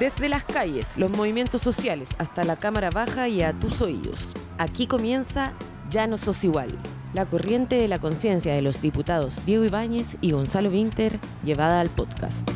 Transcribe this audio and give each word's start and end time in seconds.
Desde 0.00 0.30
las 0.30 0.44
calles, 0.44 0.96
los 0.96 1.10
movimientos 1.10 1.60
sociales, 1.60 2.08
hasta 2.16 2.42
la 2.42 2.56
Cámara 2.56 2.88
Baja 2.88 3.28
y 3.28 3.42
a 3.42 3.52
tus 3.52 3.82
oídos. 3.82 4.30
Aquí 4.56 4.86
comienza 4.86 5.52
Ya 5.90 6.06
no 6.06 6.16
sos 6.16 6.42
igual. 6.42 6.70
La 7.12 7.26
corriente 7.26 7.76
de 7.76 7.86
la 7.86 7.98
conciencia 7.98 8.54
de 8.54 8.62
los 8.62 8.80
diputados 8.80 9.44
Diego 9.44 9.62
Ibáñez 9.62 10.16
y 10.22 10.30
Gonzalo 10.30 10.70
Winter 10.70 11.20
llevada 11.44 11.82
al 11.82 11.90
podcast. 11.90 12.48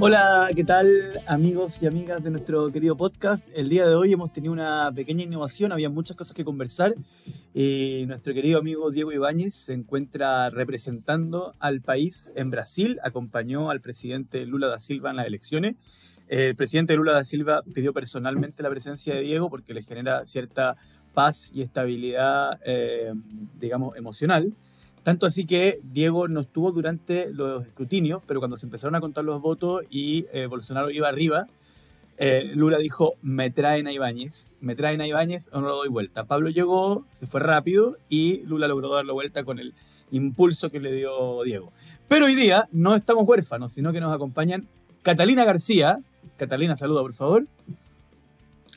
Hola, 0.00 0.48
¿qué 0.54 0.62
tal 0.62 0.88
amigos 1.26 1.82
y 1.82 1.86
amigas 1.86 2.22
de 2.22 2.30
nuestro 2.30 2.70
querido 2.70 2.96
podcast? 2.96 3.48
El 3.56 3.68
día 3.68 3.84
de 3.84 3.96
hoy 3.96 4.12
hemos 4.12 4.32
tenido 4.32 4.52
una 4.52 4.92
pequeña 4.94 5.24
innovación, 5.24 5.72
había 5.72 5.90
muchas 5.90 6.16
cosas 6.16 6.34
que 6.34 6.44
conversar 6.44 6.94
y 7.52 8.04
nuestro 8.06 8.32
querido 8.32 8.60
amigo 8.60 8.92
Diego 8.92 9.10
Ibáñez 9.10 9.56
se 9.56 9.72
encuentra 9.72 10.50
representando 10.50 11.52
al 11.58 11.80
país 11.80 12.32
en 12.36 12.48
Brasil, 12.50 13.00
acompañó 13.02 13.70
al 13.70 13.80
presidente 13.80 14.46
Lula 14.46 14.68
da 14.68 14.78
Silva 14.78 15.10
en 15.10 15.16
las 15.16 15.26
elecciones. 15.26 15.74
El 16.28 16.54
presidente 16.54 16.94
Lula 16.94 17.14
da 17.14 17.24
Silva 17.24 17.64
pidió 17.74 17.92
personalmente 17.92 18.62
la 18.62 18.70
presencia 18.70 19.16
de 19.16 19.22
Diego 19.22 19.50
porque 19.50 19.74
le 19.74 19.82
genera 19.82 20.24
cierta 20.26 20.76
paz 21.12 21.50
y 21.52 21.62
estabilidad, 21.62 22.60
eh, 22.64 23.12
digamos, 23.58 23.96
emocional. 23.96 24.54
Tanto 25.08 25.24
así 25.24 25.46
que 25.46 25.78
Diego 25.84 26.28
no 26.28 26.40
estuvo 26.40 26.70
durante 26.70 27.32
los 27.32 27.66
escrutinios, 27.66 28.20
pero 28.26 28.40
cuando 28.40 28.58
se 28.58 28.66
empezaron 28.66 28.94
a 28.94 29.00
contar 29.00 29.24
los 29.24 29.40
votos 29.40 29.86
y 29.88 30.26
eh, 30.34 30.44
Bolsonaro 30.44 30.90
iba 30.90 31.08
arriba, 31.08 31.46
eh, 32.18 32.52
Lula 32.54 32.76
dijo, 32.76 33.14
me 33.22 33.48
traen 33.48 33.86
a 33.86 33.92
Ibáñez, 33.94 34.54
me 34.60 34.76
traen 34.76 35.00
a 35.00 35.06
Ibáñez 35.06 35.48
o 35.54 35.62
no 35.62 35.68
lo 35.68 35.76
doy 35.76 35.88
vuelta. 35.88 36.24
Pablo 36.24 36.50
llegó, 36.50 37.06
se 37.18 37.26
fue 37.26 37.40
rápido 37.40 37.96
y 38.10 38.42
Lula 38.44 38.68
logró 38.68 38.90
dar 38.90 39.06
la 39.06 39.14
vuelta 39.14 39.44
con 39.44 39.58
el 39.58 39.72
impulso 40.10 40.68
que 40.68 40.78
le 40.78 40.92
dio 40.92 41.42
Diego. 41.42 41.72
Pero 42.06 42.26
hoy 42.26 42.34
día 42.34 42.68
no 42.70 42.94
estamos 42.94 43.26
huérfanos, 43.26 43.72
sino 43.72 43.94
que 43.94 44.00
nos 44.02 44.14
acompañan 44.14 44.68
Catalina 45.00 45.46
García. 45.46 46.00
Catalina, 46.36 46.76
saluda 46.76 47.00
por 47.00 47.14
favor. 47.14 47.46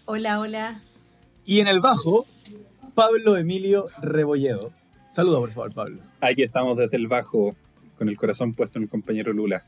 Hola, 0.05 0.39
hola. 0.39 0.81
Y 1.45 1.59
en 1.59 1.67
el 1.67 1.81
bajo, 1.81 2.25
Pablo 2.95 3.35
Emilio 3.35 3.87
Rebolledo. 4.01 4.71
Saluda 5.11 5.39
por 5.39 5.51
favor, 5.51 5.73
Pablo. 5.73 6.01
Aquí 6.21 6.41
estamos 6.41 6.77
desde 6.77 6.95
el 6.95 7.07
bajo, 7.07 7.53
con 7.97 8.07
el 8.07 8.15
corazón 8.15 8.53
puesto 8.53 8.79
en 8.79 8.83
el 8.83 8.89
compañero 8.89 9.33
Lula. 9.33 9.65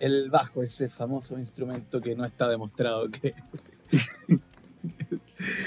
El 0.00 0.30
bajo, 0.30 0.62
ese 0.62 0.88
famoso 0.88 1.38
instrumento 1.38 2.00
que 2.00 2.16
no 2.16 2.24
está 2.24 2.48
demostrado 2.48 3.10
que... 3.10 3.34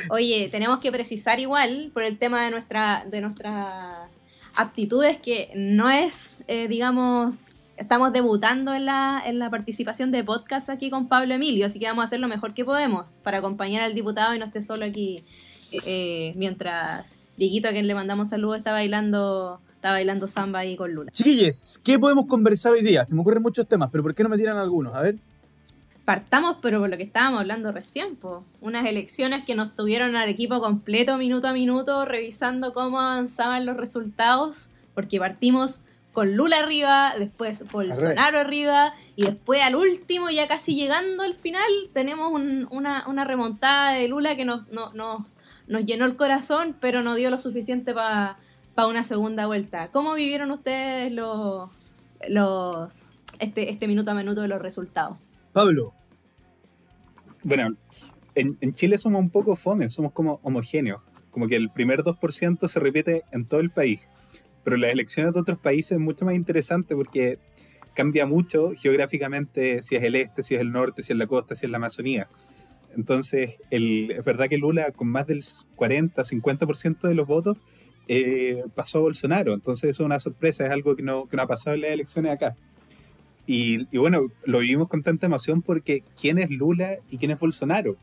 Oye, 0.09 0.49
tenemos 0.49 0.79
que 0.79 0.91
precisar 0.91 1.39
igual 1.39 1.91
por 1.93 2.01
el 2.01 2.17
tema 2.17 2.43
de 2.45 2.49
nuestra 2.49 3.05
de 3.05 3.21
nuestras 3.21 4.09
aptitudes 4.55 5.19
que 5.19 5.51
no 5.55 5.91
es, 5.91 6.43
eh, 6.47 6.67
digamos, 6.67 7.51
estamos 7.77 8.11
debutando 8.11 8.73
en 8.73 8.85
la, 8.85 9.21
en 9.23 9.37
la 9.37 9.51
participación 9.51 10.11
de 10.11 10.23
podcast 10.23 10.71
aquí 10.71 10.89
con 10.89 11.07
Pablo 11.07 11.35
Emilio, 11.35 11.67
así 11.67 11.77
que 11.77 11.85
vamos 11.85 12.01
a 12.01 12.05
hacer 12.05 12.19
lo 12.19 12.27
mejor 12.27 12.55
que 12.55 12.65
podemos 12.65 13.19
para 13.21 13.37
acompañar 13.37 13.83
al 13.83 13.93
diputado 13.93 14.33
y 14.33 14.39
no 14.39 14.45
esté 14.45 14.63
solo 14.63 14.85
aquí 14.85 15.23
eh, 15.85 16.33
mientras 16.35 17.19
Dieguito, 17.37 17.67
a 17.67 17.71
quien 17.71 17.87
le 17.87 17.95
mandamos 17.95 18.29
saludos, 18.29 18.57
está 18.57 18.71
bailando, 18.71 19.59
está 19.75 19.91
bailando 19.91 20.27
samba 20.27 20.59
ahí 20.59 20.77
con 20.77 20.93
Lula. 20.93 21.11
Chiquilles, 21.11 21.79
¿qué 21.83 21.99
podemos 21.99 22.25
conversar 22.27 22.73
hoy 22.73 22.81
día? 22.81 23.03
Se 23.05 23.13
me 23.13 23.21
ocurren 23.21 23.43
muchos 23.43 23.67
temas, 23.67 23.89
pero 23.91 24.03
¿por 24.03 24.15
qué 24.15 24.23
no 24.23 24.29
me 24.29 24.37
tiran 24.37 24.57
algunos? 24.57 24.95
A 24.95 25.01
ver. 25.01 25.17
Partamos, 26.05 26.57
pero 26.61 26.79
por 26.79 26.89
lo 26.89 26.97
que 26.97 27.03
estábamos 27.03 27.41
hablando 27.41 27.71
recién, 27.71 28.15
po. 28.15 28.43
unas 28.61 28.85
elecciones 28.85 29.43
que 29.43 29.55
nos 29.55 29.75
tuvieron 29.75 30.15
al 30.15 30.29
equipo 30.29 30.61
completo 30.61 31.17
minuto 31.17 31.47
a 31.47 31.53
minuto, 31.53 32.05
revisando 32.05 32.73
cómo 32.73 33.01
avanzaban 33.01 33.65
los 33.65 33.75
resultados, 33.75 34.69
porque 34.93 35.19
partimos 35.19 35.81
con 36.15 36.37
Lula 36.37 36.59
arriba, 36.59 37.13
después 37.19 37.65
Bolsonaro 37.71 38.39
arriba, 38.39 38.93
y 39.15 39.23
después 39.23 39.61
al 39.61 39.75
último, 39.75 40.29
ya 40.29 40.47
casi 40.47 40.73
llegando 40.73 41.23
al 41.23 41.33
final, 41.33 41.69
tenemos 41.93 42.31
una, 42.31 43.07
una, 43.07 43.25
remontada 43.25 43.91
de 43.93 44.07
Lula 44.07 44.35
que 44.35 44.45
nos, 44.45 44.61
nos, 44.71 45.21
nos 45.67 45.85
llenó 45.85 46.05
el 46.05 46.15
corazón, 46.15 46.75
pero 46.79 47.01
no 47.01 47.15
dio 47.15 47.29
lo 47.29 47.37
suficiente 47.37 47.93
para 47.93 48.37
una 48.77 49.03
segunda 49.03 49.45
vuelta. 49.47 49.89
¿Cómo 49.91 50.13
vivieron 50.13 50.51
ustedes 50.51 51.11
los, 51.11 51.69
los 52.27 53.03
este, 53.39 53.71
este 53.71 53.87
minuto 53.87 54.11
a 54.11 54.13
minuto 54.13 54.41
de 54.41 54.47
los 54.47 54.61
resultados? 54.61 55.17
Pablo. 55.53 55.93
Bueno, 57.43 57.75
en, 58.35 58.57
en 58.61 58.73
Chile 58.73 58.97
somos 58.97 59.19
un 59.21 59.29
poco 59.29 59.55
fome, 59.55 59.89
somos 59.89 60.11
como 60.11 60.39
homogéneos. 60.43 61.01
Como 61.31 61.47
que 61.47 61.55
el 61.55 61.69
primer 61.69 62.01
2% 62.01 62.67
se 62.67 62.79
repite 62.79 63.23
en 63.31 63.45
todo 63.45 63.59
el 63.59 63.69
país. 63.69 64.09
Pero 64.63 64.77
las 64.77 64.91
elecciones 64.91 65.33
de 65.33 65.39
otros 65.39 65.57
países 65.57 65.93
es 65.93 65.99
mucho 65.99 66.25
más 66.25 66.35
interesante 66.35 66.95
porque 66.95 67.39
cambia 67.93 68.25
mucho 68.25 68.73
geográficamente 68.75 69.81
si 69.81 69.95
es 69.95 70.03
el 70.03 70.15
este, 70.15 70.43
si 70.43 70.55
es 70.55 70.61
el 70.61 70.71
norte, 70.71 71.01
si 71.01 71.13
es 71.13 71.19
la 71.19 71.27
costa, 71.27 71.55
si 71.55 71.65
es 71.65 71.71
la 71.71 71.77
Amazonía. 71.77 72.27
Entonces, 72.95 73.57
el, 73.71 74.11
es 74.11 74.25
verdad 74.25 74.47
que 74.47 74.57
Lula, 74.57 74.91
con 74.91 75.07
más 75.07 75.27
del 75.27 75.41
40, 75.75 76.23
50% 76.23 77.07
de 77.07 77.13
los 77.13 77.27
votos, 77.27 77.57
eh, 78.07 78.63
pasó 78.73 78.99
a 78.99 79.01
Bolsonaro. 79.01 79.53
Entonces, 79.53 79.91
eso 79.91 80.03
es 80.03 80.05
una 80.05 80.19
sorpresa, 80.19 80.65
es 80.65 80.71
algo 80.71 80.95
que 80.95 81.03
no, 81.03 81.27
que 81.27 81.35
no 81.37 81.43
ha 81.43 81.47
pasado 81.47 81.75
en 81.75 81.81
las 81.81 81.91
elecciones 81.91 82.31
acá. 82.31 82.55
Y, 83.47 83.87
y, 83.91 83.97
bueno, 83.97 84.27
lo 84.45 84.59
vivimos 84.59 84.87
con 84.87 85.03
tanta 85.03 85.27
emoción 85.27 85.61
porque 85.61 86.03
¿quién 86.19 86.37
es 86.39 86.49
Lula 86.49 86.95
y 87.09 87.17
quién 87.17 87.31
es 87.31 87.39
Bolsonaro? 87.39 87.95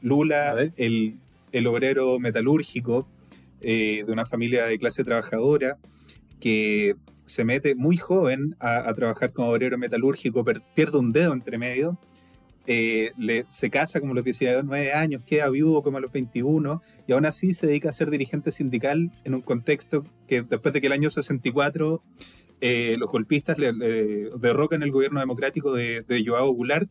Lula, 0.00 0.56
el, 0.76 1.18
el, 1.52 1.66
obrero 1.68 2.18
metalúrgico 2.18 3.06
eh, 3.60 4.02
de 4.04 4.12
una 4.12 4.24
familia 4.24 4.64
de 4.66 4.78
clase 4.78 5.04
trabajadora 5.04 5.76
que 6.40 6.96
se 7.24 7.44
mete 7.44 7.76
muy 7.76 7.96
joven 7.96 8.56
a, 8.58 8.88
a 8.88 8.94
trabajar 8.94 9.32
como 9.32 9.50
obrero 9.50 9.78
metalúrgico, 9.78 10.44
pierde 10.74 10.98
un 10.98 11.12
dedo 11.12 11.32
entre 11.32 11.58
medio 11.58 11.96
eh, 12.66 13.12
le, 13.18 13.44
se 13.48 13.70
casa 13.70 14.00
como 14.00 14.14
los 14.14 14.24
19 14.24 14.92
años, 14.92 15.22
queda 15.26 15.48
viudo 15.48 15.82
como 15.82 15.98
a 15.98 16.00
los 16.00 16.12
21 16.12 16.82
y 17.06 17.12
aún 17.12 17.26
así 17.26 17.54
se 17.54 17.66
dedica 17.66 17.88
a 17.88 17.92
ser 17.92 18.10
dirigente 18.10 18.52
sindical 18.52 19.10
en 19.24 19.34
un 19.34 19.40
contexto 19.40 20.04
que 20.28 20.42
después 20.42 20.72
de 20.72 20.80
que 20.80 20.86
el 20.86 20.92
año 20.92 21.10
64 21.10 22.02
eh, 22.60 22.94
los 22.98 23.10
golpistas 23.10 23.58
le, 23.58 23.72
derrocan 23.72 24.82
el 24.82 24.92
gobierno 24.92 25.18
democrático 25.18 25.74
de, 25.74 26.02
de 26.02 26.24
Joao 26.24 26.52
Goulart 26.52 26.88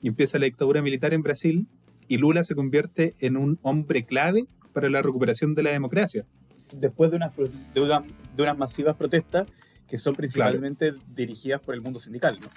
y 0.00 0.08
empieza 0.08 0.38
la 0.38 0.44
dictadura 0.44 0.82
militar 0.82 1.12
en 1.14 1.22
Brasil 1.22 1.66
y 2.08 2.18
Lula 2.18 2.44
se 2.44 2.54
convierte 2.54 3.14
en 3.20 3.36
un 3.36 3.58
hombre 3.62 4.04
clave 4.04 4.46
para 4.72 4.88
la 4.88 5.02
recuperación 5.02 5.54
de 5.54 5.62
la 5.62 5.70
democracia. 5.70 6.24
Después 6.72 7.10
de 7.10 7.16
unas, 7.16 7.32
de, 7.36 8.42
unas 8.42 8.58
masivas 8.58 8.96
protestas 8.96 9.46
que 9.88 9.98
son 9.98 10.14
principalmente 10.14 10.92
dirigidas 11.14 11.60
por 11.60 11.74
el 11.74 11.80
mundo 11.80 12.00
sindical. 12.00 12.38
¿no? 12.40 12.48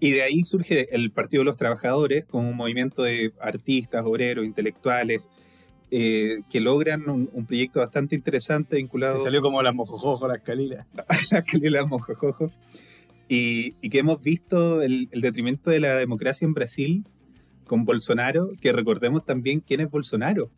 Y 0.00 0.10
de 0.10 0.22
ahí 0.22 0.42
surge 0.42 0.94
el 0.94 1.10
Partido 1.10 1.42
de 1.42 1.46
los 1.46 1.56
Trabajadores 1.56 2.24
como 2.24 2.48
un 2.48 2.56
movimiento 2.56 3.02
de 3.02 3.32
artistas, 3.40 4.04
obreros, 4.04 4.44
intelectuales, 4.44 5.22
eh, 5.90 6.42
que 6.50 6.60
logran 6.60 7.08
un, 7.08 7.46
proyecto 7.46 7.80
bastante 7.80 8.16
interesante 8.16 8.76
vinculado... 8.76 9.22
salió 9.22 9.42
como 9.42 9.62
las 9.62 9.74
mojojojo, 9.74 10.26
las 10.26 10.40
calilas. 10.40 10.86
las 11.30 11.44
calilas 11.44 11.86
mojojojo. 11.86 12.50
Y, 13.28 13.76
y, 13.80 13.90
que 13.90 14.00
hemos 14.00 14.20
visto 14.20 14.82
el, 14.82 15.08
el, 15.12 15.20
detrimento 15.20 15.70
de 15.70 15.80
la 15.80 15.94
democracia 15.94 16.44
en 16.46 16.52
Brasil 16.52 17.06
con 17.66 17.84
Bolsonaro, 17.84 18.50
que 18.60 18.72
recordemos 18.72 19.24
también 19.24 19.60
quién 19.60 19.80
es 19.80 19.90
Bolsonaro. 19.90 20.50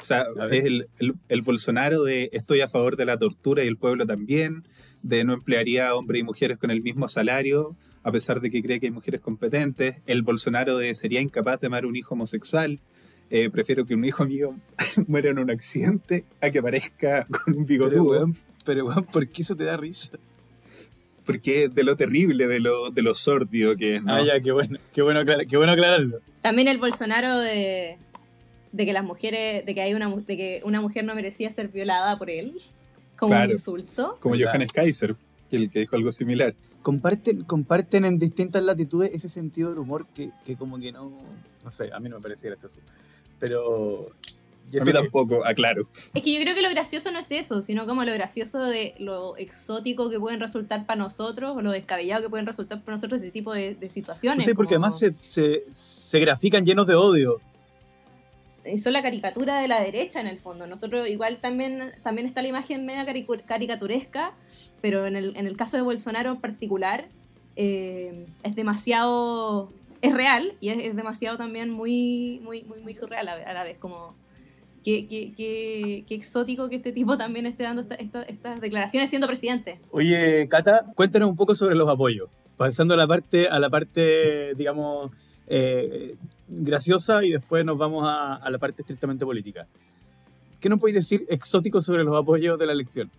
O 0.00 0.04
sea, 0.04 0.26
es 0.50 0.64
el, 0.64 0.88
el, 0.98 1.14
el, 1.28 1.42
Bolsonaro 1.42 2.02
de 2.02 2.28
estoy 2.32 2.60
a 2.60 2.68
favor 2.68 2.96
de 2.96 3.06
la 3.06 3.16
tortura 3.16 3.64
y 3.64 3.68
el 3.68 3.76
pueblo 3.76 4.06
también, 4.06 4.64
de 5.02 5.24
no 5.24 5.34
emplearía 5.34 5.88
a 5.88 5.94
hombres 5.94 6.20
y 6.20 6.24
mujeres 6.24 6.58
con 6.58 6.70
el 6.70 6.82
mismo 6.82 7.06
salario, 7.08 7.76
a 8.04 8.12
pesar 8.12 8.40
de 8.40 8.50
que 8.50 8.62
cree 8.62 8.78
que 8.78 8.86
hay 8.86 8.92
mujeres 8.92 9.20
competentes. 9.20 9.96
El 10.06 10.22
Bolsonaro 10.22 10.76
de 10.76 10.94
sería 10.94 11.20
incapaz 11.20 11.60
de 11.60 11.66
amar 11.66 11.86
un 11.86 11.96
hijo 11.96 12.14
homosexual. 12.14 12.78
Eh, 13.30 13.48
prefiero 13.50 13.86
que 13.86 13.94
un 13.94 14.04
hijo 14.04 14.26
mío 14.26 14.54
muera 15.08 15.30
en 15.30 15.38
un 15.38 15.50
accidente 15.50 16.24
a 16.40 16.50
que 16.50 16.58
aparezca 16.58 17.26
con 17.26 17.56
un 17.56 17.66
bigotudo. 17.66 18.30
Pero, 18.64 18.86
weón, 18.86 19.04
¿por 19.04 19.26
qué 19.28 19.42
eso 19.42 19.56
te 19.56 19.64
da 19.64 19.78
risa? 19.78 20.10
Porque 21.24 21.70
de 21.70 21.82
lo 21.82 21.96
terrible, 21.96 22.46
de 22.46 22.60
lo, 22.60 22.90
de 22.90 23.00
lo 23.00 23.14
sordio 23.14 23.74
que 23.76 23.96
es. 23.96 24.02
Ah, 24.06 24.22
ya, 24.22 24.38
qué 24.40 24.52
bueno, 24.52 24.78
qué 24.92 25.00
bueno, 25.00 25.20
qué 25.48 25.56
bueno 25.56 25.72
aclararlo. 25.72 26.20
También 26.42 26.68
el 26.68 26.76
Bolsonaro 26.76 27.38
de, 27.38 27.96
de 28.72 28.86
que 28.86 28.92
las 28.92 29.04
mujeres, 29.04 29.64
de 29.64 29.74
que 29.74 29.80
hay 29.80 29.94
una, 29.94 30.14
de 30.14 30.36
que 30.36 30.60
una 30.64 30.82
mujer 30.82 31.04
no 31.04 31.14
merecía 31.14 31.48
ser 31.48 31.68
violada 31.68 32.18
por 32.18 32.28
él, 32.28 32.60
como 33.16 33.34
un 33.34 33.50
insulto. 33.50 34.18
Como 34.20 34.36
Johannes 34.36 34.70
Kaiser, 34.70 35.16
el 35.50 35.70
que 35.70 35.80
dijo 35.80 35.96
algo 35.96 36.12
similar 36.12 36.54
comparten, 36.84 37.44
comparten 37.44 38.04
en 38.04 38.18
distintas 38.18 38.62
latitudes 38.62 39.14
ese 39.14 39.30
sentido 39.30 39.70
del 39.70 39.78
humor 39.78 40.06
que, 40.14 40.30
que 40.44 40.54
como 40.54 40.78
que 40.78 40.92
no, 40.92 41.10
no 41.64 41.70
sé, 41.70 41.90
a 41.92 41.98
mí 41.98 42.10
no 42.10 42.16
me 42.16 42.22
parece 42.22 42.48
gracioso. 42.48 42.78
Pero... 43.40 44.10
A 44.80 44.84
mí 44.84 44.92
tampoco, 44.92 45.44
aclaro. 45.44 45.88
Es 46.14 46.22
que 46.22 46.32
yo 46.32 46.40
creo 46.40 46.54
que 46.54 46.62
lo 46.62 46.70
gracioso 46.70 47.10
no 47.10 47.18
es 47.18 47.30
eso, 47.30 47.60
sino 47.60 47.86
como 47.86 48.02
lo 48.04 48.12
gracioso 48.12 48.60
de 48.60 48.94
lo 48.98 49.36
exótico 49.36 50.08
que 50.10 50.18
pueden 50.18 50.40
resultar 50.40 50.86
para 50.86 50.98
nosotros, 50.98 51.56
o 51.56 51.62
lo 51.62 51.70
descabellado 51.70 52.22
que 52.22 52.30
pueden 52.30 52.46
resultar 52.46 52.82
para 52.82 52.96
nosotros 52.96 53.20
ese 53.20 53.30
tipo 53.30 53.52
de, 53.52 53.74
de 53.74 53.88
situaciones. 53.88 54.46
Sí, 54.46 54.54
porque 54.54 54.74
además 54.74 54.98
se, 54.98 55.14
se, 55.20 55.64
se 55.70 56.18
grafican 56.18 56.64
llenos 56.64 56.86
de 56.86 56.94
odio. 56.94 57.40
Son 58.78 58.92
la 58.92 59.02
caricatura 59.02 59.60
de 59.60 59.68
la 59.68 59.80
derecha 59.80 60.20
en 60.20 60.26
el 60.26 60.38
fondo. 60.38 60.66
Nosotros 60.66 61.08
igual 61.08 61.38
también, 61.38 61.92
también 62.02 62.26
está 62.26 62.42
la 62.42 62.48
imagen 62.48 62.86
media 62.86 63.06
caricaturesca, 63.46 64.32
pero 64.80 65.06
en 65.06 65.16
el, 65.16 65.36
en 65.36 65.46
el 65.46 65.56
caso 65.56 65.76
de 65.76 65.82
Bolsonaro 65.82 66.32
en 66.32 66.40
particular 66.40 67.06
eh, 67.56 68.26
es 68.42 68.56
demasiado, 68.56 69.72
es 70.02 70.14
real 70.14 70.54
y 70.60 70.70
es, 70.70 70.96
demasiado 70.96 71.36
también 71.36 71.70
muy, 71.70 72.40
muy, 72.42 72.62
muy, 72.64 72.80
muy 72.80 72.94
surreal 72.94 73.28
a, 73.28 73.52
la 73.52 73.64
vez, 73.64 73.78
como 73.78 74.14
Qué, 74.82 75.06
qué, 75.06 75.32
qué, 75.34 76.04
qué, 76.06 76.14
exótico 76.14 76.68
que 76.68 76.76
este 76.76 76.92
tipo 76.92 77.16
también 77.16 77.46
esté 77.46 77.62
dando 77.62 77.80
estas 77.80 78.60
declaraciones 78.60 79.08
siendo 79.08 79.26
presidente. 79.26 79.80
Oye, 79.90 80.46
Cata, 80.50 80.84
cuéntanos 80.94 81.30
un 81.30 81.36
poco 81.36 81.54
sobre 81.54 81.74
los 81.74 81.88
apoyos. 81.88 82.28
Pasando 82.58 82.92
a 82.92 82.98
la 82.98 83.06
parte, 83.06 83.48
a 83.48 83.58
la 83.58 83.70
parte 83.70 84.54
digamos, 84.56 85.10
eh, 85.46 86.16
graciosa 86.48 87.24
y 87.24 87.30
después 87.30 87.64
nos 87.64 87.78
vamos 87.78 88.04
a, 88.06 88.40
la 88.50 88.58
parte 88.58 88.82
estrictamente 88.82 89.24
política. 89.24 89.66
¿Qué 90.60 90.68
nos 90.68 90.78
podéis 90.78 90.96
decir 90.96 91.26
exótico 91.28 91.82
sobre 91.82 92.04
los 92.04 92.16
apoyos 92.16 92.58
de 92.58 92.66
la 92.66 92.72
elección? 92.72 93.10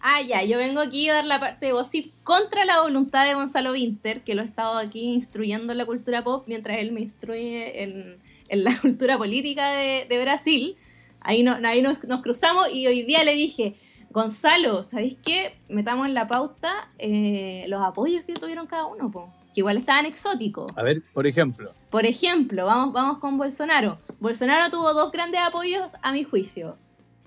Ah, 0.00 0.20
ya, 0.20 0.42
yo 0.42 0.58
vengo 0.58 0.80
aquí 0.80 1.08
a 1.08 1.14
dar 1.14 1.24
la 1.24 1.38
parte 1.38 1.66
de 1.66 1.72
gossip 1.72 2.12
contra 2.24 2.64
la 2.64 2.82
voluntad 2.82 3.24
de 3.24 3.34
Gonzalo 3.34 3.72
Winter, 3.72 4.24
que 4.24 4.34
lo 4.34 4.42
he 4.42 4.44
estado 4.44 4.76
aquí 4.76 5.12
instruyendo 5.12 5.72
en 5.72 5.78
la 5.78 5.86
cultura 5.86 6.24
pop 6.24 6.44
mientras 6.48 6.78
él 6.78 6.92
me 6.92 7.00
instruye 7.00 7.82
en, 7.84 8.18
la 8.50 8.76
cultura 8.80 9.16
política 9.16 9.70
de, 9.70 10.18
Brasil. 10.20 10.76
Ahí, 11.20 11.42
no, 11.42 11.56
ahí 11.64 11.82
nos, 11.82 12.02
nos, 12.04 12.20
cruzamos 12.20 12.68
y 12.72 12.86
hoy 12.88 13.04
día 13.04 13.22
le 13.22 13.34
dije, 13.34 13.76
Gonzalo, 14.10 14.82
¿sabéis 14.82 15.16
qué? 15.24 15.54
Metamos 15.68 16.06
en 16.06 16.14
la 16.14 16.26
pauta 16.26 16.90
eh, 16.98 17.64
los 17.68 17.80
apoyos 17.80 18.24
que 18.24 18.34
tuvieron 18.34 18.66
cada 18.66 18.86
uno, 18.86 19.10
po, 19.10 19.32
que 19.52 19.60
igual 19.60 19.76
estaban 19.76 20.06
exóticos. 20.06 20.76
A 20.76 20.82
ver, 20.82 21.02
por 21.12 21.26
ejemplo. 21.26 21.72
Por 21.90 22.06
ejemplo, 22.06 22.66
vamos, 22.66 22.92
vamos 22.92 23.18
con 23.18 23.36
Bolsonaro. 23.38 23.98
Bolsonaro 24.20 24.70
tuvo 24.70 24.94
dos 24.94 25.12
grandes 25.12 25.40
apoyos 25.40 25.92
a 26.02 26.12
mi 26.12 26.24
juicio. 26.24 26.76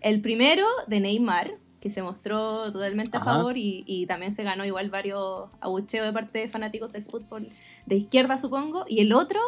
El 0.02 0.22
primero 0.22 0.66
de 0.88 1.00
Neymar, 1.00 1.56
que 1.80 1.90
se 1.90 2.02
mostró 2.02 2.72
totalmente 2.72 3.18
a 3.18 3.22
favor 3.22 3.58
y, 3.58 3.84
y, 3.86 4.08
también 4.08 4.32
se 4.32 4.44
ganó 4.44 4.66
igual 4.66 4.90
varios 4.90 5.50
abucheos 5.60 6.06
de 6.06 6.14
parte 6.14 6.40
de 6.40 6.48
fanáticos 6.48 6.92
del 6.92 7.06
fútbol 7.06 7.48
de 7.86 7.96
izquierda, 7.96 8.38
supongo. 8.38 8.86
Y 8.88 9.02
el 9.02 9.14
otro 9.14 9.40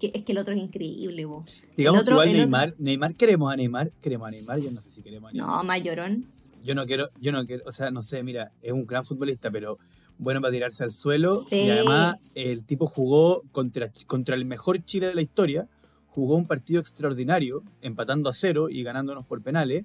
que, 0.00 0.10
es 0.14 0.22
que 0.22 0.32
el 0.32 0.38
otro 0.38 0.54
es 0.54 0.60
increíble, 0.60 1.24
vos. 1.26 1.68
Digamos 1.76 2.00
otro, 2.00 2.16
que 2.16 2.30
igual 2.30 2.38
Neymar, 2.38 2.74
Neymar, 2.78 3.14
queremos 3.14 3.52
a 3.52 3.56
Neymar, 3.56 3.92
queremos 4.00 4.26
a 4.26 4.30
Neymar, 4.32 4.58
yo 4.58 4.70
no 4.72 4.80
sé 4.80 4.90
si 4.90 5.02
queremos 5.02 5.30
a 5.30 5.32
Neymar. 5.32 5.56
No, 5.56 5.64
mayorón. 5.64 6.26
Yo 6.64 6.74
no 6.74 6.86
quiero, 6.86 7.08
yo 7.20 7.30
no 7.32 7.46
quiero, 7.46 7.62
o 7.66 7.72
sea, 7.72 7.90
no 7.90 8.02
sé, 8.02 8.22
mira, 8.22 8.52
es 8.62 8.72
un 8.72 8.84
gran 8.84 9.04
futbolista, 9.04 9.50
pero 9.50 9.78
bueno 10.20 10.40
para 10.40 10.52
tirarse 10.52 10.84
al 10.84 10.92
suelo. 10.92 11.44
Sí. 11.48 11.56
Y 11.56 11.70
además 11.70 12.18
el 12.34 12.64
tipo 12.64 12.86
jugó 12.86 13.42
contra, 13.52 13.90
contra 14.06 14.36
el 14.36 14.44
mejor 14.44 14.84
Chile 14.84 15.08
de 15.08 15.14
la 15.14 15.22
historia, 15.22 15.66
jugó 16.08 16.36
un 16.36 16.46
partido 16.46 16.80
extraordinario, 16.80 17.62
empatando 17.82 18.28
a 18.28 18.32
cero 18.32 18.68
y 18.70 18.82
ganándonos 18.82 19.26
por 19.26 19.42
penales. 19.42 19.84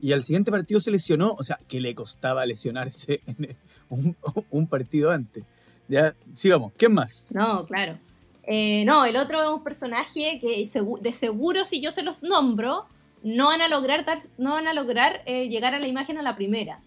Y 0.00 0.12
al 0.12 0.22
siguiente 0.22 0.50
partido 0.50 0.80
se 0.80 0.90
lesionó, 0.90 1.34
o 1.38 1.44
sea, 1.44 1.58
que 1.68 1.80
le 1.80 1.94
costaba 1.94 2.44
lesionarse 2.44 3.20
en 3.26 3.56
un, 3.88 4.16
un 4.50 4.66
partido 4.66 5.10
antes. 5.10 5.44
Ya, 5.86 6.16
sigamos, 6.34 6.72
¿quién 6.76 6.94
más? 6.94 7.28
No, 7.30 7.66
claro. 7.66 7.98
Eh, 8.46 8.84
no, 8.84 9.04
el 9.04 9.16
otro 9.16 9.42
es 9.42 9.48
un 9.48 9.62
personaje 9.62 10.38
que 10.40 10.68
de 11.00 11.12
seguro 11.12 11.64
si 11.64 11.80
yo 11.80 11.90
se 11.90 12.02
los 12.02 12.22
nombro, 12.22 12.86
no 13.22 13.46
van 13.46 13.62
a 13.62 13.68
lograr, 13.68 14.04
dar, 14.04 14.18
no 14.36 14.52
van 14.52 14.66
a 14.66 14.74
lograr 14.74 15.22
eh, 15.26 15.48
llegar 15.48 15.74
a 15.74 15.78
la 15.78 15.86
imagen 15.86 16.18
a 16.18 16.22
la 16.22 16.36
primera. 16.36 16.80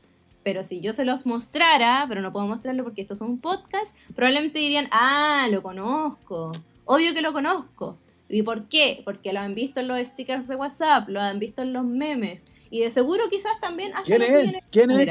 Pero 0.48 0.64
si 0.64 0.80
yo 0.80 0.94
se 0.94 1.04
los 1.04 1.26
mostrara, 1.26 2.06
pero 2.08 2.22
no 2.22 2.32
puedo 2.32 2.48
mostrarlo 2.48 2.86
porque 2.86 3.02
esto 3.02 3.16
es 3.16 3.20
un 3.20 3.38
podcast, 3.38 3.98
probablemente 4.16 4.60
dirían, 4.60 4.88
ah, 4.92 5.46
lo 5.52 5.62
conozco. 5.62 6.54
Obvio 6.86 7.14
que 7.14 7.22
lo 7.22 7.34
conozco. 7.34 7.98
¿Y 8.30 8.44
por 8.44 8.70
qué? 8.70 9.02
Porque 9.04 9.34
lo 9.34 9.42
han 9.42 9.56
visto 9.56 9.82
en 9.82 9.90
los 9.90 10.08
stickers 10.08 10.48
de 10.48 10.56
WhatsApp, 10.56 11.10
lo 11.10 11.20
han 11.20 11.40
visto 11.40 11.64
en 11.64 11.74
los 11.74 11.84
memes. 11.84 12.46
Y 12.70 12.80
de 12.80 12.90
seguro 12.92 13.24
quizás 13.30 13.60
también... 13.60 13.92
¿Quién 14.06 14.22
es? 14.22 14.70
¿Quién 14.72 14.92
es? 14.92 15.10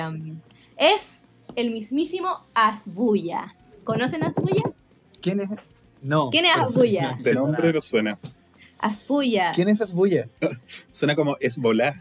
Es 0.78 1.24
el 1.54 1.70
mismísimo 1.70 2.46
Asbuya. 2.54 3.54
¿Conocen 3.84 4.22
Asbuya? 4.22 4.72
¿Quién 5.20 5.40
es? 5.40 5.50
No. 6.00 6.30
¿Quién 6.30 6.46
es 6.46 6.56
Asbuya? 6.56 7.18
De 7.20 7.34
nombre 7.34 7.74
no 7.74 7.82
suena. 7.82 8.18
Asbuya. 8.78 9.52
¿Quién 9.54 9.68
es 9.68 9.82
Asbuya? 9.82 10.30
suena 10.90 11.14
como 11.14 11.36
Esbolá. 11.40 11.94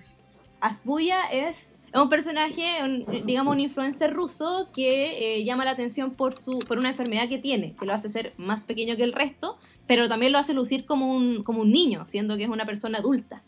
Asbuya 0.62 1.26
es 1.26 1.76
un 2.02 2.10
personaje, 2.10 2.84
un, 2.84 3.06
digamos, 3.26 3.54
un 3.54 3.60
influencer 3.60 4.14
ruso 4.14 4.70
que 4.76 5.38
eh, 5.38 5.44
llama 5.46 5.66
la 5.66 5.72
atención 5.72 6.12
por, 6.12 6.36
su, 6.36 6.60
por 6.68 6.78
una 6.78 6.90
enfermedad 6.90 7.30
que 7.30 7.38
tiene, 7.38 7.74
que 7.80 7.86
lo 7.86 7.94
hace 7.94 8.10
ser 8.10 8.34
más 8.38 8.66
pequeño 8.66 8.96
que 8.98 9.04
el 9.04 9.14
resto, 9.14 9.58
pero 9.88 10.10
también 10.10 10.32
lo 10.32 10.38
hace 10.38 10.54
lucir 10.54 10.86
como 10.86 11.16
un, 11.16 11.44
como 11.44 11.62
un 11.62 11.72
niño, 11.72 12.06
siendo 12.08 12.38
que 12.38 12.44
es 12.44 12.50
una 12.50 12.66
persona 12.66 13.00
adulta. 13.00 13.44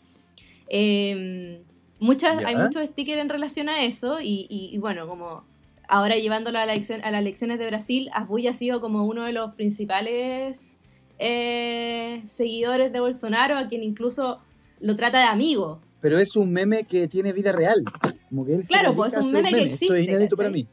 Eh, 0.68 1.62
muchas, 2.00 2.44
hay 2.44 2.56
muchos 2.56 2.84
stickers 2.86 3.20
en 3.20 3.28
relación 3.28 3.68
a 3.68 3.84
eso 3.84 4.20
y, 4.20 4.46
y, 4.48 4.70
y 4.72 4.78
bueno, 4.78 5.06
como 5.06 5.44
ahora 5.88 6.16
llevándolo 6.16 6.58
a, 6.58 6.66
la 6.66 6.72
elección, 6.72 7.02
a 7.02 7.10
las 7.10 7.20
elecciones 7.20 7.58
de 7.58 7.66
Brasil, 7.66 8.10
Asbuya 8.12 8.50
ha 8.50 8.54
sido 8.54 8.80
como 8.80 9.04
uno 9.04 9.24
de 9.24 9.32
los 9.32 9.54
principales 9.54 10.76
eh, 11.18 12.22
seguidores 12.26 12.92
de 12.92 13.00
Bolsonaro, 13.00 13.58
a 13.58 13.68
quien 13.68 13.82
incluso 13.82 14.38
lo 14.80 14.94
trata 14.94 15.18
de 15.18 15.24
amigo. 15.24 15.80
Pero 16.00 16.18
es 16.18 16.36
un 16.36 16.52
meme 16.52 16.84
que 16.84 17.08
tiene 17.08 17.32
vida 17.32 17.52
real. 17.52 17.82
Como 18.28 18.44
que 18.44 18.54
él 18.54 18.62
claro, 18.66 18.94
pues 18.94 19.14
es 19.14 19.20
un 19.20 19.32
meme, 19.32 19.50
meme, 19.50 19.58
que 19.58 19.70
existe. 19.70 19.86
Esto 19.86 19.94
es 19.96 20.06
inédito 20.06 20.36
para 20.36 20.50
mí. 20.50 20.66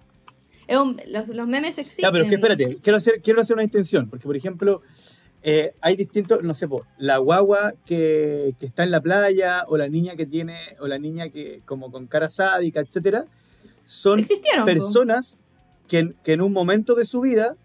Un, 0.70 1.00
los, 1.08 1.28
los, 1.28 1.48
memes 1.48 1.78
existen. 1.78 2.04
Ya, 2.04 2.12
pero 2.12 2.24
es 2.24 2.30
que 2.30 2.36
espérate, 2.36 2.78
quiero 2.82 2.98
hacer, 2.98 3.22
quiero 3.22 3.42
hacer 3.42 3.54
una 3.54 3.64
intención, 3.64 4.10
porque 4.10 4.26
por 4.26 4.36
ejemplo, 4.36 4.82
eh, 5.44 5.74
hay 5.80 5.96
distintos, 5.96 6.42
no 6.42 6.56
sé, 6.56 6.68
po, 6.68 6.86
la 6.98 7.20
guagua 7.20 7.74
que, 7.86 8.56
que, 8.60 8.66
está 8.66 8.84
en 8.84 8.90
la 8.90 9.00
playa, 9.02 9.64
o 9.68 9.78
la 9.78 9.88
niña 9.88 10.16
que 10.16 10.26
tiene, 10.26 10.58
o 10.80 10.88
la 10.88 10.98
niña 10.98 11.30
que 11.30 11.62
como 11.66 11.92
con 11.92 12.08
cara 12.08 12.32
sádica, 12.32 12.80
etcétera, 12.80 13.26
son 13.86 14.26
personas 14.66 15.44
que 15.88 16.14
que 16.24 16.34
en, 16.34 16.42
un 16.42 16.52
momento 16.52 16.96
de 16.96 17.06
su 17.06 17.22
vida, 17.22 17.56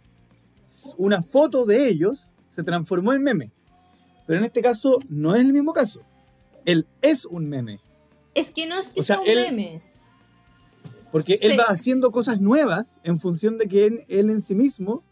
una 0.99 1.23
foto 1.23 1.65
de 1.65 1.89
ellos 1.89 2.33
se 2.51 2.62
transformó 2.62 3.15
en 3.15 3.23
meme. 3.23 3.51
Pero 4.27 4.39
en 4.39 4.45
este 4.45 4.61
caso 4.61 4.99
no 5.09 5.35
es 5.35 5.41
el 5.41 5.53
mismo 5.53 5.73
caso. 5.73 6.03
Él 6.65 6.87
es 7.03 7.25
un 7.25 7.49
meme. 7.49 7.81
Es 8.35 8.51
que 8.51 8.67
no 8.67 8.79
es 8.79 8.93
que 8.93 9.01
o 9.01 9.03
sea, 9.03 9.17
sea 9.17 9.23
un 9.23 9.29
él, 9.29 9.55
meme. 9.55 9.83
Porque 11.12 11.35
sí. 11.35 11.47
él 11.47 11.59
va 11.59 11.65
haciendo 11.65 12.12
cosas 12.12 12.41
nuevas 12.41 13.01
en 13.03 13.19
función 13.19 13.59
de 13.59 13.67
que 13.67 13.87
él, 13.87 14.01
él 14.09 14.31
en 14.31 14.41
sí 14.41 14.55
mismo, 14.55 15.03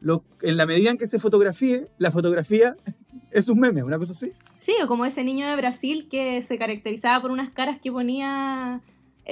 lo, 0.00 0.24
en 0.42 0.56
la 0.56 0.66
medida 0.66 0.90
en 0.90 0.98
que 0.98 1.06
se 1.06 1.18
fotografíe, 1.18 1.88
la 1.98 2.10
fotografía 2.10 2.76
es 3.30 3.48
un 3.48 3.60
meme, 3.60 3.82
una 3.82 3.98
cosa 3.98 4.12
así. 4.12 4.32
Sí, 4.56 4.74
o 4.82 4.86
como 4.86 5.04
ese 5.04 5.24
niño 5.24 5.48
de 5.48 5.56
Brasil 5.56 6.08
que 6.08 6.42
se 6.42 6.58
caracterizaba 6.58 7.20
por 7.20 7.30
unas 7.30 7.50
caras 7.50 7.78
que 7.80 7.92
ponía 7.92 8.80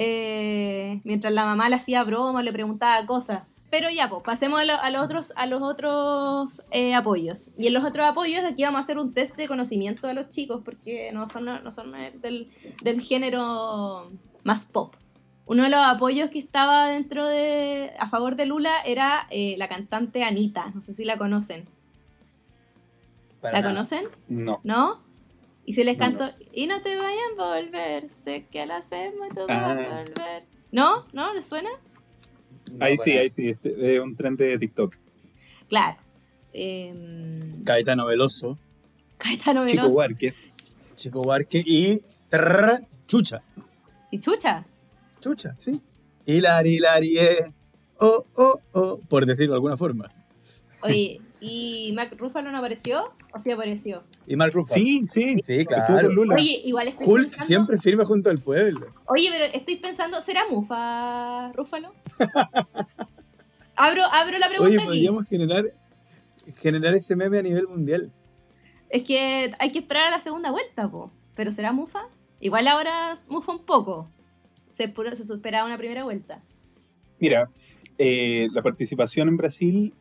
eh, 0.01 1.01
mientras 1.03 1.33
la 1.33 1.43
mamá 1.43 1.67
le 1.67 1.75
hacía 1.75 2.03
broma, 2.05 2.41
le 2.41 2.53
preguntaba 2.53 3.05
cosas. 3.05 3.48
Pero 3.71 3.89
ya, 3.91 4.09
pues, 4.09 4.23
pasemos 4.23 4.59
a, 4.59 4.65
lo, 4.65 4.73
a 4.79 4.89
los 4.89 5.03
otros, 5.03 5.33
a 5.35 5.45
los 5.45 5.61
otros 5.61 6.63
eh, 6.71 6.95
apoyos. 6.95 7.51
Y 7.57 7.67
en 7.67 7.73
los 7.73 7.83
otros 7.83 8.07
apoyos, 8.07 8.43
aquí 8.43 8.63
vamos 8.63 8.77
a 8.77 8.79
hacer 8.79 8.97
un 8.97 9.13
test 9.13 9.35
de 9.37 9.47
conocimiento 9.47 10.07
de 10.07 10.15
los 10.15 10.29
chicos, 10.29 10.61
porque 10.65 11.11
no 11.13 11.27
son, 11.27 11.45
no 11.45 11.71
son 11.71 11.93
del, 12.21 12.49
del 12.83 13.01
género 13.01 14.09
más 14.43 14.65
pop. 14.65 14.95
Uno 15.45 15.63
de 15.63 15.69
los 15.69 15.85
apoyos 15.85 16.29
que 16.29 16.39
estaba 16.39 16.87
dentro 16.87 17.27
de. 17.27 17.91
a 17.99 18.07
favor 18.07 18.35
de 18.35 18.45
Lula 18.45 18.81
era 18.85 19.27
eh, 19.31 19.55
la 19.57 19.67
cantante 19.67 20.23
Anita. 20.23 20.71
No 20.75 20.81
sé 20.81 20.93
si 20.93 21.03
la 21.05 21.17
conocen. 21.17 21.67
Para 23.41 23.53
¿La 23.55 23.61
nada. 23.61 23.73
conocen? 23.73 24.05
No. 24.27 24.59
¿No? 24.63 25.01
Y 25.65 25.73
si 25.73 25.83
les 25.83 25.97
No, 25.97 26.03
canto, 26.03 26.29
y 26.53 26.67
no 26.67 26.81
te 26.81 26.95
vayan 26.97 27.39
a 27.39 27.43
volver, 27.55 28.09
sé 28.09 28.47
que 28.51 28.65
lo 28.65 28.73
hacemos 28.75 29.27
y 29.27 29.35
tú 29.35 29.41
vas 29.47 29.49
Ah. 29.49 29.71
a 29.71 29.73
volver. 29.75 30.43
¿No? 30.71 31.05
¿No? 31.13 31.33
¿Les 31.33 31.45
suena? 31.47 31.69
Ahí 32.79 32.97
sí, 32.97 33.11
ahí 33.11 33.29
sí. 33.29 33.49
Este, 33.49 33.95
es 33.95 33.99
un 33.99 34.15
tren 34.15 34.35
de 34.35 34.57
TikTok. 34.57 34.95
Claro. 35.67 35.97
Eh, 36.53 37.51
Caetano 37.63 38.07
Veloso, 38.07 38.57
Caetano 39.17 39.67
Chico 39.67 39.83
Veloso. 39.83 39.97
Huarque. 39.97 40.33
Chico 40.95 41.23
Barque 41.23 41.63
y 41.65 42.01
trrr, 42.27 42.85
Chucha. 43.07 43.41
¿Y 44.11 44.19
Chucha? 44.19 44.65
Chucha, 45.21 45.55
sí. 45.57 45.81
Hilari, 46.25 46.75
hilari, 46.75 47.17
eh. 47.17 47.53
Oh, 47.99 48.25
oh, 48.35 48.59
oh. 48.73 48.99
Por 49.07 49.25
decirlo 49.25 49.53
de 49.53 49.57
alguna 49.57 49.77
forma. 49.77 50.11
Oye, 50.83 51.21
¿y 51.39 51.91
Mac 51.93 52.13
Ruffalo 52.17 52.51
no 52.51 52.57
apareció? 52.57 53.13
¿O 53.33 53.39
sí 53.39 53.51
apareció? 53.51 54.03
Y 54.29 54.35
Mark 54.35 54.53
Ruffalo. 54.53 54.79
Sí, 54.79 55.07
sí. 55.07 55.41
Sí, 55.43 55.53
Estuvo 55.53 55.85
claro. 55.85 56.07
con 56.07 56.15
Lula. 56.15 56.35
Oye, 56.35 56.61
igual 56.63 56.87
estoy 56.87 57.07
Hulk 57.07 57.23
pensando... 57.23 57.45
siempre 57.47 57.77
firme 57.79 58.05
junto 58.05 58.29
al 58.29 58.37
pueblo. 58.37 58.93
Oye, 59.07 59.27
pero 59.31 59.45
estoy 59.45 59.77
pensando, 59.77 60.21
¿será 60.21 60.43
Mufa 60.47 61.51
Rúfalo? 61.53 61.91
abro, 63.75 64.03
abro 64.05 64.37
la 64.37 64.47
pregunta 64.47 64.69
Oye, 64.69 64.77
aquí. 64.77 64.85
podríamos 64.85 65.27
generar, 65.27 65.65
generar 66.59 66.93
ese 66.93 67.15
meme 67.15 67.39
a 67.39 67.41
nivel 67.41 67.67
mundial. 67.67 68.11
Es 68.89 69.01
que 69.01 69.51
hay 69.57 69.71
que 69.71 69.79
esperar 69.79 70.09
a 70.09 70.11
la 70.11 70.19
segunda 70.19 70.51
vuelta, 70.51 70.87
po. 70.87 71.11
¿Pero 71.35 71.51
será 71.51 71.71
Mufa? 71.71 72.01
Igual 72.39 72.67
ahora 72.67 73.15
Mufa 73.29 73.51
un 73.51 73.65
poco. 73.65 74.11
Se, 74.75 74.93
se 75.13 75.25
superaba 75.25 75.65
una 75.65 75.79
primera 75.79 76.03
vuelta. 76.03 76.43
Mira, 77.17 77.49
eh, 77.97 78.47
la 78.53 78.61
participación 78.61 79.27
en 79.27 79.37
Brasil 79.37 79.95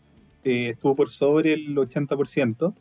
eh, 0.44 0.68
estuvo 0.68 0.94
por 0.94 1.08
sobre 1.08 1.54
el 1.54 1.74
80%, 1.74 2.74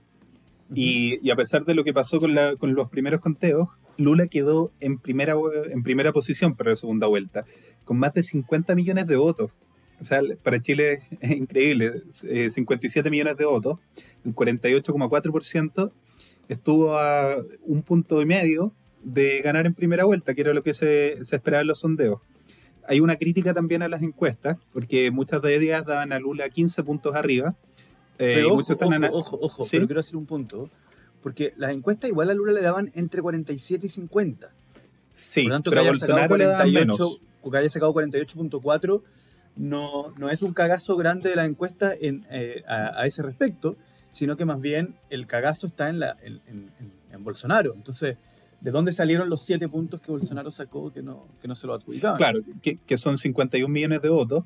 y, 0.74 1.20
y, 1.26 1.32
a 1.32 1.36
pesar 1.36 1.66
de 1.66 1.74
lo 1.74 1.84
que 1.84 1.94
pasó 1.94 2.20
con, 2.20 2.36
la, 2.36 2.56
con 2.56 2.76
los 2.76 2.90
primeros 2.90 3.22
conteos, 3.22 3.70
Lula 3.98 4.28
quedó 4.28 4.72
en 4.80 5.00
primera, 5.00 5.36
en 5.72 5.84
primera 5.84 6.12
posición 6.12 6.56
para 6.56 6.72
la 6.72 6.76
segunda 6.76 7.08
vuelta, 7.08 7.46
con 7.84 7.98
más 7.98 8.14
de 8.14 8.24
50 8.24 8.76
millones 8.76 9.08
de 9.08 9.16
votos. 9.16 9.52
O 10.00 10.04
sea, 10.04 10.22
para 10.44 10.62
Chile 10.62 11.00
es 11.22 11.32
increíble, 11.32 11.92
57 12.10 13.10
millones 13.10 13.38
de 13.38 13.46
votos, 13.46 13.80
el 14.26 14.36
48,4% 14.36 15.92
estuvo 16.48 16.98
a 16.98 17.36
un 17.64 17.82
punto 17.82 18.22
y 18.22 18.26
medio 18.26 18.74
de 19.04 19.42
ganar 19.42 19.66
en 19.66 19.74
primera 19.74 20.06
vuelta, 20.06 20.34
que 20.34 20.42
era 20.42 20.54
lo 20.54 20.64
que 20.64 20.74
se, 20.74 21.24
se 21.26 21.36
esperaba 21.36 21.62
en 21.62 21.68
los 21.68 21.80
sondeos. 21.80 22.22
Hay 22.88 23.00
una 23.00 23.18
crítica 23.18 23.54
también 23.54 23.82
a 23.82 23.90
las 23.90 24.02
encuestas, 24.02 24.58
porque 24.72 25.12
muchas 25.12 25.42
de 25.42 25.56
ellas 25.58 25.86
daban 25.86 26.14
a 26.14 26.20
Lula 26.20 26.48
15 26.50 26.84
puntos 26.84 27.16
arriba. 27.16 27.56
Eh, 28.20 28.34
pero 28.36 28.48
ojo, 28.54 28.64
ojo, 29.12 29.36
ojo, 29.36 29.40
ojo, 29.42 29.64
pero 29.72 29.86
quiero 29.88 30.00
hacer 30.00 30.16
un 30.16 30.26
punto, 30.26 30.70
porque 31.22 31.54
las 31.58 31.74
encuestas 31.74 32.10
igual 32.10 32.30
a 32.30 32.34
Lula 32.34 32.52
le 32.54 32.62
daban 32.62 32.90
entre 32.96 33.22
47 33.22 33.86
y 33.86 33.90
50. 33.90 34.54
Sí, 35.14 35.44
Por 35.44 35.52
tanto, 35.52 35.72
pero 35.72 35.82
que 35.84 35.88
haya 35.90 35.98
sacado 36.00 36.28
Bolsonaro 36.30 36.38
le 36.38 36.46
daban 36.46 36.72
48, 36.72 36.80
menos. 37.04 37.22
que 37.52 37.58
haya 37.58 37.70
sacado 37.70 37.94
48.4 37.94 39.02
no, 39.56 40.14
no 40.18 40.30
es 40.30 40.42
un 40.44 40.54
cagazo 40.54 40.96
grande 40.98 41.30
de 41.32 41.36
la 41.36 41.46
encuesta 41.46 41.92
en, 42.00 42.26
eh, 42.30 42.64
a, 42.68 43.02
a 43.02 43.06
ese 43.08 43.24
respecto, 43.24 43.76
sino 44.12 44.38
que 44.38 44.46
más 44.46 44.62
bien 44.62 44.96
el 45.10 45.26
cagazo 45.26 45.68
está 45.68 45.90
en, 45.90 46.00
la, 46.00 46.18
en, 46.22 46.42
en- 46.48 46.72
en- 46.80 46.92
en 47.12 47.24
Bolsonaro. 47.24 47.74
Entonces, 47.76 48.18
¿de 48.62 48.72
dónde 48.72 48.94
salieron 48.94 49.30
los 49.30 49.42
siete 49.42 49.68
puntos 49.68 50.00
que 50.02 50.12
Bolsonaro 50.12 50.52
sacó 50.52 50.94
que 50.94 51.02
no, 51.02 51.28
que 51.42 51.48
no 51.48 51.56
se 51.56 51.66
lo 51.66 51.74
adjudicaban? 51.74 52.18
Claro, 52.18 52.40
que, 52.62 52.78
que 52.78 52.98
son 52.98 53.18
51 53.18 53.68
millones 53.72 54.02
de 54.02 54.10
votos. 54.10 54.44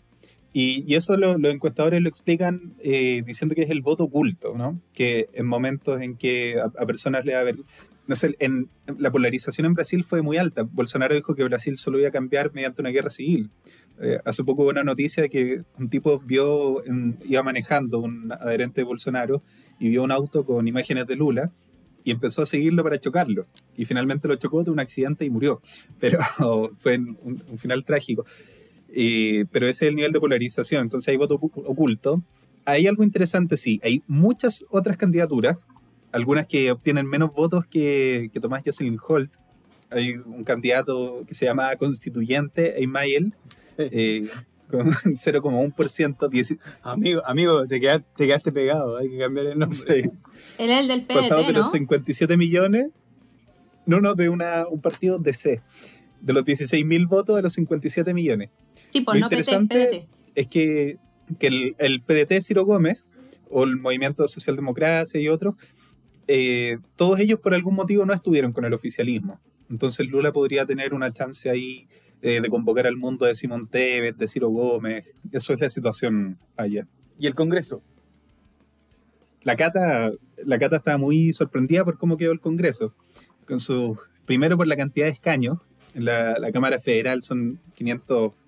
Y, 0.53 0.83
y 0.85 0.95
eso 0.95 1.15
lo- 1.17 1.37
los 1.37 1.53
encuestadores 1.53 2.01
lo 2.01 2.09
explican 2.09 2.73
eh, 2.79 3.21
diciendo 3.25 3.55
que 3.55 3.61
es 3.63 3.69
el 3.69 3.81
voto 3.81 4.03
oculto, 4.05 4.53
¿no? 4.57 4.81
Que 4.93 5.27
en 5.33 5.45
momentos 5.45 6.01
en 6.01 6.17
que 6.17 6.59
a, 6.59 6.65
a 6.81 6.85
personas 6.85 7.23
le 7.25 7.33
da 7.33 7.43
ver, 7.43 7.55
no 8.07 8.15
sé, 8.17 8.35
en, 8.39 8.69
la 8.97 9.11
polarización 9.11 9.65
en 9.65 9.73
Brasil 9.75 10.03
fue 10.03 10.21
muy 10.21 10.35
alta. 10.37 10.63
Bolsonaro 10.63 11.15
dijo 11.15 11.35
que 11.35 11.43
Brasil 11.45 11.77
solo 11.77 11.99
iba 11.99 12.09
a 12.09 12.11
cambiar 12.11 12.51
mediante 12.53 12.81
una 12.81 12.89
guerra 12.89 13.09
civil. 13.09 13.49
Eh, 14.01 14.17
hace 14.25 14.43
poco 14.43 14.63
hubo 14.63 14.71
una 14.71 14.83
noticia 14.83 15.23
de 15.23 15.29
que 15.29 15.63
un 15.79 15.89
tipo 15.89 16.19
vio, 16.19 16.83
en- 16.85 17.17
iba 17.23 17.43
manejando 17.43 17.99
un 17.99 18.31
adherente 18.33 18.81
de 18.81 18.85
Bolsonaro 18.85 19.41
y 19.79 19.87
vio 19.87 20.03
un 20.03 20.11
auto 20.11 20.45
con 20.45 20.67
imágenes 20.67 21.07
de 21.07 21.15
Lula 21.15 21.51
y 22.03 22.11
empezó 22.11 22.41
a 22.41 22.45
seguirlo 22.45 22.83
para 22.83 22.99
chocarlo. 22.99 23.43
Y 23.77 23.85
finalmente 23.85 24.27
lo 24.27 24.35
chocó, 24.35 24.63
tuvo 24.65 24.73
un 24.73 24.79
accidente 24.81 25.23
y 25.23 25.29
murió. 25.29 25.61
Pero 25.99 26.19
fue 26.79 26.97
un, 26.97 27.41
un 27.47 27.57
final 27.57 27.85
trágico. 27.85 28.25
Eh, 28.93 29.45
pero 29.51 29.67
ese 29.67 29.85
es 29.85 29.89
el 29.89 29.95
nivel 29.95 30.11
de 30.11 30.19
polarización, 30.19 30.81
entonces 30.83 31.09
hay 31.09 31.17
voto 31.17 31.39
ocu- 31.39 31.63
oculto. 31.65 32.21
Hay 32.65 32.87
algo 32.87 33.03
interesante, 33.03 33.57
sí, 33.57 33.79
hay 33.83 34.03
muchas 34.07 34.65
otras 34.69 34.97
candidaturas, 34.97 35.57
algunas 36.11 36.45
que 36.45 36.71
obtienen 36.71 37.07
menos 37.07 37.33
votos 37.33 37.65
que, 37.65 38.29
que 38.33 38.39
Tomás 38.39 38.61
Jocelyn 38.65 38.97
Holt. 39.07 39.31
Hay 39.89 40.13
un 40.13 40.43
candidato 40.43 41.23
que 41.27 41.33
se 41.33 41.45
llama 41.45 41.75
constituyente, 41.77 42.79
Eimayel, 42.79 43.33
Sí. 43.65 43.75
eh, 43.91 44.27
con 44.69 44.87
0,1%, 44.89 46.29
10 46.29 46.57
Amigo, 46.83 47.21
amigo 47.25 47.65
te, 47.67 47.79
quedaste, 47.79 48.07
te 48.15 48.25
quedaste 48.27 48.51
pegado, 48.51 48.97
hay 48.97 49.09
que 49.09 49.17
cambiar 49.17 49.47
el 49.47 49.59
nombre. 49.59 49.77
sí, 49.77 50.09
Él 50.59 50.69
es 50.69 50.79
el 50.81 50.87
del 50.87 51.05
pasado 51.07 51.41
de 51.41 51.47
PDT, 51.47 51.53
¿no? 51.53 51.57
los 51.59 51.71
57 51.71 52.37
millones, 52.37 52.89
no, 53.85 53.99
no, 54.01 54.13
de 54.15 54.29
una, 54.29 54.67
un 54.67 54.79
partido 54.81 55.17
DC, 55.19 55.61
de 56.21 56.33
los 56.33 56.43
16.000 56.45 57.07
votos 57.07 57.37
a 57.37 57.41
los 57.41 57.53
57 57.53 58.13
millones. 58.13 58.49
Sí, 58.83 59.01
pues 59.01 59.19
Lo 59.19 59.25
no 59.25 59.29
PT, 59.29 59.41
interesante- 59.41 60.07
PDT. 60.07 60.09
es 60.35 60.47
que, 60.47 60.97
que 61.39 61.47
el, 61.47 61.75
el 61.77 62.01
PDT 62.01 62.41
Ciro 62.41 62.65
Gómez 62.65 63.03
o 63.49 63.63
el 63.63 63.77
Movimiento 63.77 64.23
de 64.23 64.27
Socialdemocracia 64.29 65.19
y 65.19 65.27
otros, 65.27 65.55
eh, 66.27 66.77
todos 66.95 67.19
ellos 67.19 67.39
por 67.39 67.53
algún 67.53 67.75
motivo 67.75 68.05
no 68.05 68.13
estuvieron 68.13 68.53
con 68.53 68.63
el 68.65 68.73
oficialismo. 68.73 69.39
Entonces 69.69 70.07
Lula 70.07 70.31
podría 70.31 70.65
tener 70.65 70.93
una 70.93 71.11
chance 71.11 71.49
ahí 71.49 71.87
eh, 72.21 72.39
de 72.41 72.49
convocar 72.49 72.87
al 72.87 72.97
mundo 72.97 73.25
de 73.25 73.35
Simón 73.35 73.67
Tevez, 73.67 74.17
de 74.17 74.27
Ciro 74.27 74.49
Gómez. 74.49 75.13
Eso 75.31 75.53
es 75.53 75.59
la 75.59 75.69
situación 75.69 76.37
allá. 76.57 76.85
¿Y 77.19 77.27
el 77.27 77.35
Congreso? 77.35 77.81
La 79.43 79.55
Cata, 79.55 80.11
la 80.45 80.59
Cata 80.59 80.75
estaba 80.77 80.97
muy 80.97 81.33
sorprendida 81.33 81.83
por 81.83 81.97
cómo 81.97 82.17
quedó 82.17 82.31
el 82.31 82.39
Congreso. 82.39 82.93
Con 83.47 83.59
su, 83.59 83.97
primero 84.25 84.55
por 84.55 84.67
la 84.67 84.75
cantidad 84.77 85.07
de 85.07 85.11
escaños. 85.13 85.57
En 85.95 86.05
la, 86.05 86.37
la 86.39 86.51
Cámara 86.51 86.79
Federal 86.79 87.21
son 87.21 87.59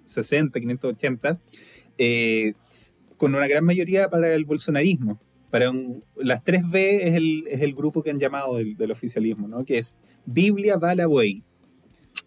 560, 0.06 0.60
580. 0.60 1.40
eh, 1.98 2.54
con 3.18 3.36
una 3.36 3.48
gran 3.48 3.64
mayoría 3.64 4.10
para 4.10 4.34
el 4.34 4.46
bolsonarismo. 4.46 5.20
Para 5.50 5.72
las 6.16 6.44
3B 6.44 6.76
es 7.04 7.16
el, 7.16 7.46
es 7.48 7.62
el 7.62 7.74
grupo 7.74 8.02
que 8.04 8.10
han 8.10 8.20
llamado 8.20 8.58
del, 8.58 8.76
del 8.76 8.92
oficialismo, 8.92 9.48
¿no? 9.48 9.64
que 9.64 9.78
es 9.78 10.00
Biblia, 10.26 10.78
Bala, 10.78 11.06
Buey. 11.06 11.44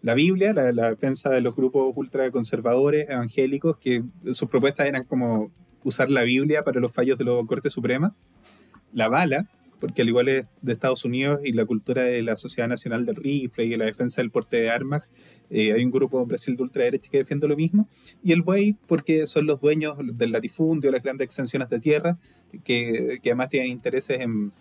La 0.01 0.13
Biblia, 0.13 0.53
la, 0.53 0.71
la 0.71 0.89
defensa 0.91 1.29
de 1.29 1.41
los 1.41 1.55
grupos 1.55 1.91
ultraconservadores, 1.95 3.09
evangélicos, 3.09 3.77
que 3.77 4.03
sus 4.31 4.47
propuestas 4.49 4.87
eran 4.87 5.03
como 5.03 5.51
usar 5.83 6.09
la 6.09 6.23
Biblia 6.23 6.63
para 6.63 6.79
los 6.79 6.91
fallos 6.93 7.17
de 7.17 7.25
la 7.25 7.33
Corte 7.45 7.69
Suprema. 7.69 8.15
La 8.93 9.09
bala, 9.09 9.49
porque 9.79 10.01
al 10.01 10.07
igual 10.07 10.27
es 10.27 10.47
de 10.61 10.73
Estados 10.73 11.05
Unidos 11.05 11.39
y 11.43 11.53
la 11.53 11.65
cultura 11.65 12.03
de 12.03 12.21
la 12.21 12.35
Sociedad 12.35 12.67
Nacional 12.67 13.05
del 13.05 13.15
Rifle 13.15 13.65
y 13.65 13.69
de 13.69 13.77
la 13.77 13.85
defensa 13.85 14.21
del 14.21 14.31
porte 14.31 14.57
de 14.57 14.69
armas, 14.69 15.09
eh, 15.49 15.73
hay 15.73 15.83
un 15.83 15.91
grupo 15.91 16.21
en 16.21 16.27
Brasil 16.27 16.55
de 16.55 16.63
ultraderecha 16.63 17.09
que 17.11 17.19
defiende 17.19 17.47
lo 17.47 17.55
mismo. 17.55 17.87
Y 18.23 18.31
el 18.31 18.41
buey, 18.41 18.75
porque 18.87 19.27
son 19.27 19.45
los 19.45 19.59
dueños 19.61 19.97
del 19.99 20.31
latifundio, 20.31 20.91
las 20.91 21.03
grandes 21.03 21.25
extensiones 21.25 21.69
de 21.69 21.79
tierra, 21.79 22.17
que, 22.63 23.19
además 23.23 23.49
tienen 23.49 23.71
intereses 23.71 24.19
en, 24.19 24.51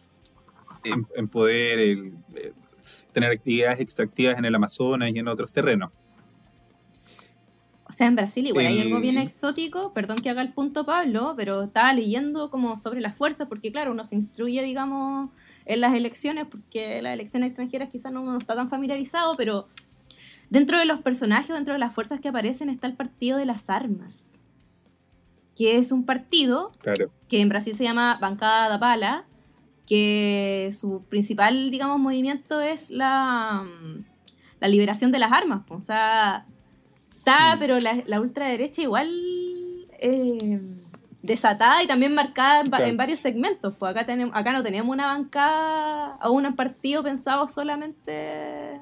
en, 1.15 1.29
poder 1.29 1.79
eh, 1.79 2.53
tener 3.13 3.31
actividades 3.31 3.81
extractivas 3.81 4.39
en 4.39 4.45
el 4.45 4.55
Amazonas 4.55 5.11
y 5.13 5.19
en 5.19 5.29
otros 5.29 5.53
terrenos. 5.53 5.91
O 7.89 7.93
sea, 7.93 8.09
en 8.09 8.17
Brasil 8.17 8.47
igual 8.47 8.67
hay 8.67 8.79
Eh, 8.79 8.83
algo 8.83 9.01
bien 9.01 9.17
exótico, 9.17 9.93
perdón 9.93 10.17
que 10.19 10.29
haga 10.29 10.43
el 10.43 10.53
punto 10.53 10.85
Pablo, 10.85 11.35
pero 11.37 11.63
estaba 11.63 11.93
leyendo 11.93 12.51
como 12.51 12.77
sobre 12.79 13.01
las 13.01 13.15
fuerzas, 13.17 13.47
porque 13.49 13.71
claro, 13.71 13.93
uno 13.93 14.05
se 14.05 14.17
instruye, 14.17 14.61
digamos, 14.63 15.31
en 15.67 15.81
las 15.81 15.95
elecciones, 15.95 16.47
porque 16.47 17.01
las 17.01 17.15
elecciones 17.15 17.49
extranjeras 17.49 17.89
quizás 17.91 18.13
no 18.13 18.23
uno 18.23 18.39
está 18.39 18.57
tan 18.57 18.69
familiarizado, 18.69 19.37
pero 19.37 19.69
dentro 20.51 20.79
de 20.79 20.85
los 20.85 21.01
personajes, 21.01 21.49
dentro 21.55 21.75
de 21.75 21.79
las 21.81 21.95
fuerzas 21.95 22.19
que 22.21 22.29
aparecen 22.29 22.71
está 22.71 22.89
el 22.89 22.95
Partido 22.95 23.39
de 23.39 23.47
las 23.47 23.71
Armas, 23.71 24.33
que 25.57 25.79
es 25.79 25.93
un 25.93 26.05
partido 26.05 26.73
Claro. 26.81 27.11
que 27.29 27.41
en 27.41 27.49
Brasil 27.49 27.75
se 27.77 27.85
llama 27.85 28.19
Bancada 28.21 28.69
da 28.69 28.79
Pala, 28.81 29.25
que 29.87 30.71
su 30.73 31.05
principal, 31.09 31.71
digamos, 31.71 32.01
movimiento 32.01 32.61
es 32.61 32.91
la, 32.91 33.65
la 34.61 34.69
liberación 34.69 35.13
de 35.13 35.21
las 35.21 35.31
armas. 35.33 35.63
O 35.69 35.81
sea, 35.83 36.45
está, 37.27 37.57
Mm. 37.57 37.59
pero 37.59 37.81
la, 37.81 38.03
la 38.07 38.21
ultraderecha 38.21 38.83
igual 38.83 39.09
eh, 39.99 40.61
desatada 41.23 41.83
y 41.83 41.87
también 41.87 42.15
marcada 42.15 42.61
en, 42.61 42.67
va- 42.67 42.77
Claro. 42.79 42.87
en 42.87 42.97
varios 42.97 43.19
segmentos. 43.21 43.75
Pues 43.79 43.91
acá, 43.91 44.07
tenemos, 44.07 44.35
acá 44.37 44.53
no 44.53 44.63
teníamos 44.63 44.93
una 44.93 45.07
bancada 45.07 46.19
o 46.23 46.31
un 46.33 46.55
partido 46.55 47.03
pensado 47.03 47.49
solamente 47.49 48.81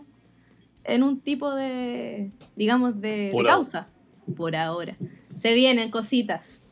en 0.84 1.02
un 1.02 1.20
tipo 1.20 1.54
de, 1.54 2.30
digamos, 2.56 3.00
de, 3.00 3.32
causa. 3.44 3.88
Por 4.36 4.56
ahora. 4.56 4.94
Se 5.34 5.52
vienen 5.54 5.90
cositas. 5.90 6.68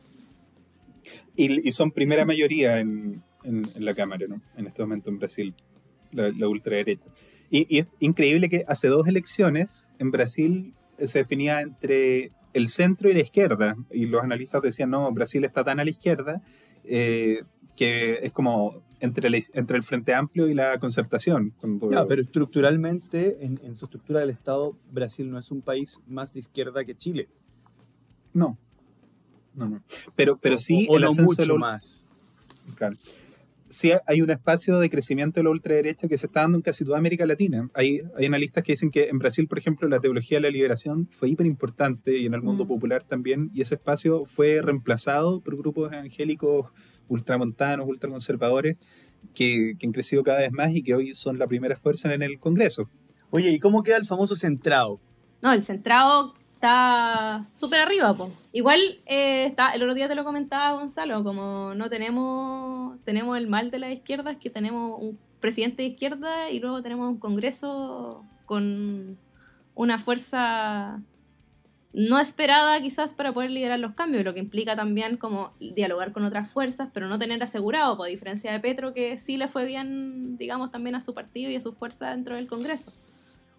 Y, 1.35 1.67
y 1.67 1.71
son 1.71 1.91
primera 1.91 2.25
mayoría 2.25 2.79
en, 2.79 3.23
en- 3.43 3.69
en 3.75 3.85
la 3.85 3.93
Cámara, 3.93 4.25
¿no? 4.27 4.41
En 4.57 4.65
este 4.67 4.81
momento 4.83 5.09
en 5.09 5.19
Brasil, 5.19 5.53
la, 6.11 6.31
la 6.35 6.47
ultraderecha. 6.47 7.09
Y, 7.49 7.65
y 7.75 7.79
es 7.79 7.87
increíble 7.99 8.49
que 8.49 8.63
hace 8.67 8.87
dos 8.87 9.07
elecciones 9.07 9.91
en 9.99 10.11
Brasil 10.11 10.73
se 11.07 11.19
definía 11.19 11.61
entre 11.61 12.31
el 12.53 12.67
centro 12.67 13.09
y 13.09 13.13
la 13.13 13.21
izquierda. 13.21 13.75
Y 13.91 14.05
los 14.05 14.23
analistas 14.23 14.61
decían, 14.61 14.89
no, 14.91 15.11
Brasil 15.11 15.43
está 15.43 15.63
tan 15.63 15.79
a 15.79 15.83
la 15.83 15.89
izquierda 15.89 16.41
eh, 16.85 17.43
que 17.75 18.19
es 18.23 18.31
como 18.31 18.83
entre, 18.99 19.29
la- 19.29 19.39
entre 19.55 19.77
el 19.77 19.83
Frente 19.83 20.13
Amplio 20.13 20.47
y 20.47 20.53
la 20.53 20.77
concertación. 20.79 21.53
Cuando- 21.59 21.89
pero 22.07 22.21
estructuralmente, 22.21 23.43
en, 23.45 23.59
en 23.63 23.75
su 23.75 23.85
estructura 23.85 24.19
del 24.21 24.29
Estado, 24.29 24.77
Brasil 24.91 25.29
no 25.31 25.39
es 25.39 25.49
un 25.51 25.61
país 25.61 26.03
más 26.07 26.33
de 26.33 26.39
izquierda 26.39 26.85
que 26.85 26.95
Chile. 26.95 27.27
No. 28.33 28.57
No, 29.55 29.69
no. 29.69 29.83
Pero, 30.15 30.37
pero 30.37 30.57
sí, 30.57 30.87
o, 30.89 30.93
o 30.93 30.95
el 30.97 31.03
no 31.03 31.07
ascenso 31.09 31.41
mucho 31.41 31.57
más. 31.57 32.03
Claro. 32.75 32.95
Sí, 33.73 33.91
hay 34.05 34.21
un 34.21 34.29
espacio 34.29 34.77
de 34.77 34.87
crecimiento 34.87 35.39
de 35.39 35.45
la 35.45 35.49
ultraderecha 35.49 36.07
que 36.07 36.15
se 36.19 36.27
está 36.27 36.41
dando 36.41 36.59
en 36.59 36.61
casi 36.61 36.85
toda 36.85 36.99
América 36.99 37.25
Latina. 37.25 37.71
Hay, 37.73 38.01
hay 38.15 38.27
analistas 38.27 38.63
que 38.63 38.73
dicen 38.73 38.91
que 38.91 39.09
en 39.09 39.17
Brasil, 39.17 39.47
por 39.47 39.57
ejemplo, 39.57 39.87
la 39.89 39.99
teología 39.99 40.37
de 40.37 40.43
la 40.43 40.51
liberación 40.51 41.09
fue 41.09 41.29
hiper 41.29 41.47
importante 41.47 42.15
y 42.15 42.27
en 42.27 42.35
el 42.35 42.43
mundo 42.43 42.65
Mm. 42.65 42.67
popular 42.67 43.03
también, 43.03 43.49
y 43.51 43.61
ese 43.61 43.73
espacio 43.73 44.25
fue 44.25 44.61
reemplazado 44.61 45.41
por 45.41 45.57
grupos 45.57 45.91
evangélicos 45.91 46.67
ultramontanos, 47.07 47.87
ultraconservadores, 47.87 48.77
que, 49.33 49.73
que 49.79 49.87
han 49.87 49.91
crecido 49.91 50.21
cada 50.21 50.37
vez 50.41 50.51
más 50.51 50.71
y 50.75 50.83
que 50.83 50.93
hoy 50.93 51.15
son 51.15 51.39
la 51.39 51.47
primera 51.47 51.75
fuerza 51.75 52.13
en 52.13 52.21
el 52.21 52.37
Congreso. 52.37 52.91
Oye, 53.31 53.49
¿y 53.49 53.57
cómo 53.57 53.81
queda 53.81 53.97
el 53.97 54.05
famoso 54.05 54.35
centrado? 54.35 54.99
No, 55.41 55.51
el 55.51 55.63
centrado 55.63 56.35
está 56.63 57.43
súper 57.43 57.81
arriba. 57.81 58.15
Igual, 58.53 58.79
eh, 59.05 59.47
está, 59.47 59.71
el 59.71 59.81
otro 59.81 59.93
día 59.93 60.07
te 60.07 60.15
lo 60.15 60.23
comentaba 60.23 60.79
Gonzalo, 60.79 61.21
como 61.23 61.75
no 61.75 61.89
tenemos, 61.89 62.97
tenemos 63.03 63.35
el 63.35 63.47
mal 63.47 63.69
de 63.69 63.79
la 63.79 63.91
izquierda, 63.91 64.31
es 64.31 64.37
que 64.37 64.49
tenemos 64.49 65.01
un 65.01 65.19
presidente 65.41 65.83
de 65.83 65.89
izquierda 65.89 66.49
y 66.49 66.59
luego 66.59 66.81
tenemos 66.81 67.09
un 67.09 67.19
Congreso 67.19 68.23
con 68.45 69.17
una 69.75 69.99
fuerza 69.99 71.01
no 71.91 72.17
esperada 72.17 72.81
quizás 72.81 73.13
para 73.13 73.33
poder 73.33 73.51
liderar 73.51 73.79
los 73.79 73.93
cambios, 73.93 74.23
lo 74.23 74.33
que 74.33 74.39
implica 74.39 74.75
también 74.75 75.17
como 75.17 75.51
dialogar 75.59 76.13
con 76.13 76.23
otras 76.23 76.49
fuerzas, 76.49 76.89
pero 76.93 77.09
no 77.09 77.19
tener 77.19 77.43
asegurado, 77.43 77.97
por 77.97 78.07
diferencia 78.07 78.53
de 78.53 78.59
Petro, 78.61 78.93
que 78.93 79.17
sí 79.17 79.35
le 79.35 79.49
fue 79.49 79.65
bien, 79.65 80.37
digamos, 80.37 80.71
también 80.71 80.95
a 80.95 81.01
su 81.01 81.13
partido 81.13 81.51
y 81.51 81.57
a 81.57 81.59
su 81.59 81.73
fuerza 81.73 82.11
dentro 82.11 82.35
del 82.35 82.47
Congreso. 82.47 82.93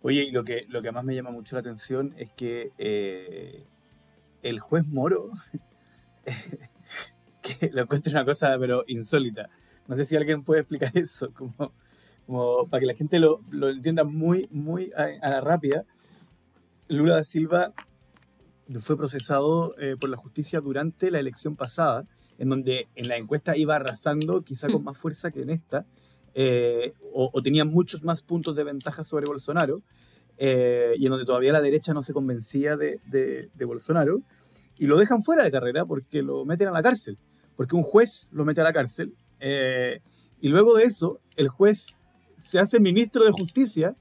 Oye, 0.06 0.24
y 0.24 0.32
lo 0.32 0.44
que, 0.44 0.66
lo 0.68 0.82
que 0.82 0.92
más 0.92 1.02
me 1.02 1.14
llama 1.14 1.30
mucho 1.30 1.56
la 1.56 1.60
atención 1.60 2.12
es 2.18 2.28
que 2.28 2.72
eh, 2.76 3.64
el 4.42 4.60
juez 4.60 4.86
Moro, 4.86 5.30
que 7.40 7.70
lo 7.70 7.80
encuentro 7.80 8.10
una 8.10 8.26
cosa 8.26 8.54
pero 8.58 8.84
insólita, 8.86 9.48
no 9.88 9.96
sé 9.96 10.04
si 10.04 10.14
alguien 10.14 10.44
puede 10.44 10.60
explicar 10.60 10.90
eso, 10.98 11.32
como, 11.32 11.72
como 12.26 12.66
para 12.66 12.80
que 12.80 12.86
la 12.86 12.92
gente 12.92 13.18
lo, 13.18 13.40
lo 13.50 13.70
entienda 13.70 14.04
muy, 14.04 14.46
muy 14.50 14.92
a, 14.94 15.08
a 15.26 15.30
la 15.30 15.40
rápida. 15.40 15.86
Lula 16.88 17.14
da 17.14 17.24
Silva 17.24 17.72
fue 18.80 18.98
procesado 18.98 19.74
eh, 19.78 19.96
por 19.98 20.10
la 20.10 20.18
justicia 20.18 20.60
durante 20.60 21.10
la 21.10 21.18
elección 21.18 21.56
pasada, 21.56 22.06
en 22.36 22.50
donde 22.50 22.88
en 22.94 23.08
la 23.08 23.16
encuesta 23.16 23.56
iba 23.56 23.76
arrasando, 23.76 24.42
quizá 24.42 24.66
con 24.68 24.82
mm. 24.82 24.84
más 24.84 24.98
fuerza 24.98 25.30
que 25.30 25.40
en 25.40 25.48
esta, 25.48 25.86
eh, 26.34 26.92
o, 27.12 27.30
tenía 27.42 27.64
muchos 27.64 28.02
más 28.02 28.20
puntos 28.20 28.56
de 28.56 28.64
ventaja 28.64 29.04
sobre 29.04 29.26
Bolsonaro, 29.26 29.82
eh, 30.38 30.94
y 30.96 31.06
en 31.06 31.10
donde 31.10 31.26
todavía 31.26 31.52
la 31.52 31.60
derecha 31.60 31.94
no 31.94 32.02
se 32.02 32.12
convencía 32.12 32.76
de, 32.76 33.00
de, 33.06 33.64
Bolsonaro, 33.64 34.22
y 34.78 34.86
lo 34.86 34.98
dejan 34.98 35.22
fuera 35.22 35.44
de 35.44 35.50
carrera 35.50 35.84
porque 35.84 36.22
lo 36.22 36.44
meten 36.44 36.68
a 36.68 36.72
la 36.72 36.82
cárcel, 36.82 37.18
porque 37.56 37.76
un 37.76 37.82
juez 37.82 38.30
lo 38.32 38.44
mete 38.44 38.60
a 38.60 38.64
la 38.64 38.72
cárcel, 38.72 39.14
y 40.40 40.48
luego 40.48 40.76
de 40.76 40.84
eso, 40.84 41.20
el 41.36 41.48
juez 41.48 41.96
se 42.38 42.58
hace 42.58 42.80
ministro 42.80 43.24
de 43.24 43.30
justicia 43.30 43.96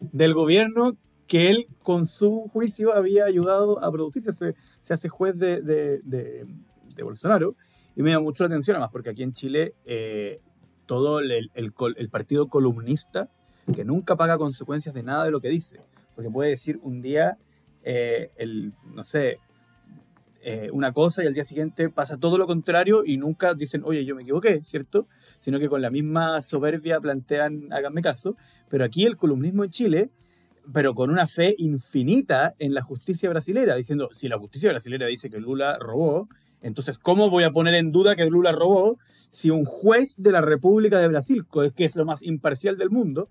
del 0.00 0.34
gobierno 0.34 0.96
que 1.26 1.50
él 1.50 1.66
con 1.82 2.06
su 2.06 2.48
juicio 2.52 2.94
había 2.94 3.24
ayudado 3.24 3.82
a 3.82 3.90
producirse, 3.90 4.32
se, 4.32 4.54
se 4.80 4.94
hace 4.94 5.08
juez 5.08 5.38
de, 5.38 5.60
de, 5.62 6.00
de, 6.04 7.02
Bolsonaro. 7.02 7.56
Y 7.96 8.02
me 8.02 8.10
llama 8.10 8.24
mucho 8.24 8.44
la 8.44 8.48
atención, 8.48 8.76
además, 8.76 8.90
porque 8.92 9.10
aquí 9.10 9.22
en 9.22 9.32
Chile 9.32 9.72
eh, 9.86 10.40
todo 10.86 11.20
el, 11.20 11.32
el, 11.32 11.50
el, 11.54 12.08
partido 12.10 12.48
columnista, 12.48 13.30
que 13.74 13.84
nunca 13.84 14.16
paga 14.16 14.38
consecuencias 14.38 14.94
de 14.94 15.02
nada 15.02 15.24
de 15.24 15.30
lo 15.30 15.40
que 15.40 15.48
dice, 15.48 15.80
porque 16.14 16.30
puede 16.30 16.50
decir 16.50 16.78
un 16.82 17.02
día, 17.02 17.38
eh, 17.82 18.30
el, 18.36 18.72
no 18.94 19.04
sé, 19.04 19.38
eh, 20.42 20.70
una 20.72 20.92
cosa 20.92 21.24
y 21.24 21.26
al 21.26 21.34
día 21.34 21.44
siguiente 21.44 21.88
pasa 21.88 22.18
todo 22.18 22.38
lo 22.38 22.46
contrario 22.46 23.02
y 23.04 23.16
nunca 23.16 23.54
dicen, 23.54 23.82
oye, 23.84 24.04
yo 24.04 24.14
me 24.14 24.22
equivoqué, 24.22 24.64
¿cierto? 24.64 25.08
Sino 25.40 25.58
que 25.58 25.68
con 25.68 25.82
la 25.82 25.90
misma 25.90 26.40
soberbia 26.42 27.00
plantean, 27.00 27.72
háganme 27.72 28.02
caso. 28.02 28.36
Pero 28.68 28.84
aquí 28.84 29.04
el 29.04 29.16
columnismo 29.16 29.64
en 29.64 29.70
Chile 29.70 30.10
pero 30.72 30.94
con 30.94 31.10
una 31.10 31.26
fe 31.26 31.54
infinita 31.58 32.54
en 32.58 32.74
la 32.74 32.82
justicia 32.82 33.28
brasilera, 33.30 33.76
diciendo, 33.76 34.10
si 34.12 34.28
la 34.28 34.38
justicia 34.38 34.70
brasilera 34.70 35.06
dice 35.06 35.30
que 35.30 35.38
Lula 35.38 35.78
robó, 35.78 36.28
entonces, 36.66 36.98
¿cómo 36.98 37.30
voy 37.30 37.44
a 37.44 37.52
poner 37.52 37.74
en 37.74 37.92
duda 37.92 38.16
que 38.16 38.26
Lula 38.26 38.50
robó 38.50 38.98
si 39.30 39.50
un 39.50 39.64
juez 39.64 40.16
de 40.18 40.32
la 40.32 40.40
República 40.40 40.98
de 40.98 41.08
Brasil, 41.08 41.44
que 41.76 41.84
es 41.84 41.94
lo 41.94 42.04
más 42.04 42.22
imparcial 42.22 42.76
del 42.76 42.90
mundo, 42.90 43.28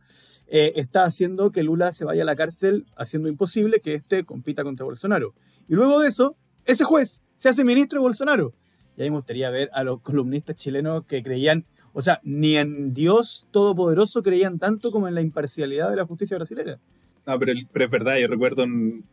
eh, 0.47 0.73
está 0.75 1.03
haciendo 1.03 1.51
que 1.51 1.63
Lula 1.63 1.91
se 1.91 2.05
vaya 2.05 2.21
a 2.21 2.25
la 2.25 2.35
cárcel, 2.35 2.85
haciendo 2.95 3.27
imposible 3.27 3.81
que 3.81 3.93
éste 3.93 4.23
compita 4.23 4.63
contra 4.63 4.85
Bolsonaro? 4.85 5.33
Y 5.67 5.75
luego 5.75 5.99
de 5.99 6.07
eso, 6.07 6.37
ese 6.65 6.85
juez 6.85 7.21
se 7.35 7.49
hace 7.49 7.65
ministro 7.65 7.99
de 7.99 8.03
Bolsonaro. 8.03 8.53
Y 8.95 9.01
ahí 9.01 9.09
me 9.09 9.17
gustaría 9.17 9.49
ver 9.49 9.69
a 9.73 9.83
los 9.83 9.99
columnistas 10.01 10.55
chilenos 10.55 11.05
que 11.05 11.21
creían, 11.21 11.65
o 11.91 12.01
sea, 12.01 12.21
ni 12.23 12.55
en 12.55 12.93
Dios 12.93 13.49
Todopoderoso 13.51 14.23
creían 14.23 14.59
tanto 14.59 14.91
como 14.91 15.09
en 15.09 15.15
la 15.15 15.21
imparcialidad 15.21 15.89
de 15.89 15.97
la 15.97 16.05
justicia 16.05 16.37
brasilera. 16.37 16.79
No, 17.25 17.37
pero, 17.37 17.51
es 17.51 17.89
verdad, 17.91 18.17
yo 18.17 18.27
recuerdo 18.27 18.63
un, 18.63 19.03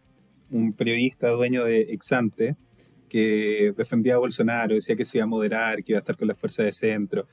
un, 0.51 0.75
periodista 0.75 1.31
dueño 1.31 1.65
de 1.65 1.81
Exante 1.93 2.57
que 3.13 3.75
defendía 3.77 4.15
a 4.15 4.19
Bolsonaro, 4.19 4.75
decía 4.75 4.97
que 4.97 5.05
se 5.05 5.19
iba 5.19 5.25
a 5.25 5.27
moderar, 5.27 5.85
que 5.85 5.93
iba 5.93 5.99
a 5.99 6.01
estar 6.01 6.17
con 6.17 6.29
la 6.29 6.35
fuerza 6.35 6.63
de 6.63 6.73
centro. 6.73 7.27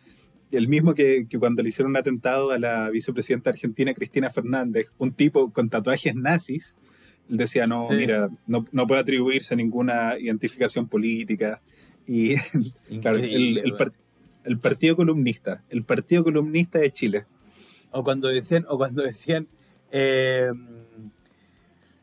El 0.52 0.68
mismo 0.68 0.94
que, 0.94 1.26
que 1.30 1.40
cuando 1.40 1.64
le 1.64 1.70
hicieron 1.70 1.92
un 1.92 1.96
atentado 1.96 2.52
a 2.52 2.60
la 2.60 2.90
vicepresidenta 2.90 3.52
argentina 3.52 3.94
Cristina 3.94 4.30
Fernández, 4.30 4.92
un 4.98 5.14
tipo 5.14 5.54
con 5.54 5.70
tatuajes 5.70 6.16
nazis, 6.16 6.76
él 7.30 7.38
decía, 7.38 7.66
no, 7.66 7.88
mira, 7.92 8.30
no, 8.46 8.66
no, 8.74 8.88
puede 8.88 9.00
atribuirse 9.00 9.56
ninguna 9.56 10.20
identificación 10.20 10.90
política. 10.90 11.62
Y 12.06 12.36
claro, 13.02 13.18
el, 13.20 13.60
el, 13.60 13.74
el, 14.44 14.60
partido 14.60 14.98
columnista, 14.98 15.64
el 15.70 15.86
partido 15.86 16.26
columnista 16.26 16.80
de 16.80 16.92
Chile. 16.92 17.26
O 17.92 18.04
cuando 18.04 18.28
decían, 18.28 18.66
o 18.68 18.78
cuando 18.78 19.02
decían 19.02 19.48
eh, 19.94 20.52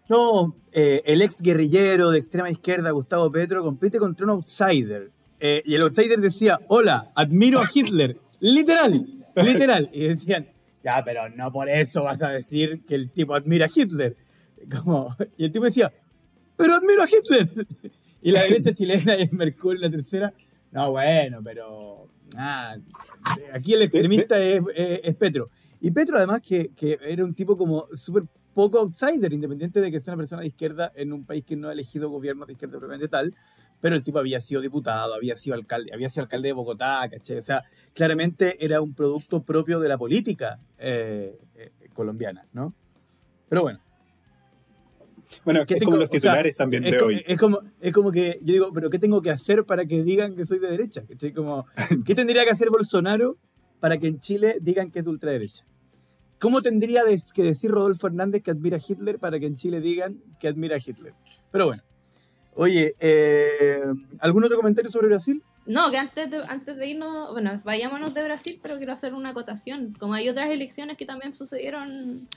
no, 0.09 0.57
eh, 0.73 1.03
el 1.05 1.23
ex 1.23 1.43
guerrillero 1.43 2.11
de 2.11 2.19
extrema 2.19 2.51
izquierda, 2.51 2.91
Gustavo 2.91 3.31
Petro, 3.31 3.63
compite 3.63 3.99
contra 3.99 4.25
un 4.25 4.31
outsider. 4.31 5.11
Eh, 5.41 5.63
y 5.65 5.75
el 5.75 5.83
outsider 5.83 6.21
decía, 6.21 6.61
hola, 6.69 7.11
admiro 7.15 7.61
a 7.61 7.69
Hitler. 7.73 8.19
literal, 8.41 9.25
literal. 9.35 9.91
Y 9.93 10.09
decían, 10.09 10.49
ya, 10.85 11.03
pero 11.05 11.29
no 11.31 11.53
por 11.53 11.69
eso 11.69 12.05
vas 12.05 12.23
a 12.23 12.29
decir 12.29 12.85
que 12.87 12.95
el 12.95 13.11
tipo 13.11 13.35
admira 13.35 13.67
a 13.67 13.71
Hitler. 13.75 14.17
Como, 14.83 15.15
y 15.37 15.45
el 15.45 15.53
tipo 15.53 15.65
decía, 15.65 15.93
pero 16.57 16.75
admiro 16.75 17.03
a 17.03 17.07
Hitler. 17.07 17.67
Y 18.23 18.33
la 18.33 18.43
derecha 18.43 18.73
chilena 18.73 19.17
y 19.17 19.23
el 19.23 19.33
Mercurio, 19.33 19.81
la 19.83 19.91
tercera, 19.91 20.33
no, 20.73 20.91
bueno, 20.91 21.41
pero... 21.45 22.09
aquí 23.53 23.75
el 23.75 23.83
extremista 23.83 24.39
es, 24.43 24.61
es 24.75 25.15
Petro. 25.15 25.49
Y 25.81 25.91
Petro, 25.91 26.17
además, 26.17 26.41
que, 26.41 26.71
que 26.75 26.99
era 27.03 27.25
un 27.25 27.35
tipo 27.35 27.57
como 27.57 27.87
súper 27.95 28.25
poco 28.57 28.79
outsider, 28.79 29.31
independiente 29.35 29.83
de 29.83 29.91
que 29.91 30.01
sea 30.01 30.15
una 30.15 30.23
persona 30.23 30.41
de 30.41 30.49
izquierda 30.49 30.91
en 30.95 31.13
un 31.13 31.27
país 31.27 31.45
que 31.45 31.57
no 31.57 31.69
ha 31.69 31.75
elegido 31.75 32.09
gobiernos 32.09 32.47
de 32.47 32.55
izquierda 32.55 32.79
propiamente 32.79 33.07
tal, 33.07 33.35
pero 33.83 33.95
el 33.95 34.03
tipo 34.03 34.19
había 34.19 34.41
sido 34.41 34.63
diputado, 34.63 35.13
había 35.13 35.37
sido 35.37 35.55
alcalde, 35.57 35.93
había 35.93 36.09
sido 36.09 36.23
alcalde 36.23 36.49
de 36.49 36.53
Bogotá, 36.55 37.07
¿caché? 37.11 37.37
O 37.37 37.43
sea, 37.43 37.63
claramente 37.93 38.65
era 38.65 38.81
un 38.81 38.95
producto 38.95 39.43
propio 39.43 39.79
de 39.79 39.91
la 39.91 39.99
política 39.99 40.59
eh, 40.79 41.39
eh, 41.55 41.71
colombiana, 41.93 42.47
¿no? 42.55 42.73
Pero 43.51 43.61
bueno. 43.61 43.79
Bueno, 45.45 45.63
es 45.69 45.85
como 45.85 45.99
los 45.99 46.09
titulares 46.09 46.57
también 46.57 46.83
de 46.83 46.99
hoy. 46.99 47.23
Es 47.27 47.37
como, 47.37 47.59
es 47.79 47.93
como 47.93 48.11
que 48.11 48.39
yo 48.41 48.55
digo, 48.55 48.73
pero 48.73 48.89
¿qué 48.89 48.99
tengo 48.99 49.21
que 49.21 49.31
hacer 49.31 49.67
para 49.67 49.85
que 49.85 50.03
digan 50.03 50.35
que 50.35 50.47
soy 50.47 50.61
de 50.61 50.71
derecha? 50.71 51.03
Como, 51.35 51.67
¿Qué 52.07 52.15
tendría 52.15 52.43
que 52.45 52.53
hacer 52.53 52.71
Bolsonaro 52.71 53.37
para 53.81 53.99
que 53.99 54.07
en 54.07 54.19
Chile 54.19 54.57
digan 54.63 54.91
que 54.91 55.01
es 55.01 55.05
de 55.05 55.11
ultraderecha. 55.11 55.67
¿Cómo 56.39 56.61
tendría 56.61 57.03
que 57.35 57.43
decir 57.43 57.71
Rodolfo 57.71 58.07
Hernández 58.07 58.43
que 58.43 58.51
admira 58.51 58.77
a 58.77 58.81
Hitler 58.87 59.19
para 59.19 59.41
que 59.41 59.47
en 59.47 59.57
Chile 59.57 59.81
digan 59.81 60.21
que 60.39 60.49
admira 60.49 60.77
a 60.77 60.79
Hitler? 60.79 61.15
Pero 61.51 61.67
bueno. 61.67 61.83
Oye, 62.55 62.95
eh, 63.01 63.83
¿algún 64.21 64.45
otro 64.45 64.57
comentario 64.57 64.91
sobre 64.91 65.09
Brasil? 65.09 65.43
No, 65.67 65.91
que 65.91 65.99
antes 65.99 66.31
de, 66.31 66.43
antes 66.49 66.77
de 66.77 66.89
irnos, 66.89 67.33
bueno, 67.33 67.61
vayámonos 67.65 68.15
de 68.15 68.23
Brasil, 68.23 68.59
pero 68.63 68.77
quiero 68.79 68.93
hacer 68.93 69.15
una 69.15 69.31
acotación. 69.31 69.95
Como 69.99 70.15
hay 70.15 70.29
otras 70.29 70.51
elecciones 70.51 70.97
que 70.97 71.05
también 71.05 71.37
sucedieron 71.37 72.29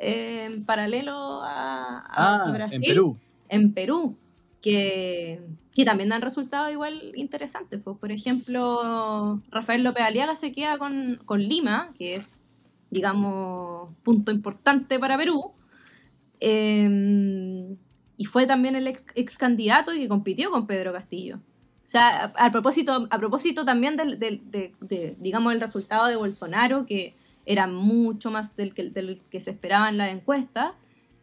eh, 0.00 0.46
en 0.46 0.64
paralelo 0.64 1.42
a, 1.42 2.04
ah, 2.08 2.50
Brasil. 2.52 2.80
En 2.82 2.88
Perú. 2.88 3.16
En 3.50 3.72
Perú 3.72 4.16
que, 4.62 5.40
que 5.74 5.84
también 5.84 6.08
dan 6.08 6.22
resultados 6.22 6.72
igual 6.72 7.12
interesantes. 7.14 7.80
Pues, 7.82 7.96
por 7.98 8.10
ejemplo, 8.10 9.40
Rafael 9.50 9.84
López 9.84 10.04
Aliaga 10.04 10.34
se 10.34 10.52
queda 10.52 10.78
con, 10.78 11.20
con 11.24 11.40
Lima, 11.40 11.92
que 11.96 12.14
es, 12.16 12.38
digamos, 12.90 13.90
punto 14.02 14.32
importante 14.32 14.98
para 14.98 15.16
Perú. 15.16 15.52
Em, 16.40 17.76
y 18.16 18.24
fue 18.24 18.46
también 18.46 18.76
el 18.76 18.86
ex, 18.86 19.06
ex, 19.14 19.38
candidato 19.38 19.92
que 19.92 20.08
compitió 20.08 20.50
con 20.50 20.66
Pedro 20.66 20.92
Castillo. 20.92 21.36
O 21.36 21.90
sea, 21.90 22.32
a, 22.36 22.52
propósito, 22.52 23.08
a 23.10 23.18
propósito 23.18 23.64
también 23.64 23.96
del, 23.96 24.18
del 24.18 24.42
de, 24.48 25.16
digamos, 25.18 25.52
el 25.54 25.60
resultado 25.60 26.06
de 26.06 26.16
Bolsonaro, 26.16 26.84
que 26.84 27.14
era 27.46 27.66
mucho 27.66 28.30
más 28.30 28.56
del 28.56 28.74
que, 28.74 28.90
del 28.90 29.22
que 29.30 29.40
se 29.40 29.52
esperaba 29.52 29.88
en 29.88 29.96
la 29.96 30.10
encuesta, 30.10 30.74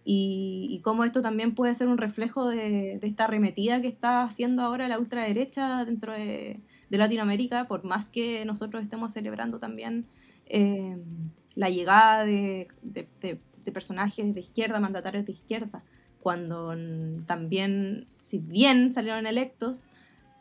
y, 0.07 0.81
cómo 0.83 1.03
esto 1.03 1.23
también 1.23 1.55
puede 1.55 1.73
ser 1.73 1.87
un 1.87 1.97
reflejo 1.97 2.47
de, 2.47 2.99
esta 3.01 3.23
arremetida 3.23 3.81
que 3.81 3.87
está 3.87 4.21
haciendo 4.21 4.61
ahora 4.61 4.87
la 4.87 4.99
ultraderecha 4.99 5.83
dentro 5.83 6.13
de, 6.13 6.59
Latinoamérica, 6.89 7.67
por 7.67 7.83
más 7.83 8.09
que 8.09 8.45
nosotros 8.45 8.81
estemos 8.81 9.11
celebrando 9.11 9.59
también 9.59 10.05
eh, 10.45 10.95
la 11.55 11.69
llegada 11.69 12.25
de, 12.25 12.67
personajes 13.73 14.33
de 14.33 14.39
izquierda, 14.39 14.79
mandatarios 14.79 15.25
de 15.25 15.31
izquierda, 15.31 15.83
cuando 16.21 16.75
también, 17.25 18.07
si 18.17 18.39
bien 18.39 18.93
salieron 18.93 19.27
electos, 19.27 19.85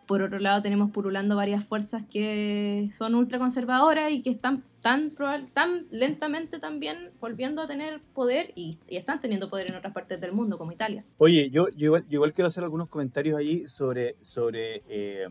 Por 0.07 0.21
otro 0.21 0.39
lado, 0.39 0.61
tenemos 0.61 0.91
purulando 0.91 1.35
varias 1.35 1.65
fuerzas 1.65 2.05
que 2.11 2.91
son 2.93 3.15
ultraconservadoras 3.15 4.13
y 4.13 4.21
que 4.21 4.29
están 4.29 4.63
tan, 4.83 5.15
tan 5.55 5.87
lentamente 5.91 6.59
también 6.59 7.11
volviendo 7.19 7.63
a 7.63 7.67
tener 7.67 8.03
poder 8.13 8.53
y, 8.55 8.79
están 8.89 9.23
teniendo 9.23 9.49
poder 9.49 9.71
en 9.71 9.77
otras 9.77 9.95
partes 9.95 10.21
del 10.21 10.33
mundo, 10.33 10.59
como 10.59 10.73
Italia. 10.73 11.07
Oye, 11.17 11.49
yo, 11.49 11.69
igual, 11.79 12.35
quiero 12.35 12.49
hacer 12.49 12.65
algunos 12.65 12.89
comentarios 12.89 13.39
ahí 13.39 13.67
sobre, 13.67 14.17
sobre 14.21 14.83
eh, 14.89 15.29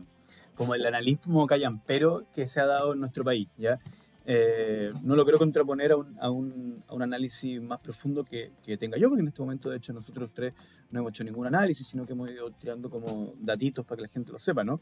como 0.56 0.74
el 0.74 0.84
analismo 0.84 1.46
callampero 1.46 2.26
que 2.32 2.48
se 2.48 2.58
ha 2.60 2.66
dado 2.66 2.94
en 2.94 3.00
nuestro 3.00 3.22
país, 3.22 3.48
¿ya? 3.56 3.78
Eh, 4.26 4.92
no 5.02 5.16
lo 5.16 5.24
quiero 5.24 5.38
contraponer 5.38 5.92
a 5.92 5.96
un, 5.96 6.16
a 6.18 6.30
un, 6.30 6.82
a 6.88 6.94
un 6.94 7.02
análisis 7.02 7.60
más 7.60 7.78
profundo 7.80 8.24
que, 8.24 8.52
que, 8.62 8.78
tenga 8.78 8.96
yo, 8.96 9.08
porque 9.08 9.20
en 9.20 9.28
este 9.28 9.42
momento, 9.42 9.68
de 9.68 9.76
hecho, 9.76 9.92
nosotros 9.92 10.30
tres 10.32 10.54
no 10.90 11.00
hemos 11.00 11.10
hecho 11.10 11.24
ningún 11.24 11.46
análisis, 11.46 11.86
sino 11.86 12.06
que 12.06 12.12
hemos 12.12 12.30
ido 12.30 12.50
tirando 12.52 12.88
como 12.88 13.34
datitos 13.38 13.84
para 13.84 13.96
que 13.96 14.02
la 14.02 14.08
gente 14.08 14.32
lo 14.32 14.38
sepa, 14.38 14.64
¿no? 14.64 14.80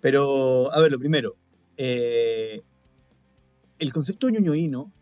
Pero, 0.00 0.72
a 0.72 0.80
ver, 0.80 0.92
lo 0.92 0.98
primero, 0.98 1.36
eh, 1.76 2.62
el 3.78 3.92
concepto 3.92 4.28
ñoñoíno 4.30 4.92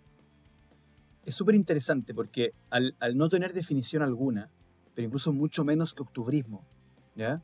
es 1.25 1.35
súper 1.35 1.55
interesante 1.55 2.15
porque 2.15 2.55
al, 2.71 2.97
al, 2.99 3.17
no 3.17 3.29
tener 3.29 3.53
definición 3.53 4.03
alguna, 4.03 4.51
pero 4.95 5.07
incluso 5.07 5.33
mucho 5.33 5.65
menos 5.65 5.93
que 5.93 6.03
octubrismo, 6.03 6.65
¿ya? 7.15 7.43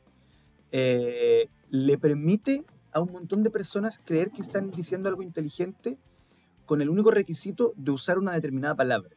Eh, 0.71 1.47
le 1.69 1.97
permite 1.97 2.65
a 2.91 3.01
un 3.01 3.11
montón 3.11 3.43
de 3.43 3.51
personas 3.51 4.01
creer 4.03 4.31
que 4.31 4.41
están 4.41 4.71
diciendo 4.71 5.09
algo 5.09 5.21
inteligente 5.21 5.97
con 6.69 6.83
el 6.83 6.89
único 6.91 7.09
requisito 7.09 7.73
de 7.77 7.89
usar 7.89 8.19
una 8.19 8.31
determinada 8.31 8.75
palabra. 8.75 9.09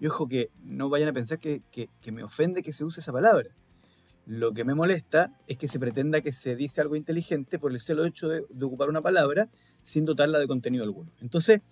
Y 0.00 0.08
ojo 0.08 0.26
que 0.26 0.50
no 0.64 0.88
vayan 0.88 1.08
a 1.08 1.12
pensar 1.12 1.38
que, 1.38 1.62
me 2.10 2.24
ofende 2.24 2.64
que 2.64 2.72
se 2.72 2.84
use 2.84 2.98
esa 2.98 3.12
palabra. 3.12 3.50
Lo 4.26 4.52
que 4.52 4.64
me 4.64 4.74
molesta 4.74 5.32
es 5.46 5.56
que 5.56 5.68
se 5.68 5.78
pretenda 5.78 6.20
que 6.20 6.32
se 6.32 6.56
dice 6.56 6.80
algo 6.80 6.96
inteligente 6.96 7.60
por 7.60 7.70
el 7.70 7.78
solo 7.78 8.04
hecho 8.06 8.28
de, 8.28 8.44
ocupar 8.60 8.88
una 8.88 9.02
palabra 9.02 9.48
sin 9.84 10.04
dotarla 10.04 10.40
de 10.40 10.48
contenido 10.48 10.82
alguno. 10.82 11.12
Entonces, 11.20 11.62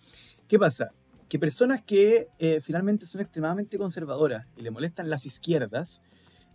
¿qué 0.47 0.57
pasa? 0.57 0.93
Que 1.29 1.41
personas 1.41 1.83
que 1.83 2.27
eh, 2.39 2.61
finalmente 2.61 3.05
son 3.05 3.21
extremadamente 3.21 3.77
conservadoras 3.77 4.47
y 4.57 4.63
le 4.63 4.71
molestan 4.71 5.11
las 5.11 5.27
izquierdas, 5.27 6.01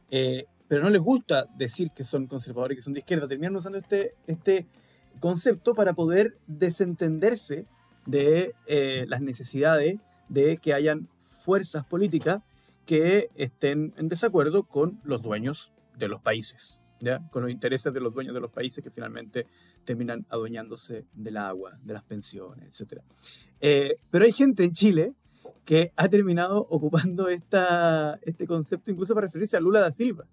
eh, 0.09 0.45
pero 0.69 0.83
no 0.83 0.89
les 0.89 1.01
gusta 1.01 1.47
decir 1.57 1.91
que 1.93 2.05
son 2.05 2.27
conservadores, 2.27 2.77
que 2.77 2.81
son 2.81 2.93
de 2.93 2.99
izquierda, 2.99 3.27
terminan 3.27 3.57
usando 3.57 3.77
este, 3.77 4.13
este 4.25 4.67
concepto 5.19 5.75
para 5.75 5.91
poder 5.91 6.37
desentenderse 6.47 7.67
de 8.05 8.53
eh, 8.67 9.05
las 9.07 9.21
necesidades 9.21 9.97
de 10.29 10.57
que 10.57 10.73
hayan 10.73 11.09
fuerzas 11.19 11.85
políticas 11.85 12.41
que 12.85 13.29
estén 13.35 13.93
en 13.97 14.09
desacuerdo 14.09 14.63
con 14.63 14.99
los 15.03 15.21
dueños 15.21 15.71
de 15.97 16.07
los 16.07 16.21
países, 16.21 16.81
¿ya? 16.99 17.27
con 17.31 17.43
los 17.43 17.51
intereses 17.51 17.93
de 17.93 17.99
los 17.99 18.13
dueños 18.13 18.33
de 18.33 18.41
los 18.41 18.51
países 18.51 18.83
que 18.83 18.91
finalmente 18.91 19.47
terminan 19.85 20.25
adueñándose 20.29 21.05
del 21.13 21.37
agua, 21.37 21.77
de 21.83 21.93
las 21.93 22.03
pensiones, 22.03 22.81
etc. 22.81 23.01
Eh, 23.61 23.97
pero 24.09 24.25
hay 24.25 24.31
gente 24.31 24.63
en 24.63 24.73
Chile 24.73 25.13
que 25.65 25.93
ha 25.95 26.09
terminado 26.09 26.65
ocupando 26.69 27.29
esta, 27.29 28.19
este 28.23 28.47
concepto 28.47 28.91
incluso 28.91 29.13
para 29.13 29.27
referirse 29.27 29.57
a 29.57 29.61
Lula 29.61 29.79
da 29.79 29.91
Silva. 29.91 30.25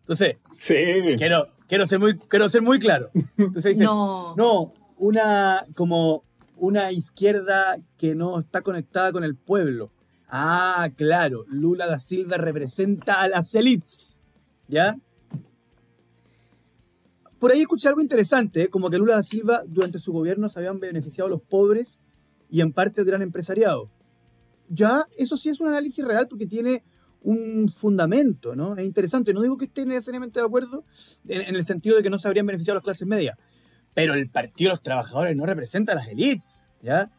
Entonces, 0.00 0.38
quiero, 1.16 1.48
quiero, 1.66 1.86
ser 1.86 1.98
muy, 1.98 2.16
quiero 2.16 2.48
ser 2.48 2.62
muy 2.62 2.78
claro. 2.78 3.10
Entonces 3.36 3.78
no. 3.80 4.36
no, 4.36 4.72
una 4.96 5.66
como 5.74 6.22
una 6.56 6.92
izquierda 6.92 7.78
que 7.98 8.14
no 8.14 8.38
está 8.38 8.62
conectada 8.62 9.12
con 9.12 9.24
el 9.24 9.36
pueblo. 9.36 9.92
Ah, 10.28 10.88
claro, 10.96 11.44
Lula 11.48 11.86
da 11.86 12.00
Silva 12.00 12.36
representa 12.36 13.22
a 13.22 13.28
las 13.28 13.54
élites. 13.54 14.18
¿Ya? 14.68 14.96
Por 17.38 17.52
ahí 17.52 17.60
escuché 17.60 17.88
algo 17.88 18.00
interesante, 18.00 18.62
¿eh? 18.64 18.68
como 18.68 18.90
que 18.90 18.98
Lula 18.98 19.16
da 19.16 19.22
Silva 19.22 19.62
durante 19.66 19.98
su 19.98 20.12
gobierno 20.12 20.48
se 20.48 20.58
habían 20.58 20.80
beneficiado 20.80 21.28
los 21.28 21.42
pobres 21.42 22.00
y 22.50 22.60
en 22.60 22.72
parte 22.72 23.02
del 23.02 23.06
gran 23.06 23.22
empresariado. 23.22 23.90
Ya, 24.68 25.06
eso 25.16 25.36
sí 25.36 25.50
es 25.50 25.60
un 25.60 25.68
análisis 25.68 26.04
real 26.04 26.26
porque 26.28 26.46
tiene 26.46 26.82
un 27.22 27.68
fundamento, 27.68 28.54
¿no? 28.54 28.76
Es 28.76 28.84
interesante. 28.84 29.34
No 29.34 29.42
digo 29.42 29.56
que 29.56 29.66
esté 29.66 29.84
necesariamente 29.84 30.40
de 30.40 30.46
acuerdo 30.46 30.84
en, 31.28 31.54
el 31.54 31.64
sentido 31.64 31.96
de 31.96 32.02
que 32.02 32.10
no 32.10 32.18
se 32.18 32.28
habrían 32.28 32.46
beneficiado 32.46 32.76
las 32.76 32.84
clases 32.84 33.06
medias, 33.06 33.36
pero 33.96 34.12
el 34.12 34.28
Partido 34.28 34.68
de 34.68 34.74
los 34.74 34.82
Trabajadores 34.82 35.34
no 35.34 35.46
representa 35.46 35.92
a 35.92 35.94
las 35.94 36.08
élites, 36.08 36.66
¿ya? 36.82 37.10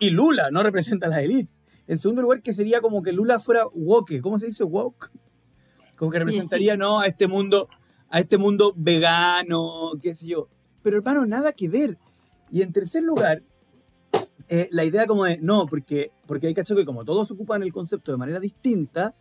Y 0.00 0.10
Lula 0.10 0.50
no 0.50 0.64
representa 0.64 1.06
a 1.06 1.10
las 1.10 1.20
élites. 1.20 1.62
En 1.86 1.98
segundo 1.98 2.20
lugar, 2.20 2.42
que 2.42 2.52
sería 2.52 2.80
como 2.80 3.00
que 3.00 3.12
Lula 3.12 3.38
fuera 3.38 3.64
woke, 3.72 4.20
¿cómo 4.20 4.40
se 4.40 4.46
dice 4.46 4.64
woke? 4.64 5.12
Como 5.94 6.10
que 6.10 6.18
representaría, 6.18 6.76
no, 6.76 6.98
a 6.98 7.06
este 7.06 7.28
mundo, 7.28 7.68
a 8.10 8.18
este 8.18 8.38
mundo 8.38 8.74
vegano, 8.76 9.92
qué 10.02 10.16
sé 10.16 10.26
yo. 10.26 10.48
Pero 10.82 10.96
hermano, 10.96 11.26
nada 11.26 11.52
que 11.52 11.68
ver. 11.68 11.96
Y 12.50 12.62
en 12.62 12.72
tercer 12.72 13.04
lugar, 13.04 13.44
eh, 14.48 14.66
la 14.72 14.84
idea 14.84 15.06
como 15.06 15.26
de, 15.26 15.38
no, 15.40 15.66
porque, 15.66 16.10
porque 16.26 16.48
hay 16.48 16.54
cacho 16.54 16.74
que 16.74 16.84
como 16.84 17.04
todos 17.04 17.30
ocupan 17.30 17.62
el 17.62 17.72
concepto 17.72 18.10
de 18.10 18.18
manera 18.18 18.40
distinta, 18.40 19.14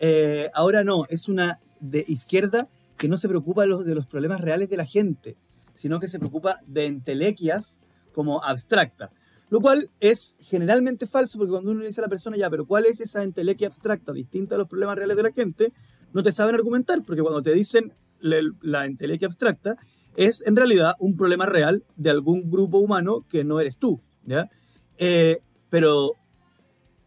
eh, 0.00 0.48
ahora 0.54 0.82
no, 0.82 1.04
es 1.10 1.28
una 1.28 1.60
de 1.78 2.06
izquierda 2.08 2.68
que 2.96 3.06
no 3.06 3.18
se 3.18 3.28
preocupa 3.28 3.66
de 3.66 3.94
los 3.94 4.06
problemas 4.06 4.40
reales 4.40 4.70
de 4.70 4.78
la 4.78 4.86
gente 4.86 5.36
sino 5.78 6.00
que 6.00 6.08
se 6.08 6.18
preocupa 6.18 6.60
de 6.66 6.86
entelequias 6.86 7.78
como 8.12 8.42
abstracta. 8.42 9.12
Lo 9.48 9.60
cual 9.60 9.90
es 10.00 10.36
generalmente 10.40 11.06
falso 11.06 11.38
porque 11.38 11.52
cuando 11.52 11.70
uno 11.70 11.80
le 11.80 11.86
dice 11.86 12.00
a 12.00 12.02
la 12.02 12.08
persona, 12.08 12.36
ya, 12.36 12.50
pero 12.50 12.66
¿cuál 12.66 12.84
es 12.84 13.00
esa 13.00 13.22
entelequia 13.22 13.68
abstracta 13.68 14.12
distinta 14.12 14.56
a 14.56 14.58
los 14.58 14.68
problemas 14.68 14.96
reales 14.96 15.16
de 15.16 15.22
la 15.22 15.30
gente? 15.30 15.72
No 16.12 16.24
te 16.24 16.32
saben 16.32 16.56
argumentar 16.56 17.04
porque 17.04 17.22
cuando 17.22 17.42
te 17.42 17.54
dicen 17.54 17.92
la 18.20 18.86
entelequia 18.86 19.26
abstracta 19.26 19.76
es 20.16 20.44
en 20.44 20.56
realidad 20.56 20.94
un 20.98 21.16
problema 21.16 21.46
real 21.46 21.84
de 21.96 22.10
algún 22.10 22.50
grupo 22.50 22.78
humano 22.78 23.24
que 23.28 23.44
no 23.44 23.60
eres 23.60 23.78
tú. 23.78 24.00
¿ya? 24.24 24.50
Eh, 24.98 25.38
pero 25.70 26.14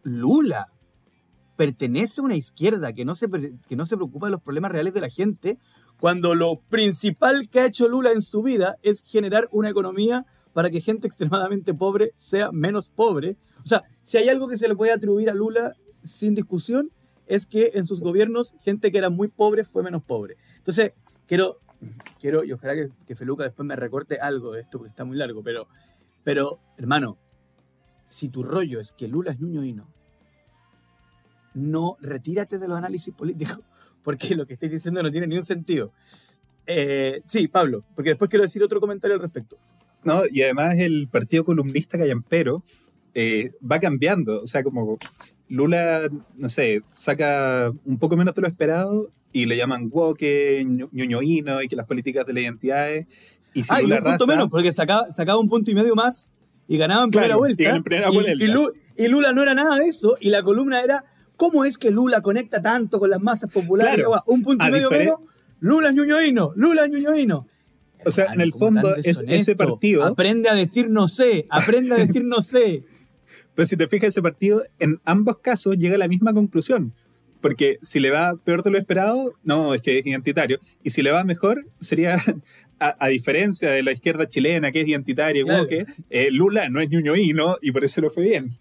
Lula 0.04 0.70
pertenece 1.58 2.22
a 2.22 2.24
una 2.24 2.38
izquierda 2.38 2.94
que 2.94 3.04
no, 3.04 3.16
se, 3.16 3.30
que 3.68 3.76
no 3.76 3.86
se 3.86 3.98
preocupa 3.98 4.28
de 4.28 4.32
los 4.32 4.42
problemas 4.42 4.72
reales 4.72 4.94
de 4.94 5.02
la 5.02 5.10
gente 5.10 5.60
cuando 6.02 6.34
lo 6.34 6.60
principal 6.62 7.48
que 7.48 7.60
ha 7.60 7.68
hecho 7.68 7.88
Lula 7.88 8.12
en 8.12 8.24
su 8.24 8.42
vida 8.42 8.80
es 8.82 9.04
generar 9.04 9.48
una 9.52 9.70
economía 9.70 10.26
para 10.52 10.72
que 10.72 10.82
gente 10.82 11.06
extremadamente 11.08 11.76
pobre 11.76 12.12
sea 12.16 12.52
menos 12.52 12.90
pobre. 12.90 13.38
O 13.64 13.68
sea, 13.68 13.84
si 14.04 14.18
hay 14.18 14.28
algo 14.28 14.48
que 14.48 14.58
se 14.58 14.68
le 14.68 14.76
puede 14.76 14.92
atribuir 14.92 15.30
a 15.30 15.36
Lula 15.36 15.76
sin 16.04 16.34
discusión, 16.34 16.90
es 17.28 17.46
que 17.46 17.74
en 17.76 17.86
sus 17.86 18.00
gobiernos 18.00 18.56
gente 18.64 18.92
que 18.92 18.98
era 18.98 19.12
muy 19.12 19.28
pobre 19.28 19.64
fue 19.64 19.84
menos 19.84 20.02
pobre. 20.02 20.38
Entonces, 20.58 20.96
quiero, 21.28 21.60
quiero 22.20 22.44
y 22.44 22.52
ojalá 22.52 22.74
que, 22.74 22.90
que 23.06 23.16
Feluca 23.16 23.44
después 23.44 23.68
me 23.68 23.76
recorte 23.76 24.18
algo 24.20 24.54
de 24.54 24.62
esto 24.62 24.80
porque 24.80 24.90
está 24.90 25.06
muy 25.06 25.18
largo, 25.18 25.44
pero, 25.44 25.68
pero 26.24 26.60
hermano, 26.78 27.20
si 28.08 28.30
tu 28.30 28.42
rollo 28.42 28.80
es 28.80 28.92
que 28.92 29.08
Lula 29.08 29.30
es 29.30 29.40
Ñuño 29.40 29.64
Hino, 29.64 29.88
no 31.54 31.96
retírate 32.02 32.58
de 32.58 32.68
los 32.68 32.80
análisis 32.80 33.14
políticos 33.14 33.60
porque 34.04 34.36
lo 34.36 34.46
que 34.46 34.54
estoy 34.54 34.70
diciendo 34.70 35.02
no 35.04 35.12
tiene 35.12 35.28
ningún 35.28 35.46
sentido. 35.46 35.92
Eh, 36.68 37.22
sí, 37.28 37.48
Pablo, 37.48 37.84
porque 37.96 38.12
después 38.12 38.30
quiero 38.30 38.44
decir 38.44 38.64
otro 38.64 38.80
comentario 38.80 39.16
al 39.16 39.22
respecto. 39.22 39.58
No, 40.04 40.24
y 40.30 40.42
además 40.42 40.80
el 40.80 41.08
partido 41.08 41.46
columnista 41.46 41.98
callampero 41.98 42.64
eh, 43.14 43.52
va 43.70 43.80
cambiando. 43.80 44.42
O 44.42 44.48
sea, 44.48 44.64
como 44.64 44.98
Lula, 45.48 46.10
no 46.38 46.50
sé, 46.50 46.82
saca 46.94 47.72
un 47.86 48.00
poco 48.00 48.18
menos 48.18 48.34
de 48.34 48.42
lo 48.42 48.48
esperado 48.48 49.12
y 49.34 49.46
le 49.46 49.58
llaman 49.58 49.90
woke, 49.92 50.66
ñoñoíno 50.92 51.62
y 51.62 51.68
que 51.68 51.76
las 51.76 51.86
políticas 51.86 52.26
de 52.26 52.34
las 52.34 52.44
identidades. 52.44 53.08
Y 53.54 53.64
si 53.64 53.74
ah, 53.74 53.82
Lula 53.82 53.96
y 53.96 53.98
un 54.00 54.04
punto 54.06 54.28
menos, 54.28 54.50
porque 54.50 54.72
sacaba, 54.72 55.12
sacaba, 55.12 55.40
un 55.40 55.50
punto 55.50 55.70
y 55.72 55.76
medio 55.76 55.94
más 55.94 56.32
y 56.68 56.78
ganaba 56.78 57.04
en 57.04 57.12
primera 57.12 57.36
vuelta. 57.36 57.82
y 58.98 59.08
Lula 59.08 59.34
no 59.34 59.44
era 59.44 59.54
nada 59.54 59.78
de 59.78 59.88
eso 59.88 60.18
y 60.20 60.30
la 60.30 60.42
columna 60.42 60.82
era 60.82 61.06
¿Cómo 61.42 61.66
es 61.66 61.80
que 61.80 61.90
Lula 61.90 62.22
conecta 62.22 62.62
tanto 62.62 63.00
con 63.00 63.10
las 63.10 63.20
masas 63.20 63.52
populares? 63.52 64.06
un 64.28 64.44
punto 64.44 64.64
y 64.64 64.70
medio 64.70 64.92
menos, 64.92 65.16
Lula 65.60 65.90
es 65.90 65.96
ñuñoíno, 65.96 66.54
Lula 66.56 66.86
es 66.86 66.92
ñuñoíno. 66.92 67.48
O 68.06 68.12
sea, 68.12 68.32
en 68.32 68.42
el 68.42 68.54
fondo 68.54 68.96
es 68.96 69.24
ese 69.28 69.56
partido. 69.56 70.04
Aprende 70.04 70.50
a 70.50 70.54
decir 70.54 70.92
no 70.92 71.08
sé, 71.08 71.48
aprende 71.50 71.96
a 71.96 71.98
decir 71.98 72.24
no 72.26 72.44
sé. 72.44 72.84
Pero 73.56 73.66
si 73.66 73.76
te 73.76 73.88
fijas, 73.88 74.10
ese 74.10 74.22
partido 74.22 74.62
en 74.78 75.02
ambos 75.04 75.40
casos 75.40 75.78
llega 75.80 75.96
a 75.96 75.98
la 75.98 76.08
misma 76.08 76.32
conclusión. 76.32 76.94
Porque 77.42 77.80
si 77.82 78.00
le 78.00 78.12
va 78.12 78.36
peor 78.36 78.62
de 78.62 78.70
lo 78.70 78.78
esperado, 78.78 79.34
no, 79.44 79.74
es 79.74 79.82
que 79.82 79.98
es 79.98 80.06
identitario. 80.06 80.60
Y 80.84 80.92
si 80.92 81.02
le 81.02 81.10
va 81.10 81.24
mejor, 81.24 81.66
sería, 81.80 82.18
a, 82.80 83.08
diferencia 83.08 83.72
de 83.72 83.82
la 83.82 83.94
izquierda 83.94 84.30
chilena, 84.30 84.72
que 84.72 84.82
es 84.82 84.88
identitaria, 84.88 85.44
que 85.68 85.86
eh, 86.12 86.30
Lula 86.30 86.70
no 86.70 86.80
es 86.80 86.92
ñuñoíno 86.92 87.58
y 87.64 87.72
por 87.72 87.84
eso 87.84 88.00
lo 88.00 88.12
fue 88.12 88.26
bien. 88.26 88.52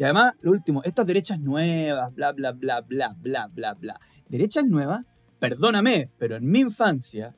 Y 0.00 0.04
además, 0.04 0.32
lo 0.40 0.52
último, 0.52 0.82
estas 0.82 1.06
derechas 1.06 1.40
nuevas, 1.40 2.14
bla, 2.14 2.32
bla, 2.32 2.52
bla, 2.52 2.80
bla, 2.80 3.14
bla, 3.20 3.48
bla, 3.48 3.74
bla. 3.74 4.00
Derechas 4.30 4.64
nuevas, 4.64 5.04
perdóname, 5.38 6.10
pero 6.16 6.36
en 6.36 6.50
mi 6.50 6.60
infancia, 6.60 7.36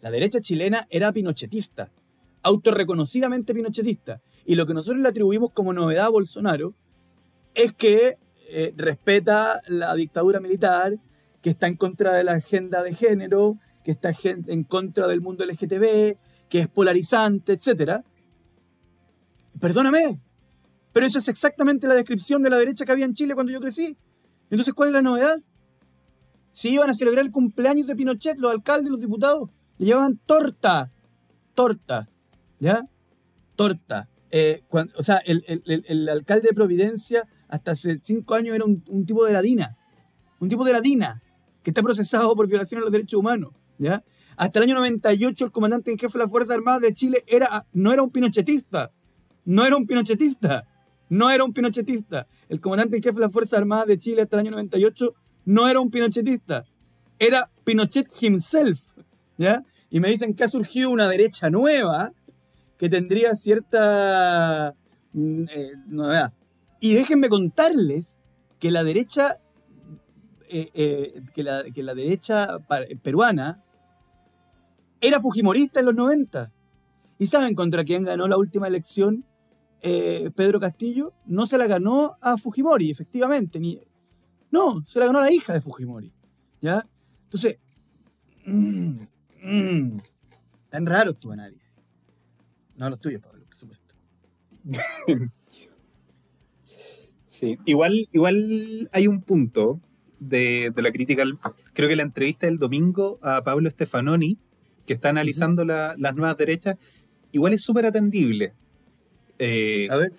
la 0.00 0.10
derecha 0.10 0.40
chilena 0.40 0.86
era 0.88 1.12
pinochetista, 1.12 1.90
autorreconocidamente 2.42 3.52
pinochetista. 3.52 4.22
Y 4.46 4.54
lo 4.54 4.64
que 4.64 4.72
nosotros 4.72 5.02
le 5.02 5.10
atribuimos 5.10 5.50
como 5.52 5.74
novedad 5.74 6.06
a 6.06 6.08
Bolsonaro 6.08 6.74
es 7.54 7.74
que 7.74 8.16
eh, 8.48 8.72
respeta 8.78 9.60
la 9.66 9.94
dictadura 9.94 10.40
militar, 10.40 10.94
que 11.42 11.50
está 11.50 11.66
en 11.66 11.76
contra 11.76 12.14
de 12.14 12.24
la 12.24 12.32
agenda 12.32 12.82
de 12.82 12.94
género, 12.94 13.58
que 13.84 13.90
está 13.90 14.10
en 14.24 14.64
contra 14.64 15.06
del 15.06 15.20
mundo 15.20 15.44
LGTB, 15.44 16.16
que 16.48 16.60
es 16.60 16.68
polarizante, 16.68 17.52
etc. 17.52 18.00
Perdóname, 19.60 20.18
pero 20.92 21.06
eso 21.06 21.18
es 21.18 21.28
exactamente 21.28 21.86
la 21.86 21.94
descripción 21.94 22.42
de 22.42 22.50
la 22.50 22.58
derecha 22.58 22.84
que 22.84 22.92
había 22.92 23.04
en 23.04 23.14
Chile 23.14 23.34
cuando 23.34 23.52
yo 23.52 23.60
crecí. 23.60 23.96
Entonces, 24.50 24.74
¿cuál 24.74 24.88
es 24.88 24.94
la 24.94 25.02
novedad? 25.02 25.40
Si 26.52 26.74
iban 26.74 26.90
a 26.90 26.94
celebrar 26.94 27.24
el 27.24 27.30
cumpleaños 27.30 27.86
de 27.86 27.94
Pinochet, 27.94 28.36
los 28.38 28.50
alcaldes, 28.50 28.90
los 28.90 29.00
diputados, 29.00 29.50
le 29.78 29.86
llevaban 29.86 30.18
torta. 30.26 30.92
Torta. 31.54 32.08
¿Ya? 32.58 32.82
Torta. 33.56 34.08
Eh, 34.30 34.62
o 34.96 35.02
sea, 35.02 35.18
el, 35.24 36.08
alcalde 36.08 36.48
de 36.48 36.54
Providencia 36.54 37.26
hasta 37.48 37.72
hace 37.72 37.98
cinco 38.02 38.34
años 38.34 38.54
era 38.54 38.64
un, 38.64 39.06
tipo 39.06 39.24
de 39.24 39.32
ladina. 39.32 39.76
Un 40.38 40.48
tipo 40.48 40.64
de 40.64 40.72
ladina 40.72 41.22
que 41.62 41.70
está 41.70 41.82
procesado 41.82 42.34
por 42.34 42.48
violación 42.48 42.80
a 42.80 42.84
los 42.84 42.92
derechos 42.92 43.18
humanos. 43.18 43.52
¿ya? 43.78 44.04
Hasta 44.36 44.58
el 44.58 44.64
año 44.64 44.74
98 44.76 45.44
el 45.46 45.52
comandante 45.52 45.90
en 45.90 45.98
jefe 45.98 46.18
de 46.18 46.24
las 46.24 46.30
Fuerzas 46.30 46.56
Armadas 46.56 46.80
de 46.80 46.94
Chile 46.94 47.24
era, 47.26 47.66
no 47.72 47.92
era 47.92 48.02
un 48.02 48.10
pinochetista. 48.10 48.92
No 49.44 49.64
era 49.64 49.76
un 49.76 49.86
pinochetista. 49.86 50.66
No 51.10 51.28
era 51.28 51.44
un 51.44 51.52
pinochetista. 51.52 52.26
El 52.48 52.60
comandante 52.60 52.96
en 52.96 53.02
jefe 53.02 53.16
de 53.16 53.20
las 53.20 53.32
Fuerzas 53.32 53.58
Armadas 53.58 53.88
de 53.88 53.98
Chile 53.98 54.22
hasta 54.22 54.36
el 54.36 54.40
año 54.40 54.52
98 54.52 55.14
no 55.44 55.68
era 55.68 55.80
un 55.80 55.90
pinochetista. 55.90 56.64
Era 57.18 57.50
Pinochet 57.64 58.08
himself. 58.20 58.80
¿ya? 59.36 59.64
Y 59.90 60.00
me 60.00 60.08
dicen 60.08 60.34
que 60.34 60.44
ha 60.44 60.48
surgido 60.48 60.88
una 60.90 61.08
derecha 61.08 61.50
nueva 61.50 62.12
que 62.78 62.88
tendría 62.88 63.34
cierta 63.34 64.74
mm, 65.12 65.42
eh, 65.52 65.72
novedad. 65.86 66.32
Y 66.80 66.94
déjenme 66.94 67.28
contarles 67.28 68.18
que 68.60 68.70
la 68.70 68.84
derecha, 68.84 69.36
eh, 70.48 70.70
eh, 70.74 71.22
que, 71.34 71.42
la, 71.42 71.64
que 71.64 71.82
la 71.82 71.94
derecha 71.94 72.58
peruana 73.02 73.62
era 75.00 75.18
fujimorista 75.18 75.80
en 75.80 75.86
los 75.86 75.94
90. 75.94 76.52
¿Y 77.18 77.26
saben 77.26 77.54
contra 77.54 77.84
quién 77.84 78.04
ganó 78.04 78.28
la 78.28 78.38
última 78.38 78.68
elección 78.68 79.24
eh, 79.82 80.30
Pedro 80.34 80.60
Castillo 80.60 81.14
no 81.26 81.46
se 81.46 81.58
la 81.58 81.66
ganó 81.66 82.16
a 82.20 82.36
Fujimori, 82.36 82.90
efectivamente. 82.90 83.60
Ni, 83.60 83.80
no, 84.50 84.84
se 84.86 84.98
la 84.98 85.06
ganó 85.06 85.20
a 85.20 85.24
la 85.24 85.32
hija 85.32 85.52
de 85.52 85.60
Fujimori. 85.60 86.12
¿Ya? 86.60 86.86
Entonces, 87.24 87.58
mmm, 88.46 89.00
mmm, 89.42 89.98
tan 90.68 90.86
raro 90.86 91.14
tu 91.14 91.32
análisis. 91.32 91.76
No 92.76 92.88
los 92.90 93.00
tuyos, 93.00 93.20
Pablo, 93.20 93.44
por 93.44 93.56
supuesto. 93.56 93.94
sí, 97.26 97.58
igual, 97.64 98.08
igual 98.12 98.88
hay 98.92 99.06
un 99.06 99.22
punto 99.22 99.80
de, 100.18 100.72
la 100.76 100.92
crítica. 100.92 101.24
Creo 101.72 101.88
que 101.88 101.96
la 101.96 102.02
entrevista 102.02 102.46
del 102.46 102.58
domingo 102.58 103.18
a 103.22 103.42
Pablo 103.42 103.70
Stefanoni, 103.70 104.38
que 104.86 104.92
está 104.92 105.08
analizando 105.10 105.64
las 105.64 106.14
nuevas 106.14 106.36
derechas, 106.36 106.76
igual 107.32 107.52
es 107.52 107.62
súper 107.62 107.86
atendible. 107.86 108.54
Eh, 109.40 109.88
a 109.90 109.96
ver. 109.96 110.12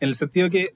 En 0.00 0.08
el 0.08 0.14
sentido 0.16 0.50
que, 0.50 0.74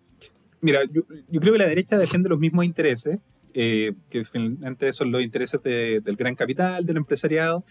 mira, 0.61 0.81
yo, 0.85 1.03
creo 1.41 1.53
que 1.53 1.59
la 1.59 1.67
derecha 1.67 1.99
defiende 1.99 2.31
los 2.31 2.39
mismos 2.39 2.65
intereses, 2.65 3.19
eh, 3.55 3.93
que 4.09 4.25
finalmente 4.25 4.93
son 4.93 5.11
los 5.11 5.23
intereses 5.23 5.61
del 5.63 6.17
gran 6.17 6.37
capital, 6.37 6.87
del 6.87 6.97
empresariado. 6.97 7.65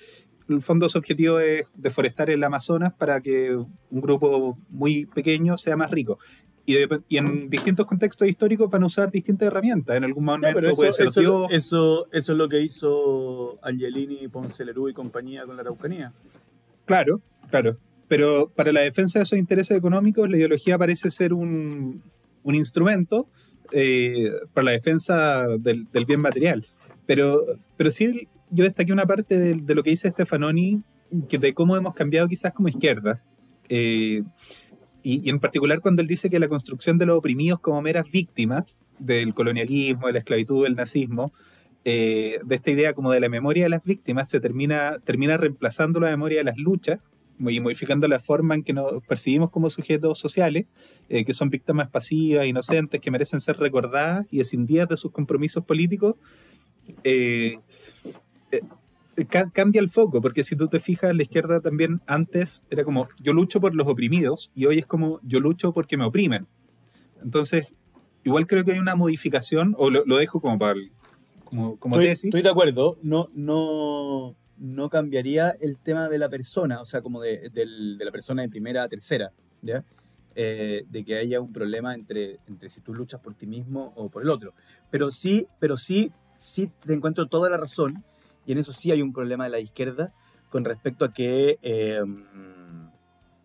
En 0.50 0.56
el 0.58 0.62
fondo 0.62 0.90
su 0.90 0.98
objetivo 0.98 1.40
es 1.40 1.68
deforestar 1.76 2.30
el 2.30 2.44
Amazonas 2.44 2.94
para 2.94 3.22
que 3.22 3.56
un 3.56 4.02
grupo 4.02 4.60
muy 4.70 5.06
pequeño 5.08 5.58
sea 5.58 5.78
más 5.78 5.90
rico. 5.92 6.20
Y, 6.68 6.78
en 7.16 7.50
distintos 7.50 7.86
contextos 7.86 8.28
históricos 8.28 8.70
van 8.70 8.84
a 8.84 8.88
usar 8.88 9.12
distintas 9.12 9.48
herramientas. 9.48 9.96
En 9.96 10.04
algún 10.04 10.26
momento 10.26 10.52
puede 10.52 10.92
ser 10.92 11.08
eso, 11.08 11.48
eso, 11.50 12.08
eso, 12.12 12.32
es 12.32 12.38
lo 12.38 12.50
que 12.50 12.60
hizo 12.62 13.60
Angelini, 13.64 14.28
Ponce 14.28 14.66
Lerú 14.66 14.90
y 14.90 14.94
compañía 14.94 15.46
con 15.46 15.56
la 15.56 15.62
Araucanía. 15.62 16.12
Claro, 16.86 17.22
claro. 17.50 17.78
Pero 18.08 18.52
para 18.56 18.72
la 18.72 18.82
defensa 18.82 19.20
de 19.20 19.24
esos 19.24 19.40
intereses 19.40 19.78
económicos, 19.78 20.30
la 20.30 20.38
ideología 20.38 20.78
parece 20.78 21.10
ser 21.12 21.34
un, 21.34 22.04
un 22.44 22.56
instrumento 22.56 23.28
eh, 23.72 24.32
para 24.54 24.66
la 24.66 24.72
defensa 24.72 25.48
del, 25.58 25.88
del, 25.92 26.06
bien 26.06 26.22
material. 26.22 26.66
Pero, 27.08 27.44
pero 27.78 27.90
sí, 27.90 28.28
yo 28.52 28.64
destaqué 28.64 28.94
una 28.94 29.06
parte 29.06 29.38
de, 29.38 29.56
de, 29.56 29.76
lo 29.76 29.84
que 29.84 29.90
dice 29.90 30.10
Stefanoni, 30.10 30.84
que 31.28 31.40
de 31.40 31.54
cómo 31.54 31.76
hemos 31.76 31.94
cambiado 31.94 32.28
quizás 32.28 32.54
como 32.54 32.68
izquierda. 32.68 33.24
Eh, 33.70 34.24
y, 35.02 35.28
y, 35.28 35.30
en 35.30 35.40
particular 35.40 35.80
cuando 35.82 36.02
él 36.02 36.08
dice 36.08 36.30
que 36.30 36.40
la 36.40 36.48
construcción 36.48 36.98
de 36.98 37.08
los 37.08 37.18
oprimidos 37.18 37.60
como 37.60 37.82
meras 37.82 38.12
víctimas 38.12 38.66
del 39.00 39.34
colonialismo, 39.34 40.08
de 40.08 40.14
la 40.14 40.20
esclavitud, 40.20 40.64
del 40.64 40.76
nazismo, 40.76 41.34
eh, 41.84 42.40
de 42.44 42.56
esta 42.56 42.72
idea 42.72 42.94
como 42.94 43.12
de 43.12 43.20
la 43.20 43.30
memoria 43.30 43.64
de 43.64 43.70
las 43.70 43.84
víctimas, 43.86 44.30
se 44.30 44.40
termina, 44.40 44.98
termina 45.04 45.38
reemplazando 45.38 46.00
la 46.00 46.10
memoria 46.10 46.40
de 46.40 46.44
las 46.44 46.58
luchas 46.58 47.00
y 47.40 47.60
modificando 47.60 48.08
la 48.08 48.20
forma 48.20 48.56
en 48.56 48.64
que 48.64 48.74
nos 48.74 49.04
percibimos 49.08 49.50
como 49.52 49.70
sujetos 49.70 50.20
sociales, 50.20 50.66
eh, 51.10 51.26
que 51.26 51.34
son 51.34 51.50
víctimas 51.50 51.90
pasivas, 51.90 52.46
inocentes, 52.46 53.02
que 53.02 53.12
merecen 53.12 53.42
ser 53.42 53.58
recordadas 53.58 54.26
y 54.32 54.40
escindidas 54.40 54.88
de 54.90 54.98
sus 54.98 55.12
compromisos 55.12 55.66
políticos, 55.66 56.16
eh, 57.04 57.58
eh, 58.52 58.62
cambia 59.54 59.82
el 59.82 59.90
foco, 59.90 60.22
porque 60.22 60.44
si 60.44 60.56
tú 60.56 60.68
te 60.68 60.80
fijas, 60.80 61.16
la 61.16 61.24
izquierda 61.24 61.62
también 61.62 62.02
antes 62.06 62.64
era 62.70 62.84
como 62.84 63.08
yo 63.20 63.34
lucho 63.34 63.60
por 63.62 63.76
los 63.76 63.88
oprimidos 63.88 64.52
y 64.56 64.66
hoy 64.66 64.80
es 64.80 64.86
como 64.86 65.20
yo 65.24 65.40
lucho 65.40 65.74
porque 65.74 65.98
me 65.98 66.06
oprimen. 66.06 66.48
Entonces, 67.22 67.76
igual 68.24 68.46
creo 68.48 68.64
que 68.64 68.74
hay 68.74 68.80
una 68.80 68.96
modificación, 68.96 69.76
o 69.78 69.90
lo, 69.90 70.04
dejo 70.18 70.42
como 70.42 70.60
para 70.60 70.80
como, 71.46 71.78
como 71.78 71.96
estoy, 71.96 72.10
tesis. 72.10 72.26
Estoy 72.26 72.42
de 72.42 72.50
acuerdo, 72.50 72.98
no, 73.04 73.30
no 73.34 74.36
no 74.58 74.90
cambiaría 74.90 75.52
el 75.60 75.78
tema 75.78 76.10
de 76.10 76.18
la 76.18 76.30
persona, 76.30 76.82
o 76.82 76.86
sea, 76.86 77.02
como 77.02 77.22
de, 77.22 77.52
la 78.00 78.12
persona 78.12 78.42
de 78.42 78.50
primera 78.50 78.84
a 78.84 78.88
tercera. 78.88 79.32
Eh, 80.38 80.84
de 80.90 81.06
que 81.06 81.18
haya 81.18 81.40
un 81.40 81.54
problema 81.54 81.96
entre, 81.96 82.40
si 82.68 82.82
tú 82.82 82.94
luchas 82.94 83.22
por 83.22 83.36
ti 83.36 83.48
mismo 83.48 83.94
o 83.96 84.10
por 84.10 84.22
el 84.22 84.30
otro. 84.30 84.54
Pero 84.92 85.10
sí, 85.10 85.48
pero 85.60 85.78
sí, 85.78 86.12
sí 86.38 86.70
te 86.86 86.94
encuentro 86.94 87.28
toda 87.28 87.50
la 87.50 87.56
razón, 87.56 88.04
y 88.46 88.52
en 88.52 88.58
eso 88.58 88.74
sí 88.74 88.92
hay 88.92 89.02
un 89.02 89.14
problema 89.14 89.46
de 89.46 89.52
la 89.52 89.62
izquierda 89.62 90.14
con 90.50 90.66
respecto 90.66 91.06
a 91.06 91.14
que, 91.14 91.58
em, 91.62 92.90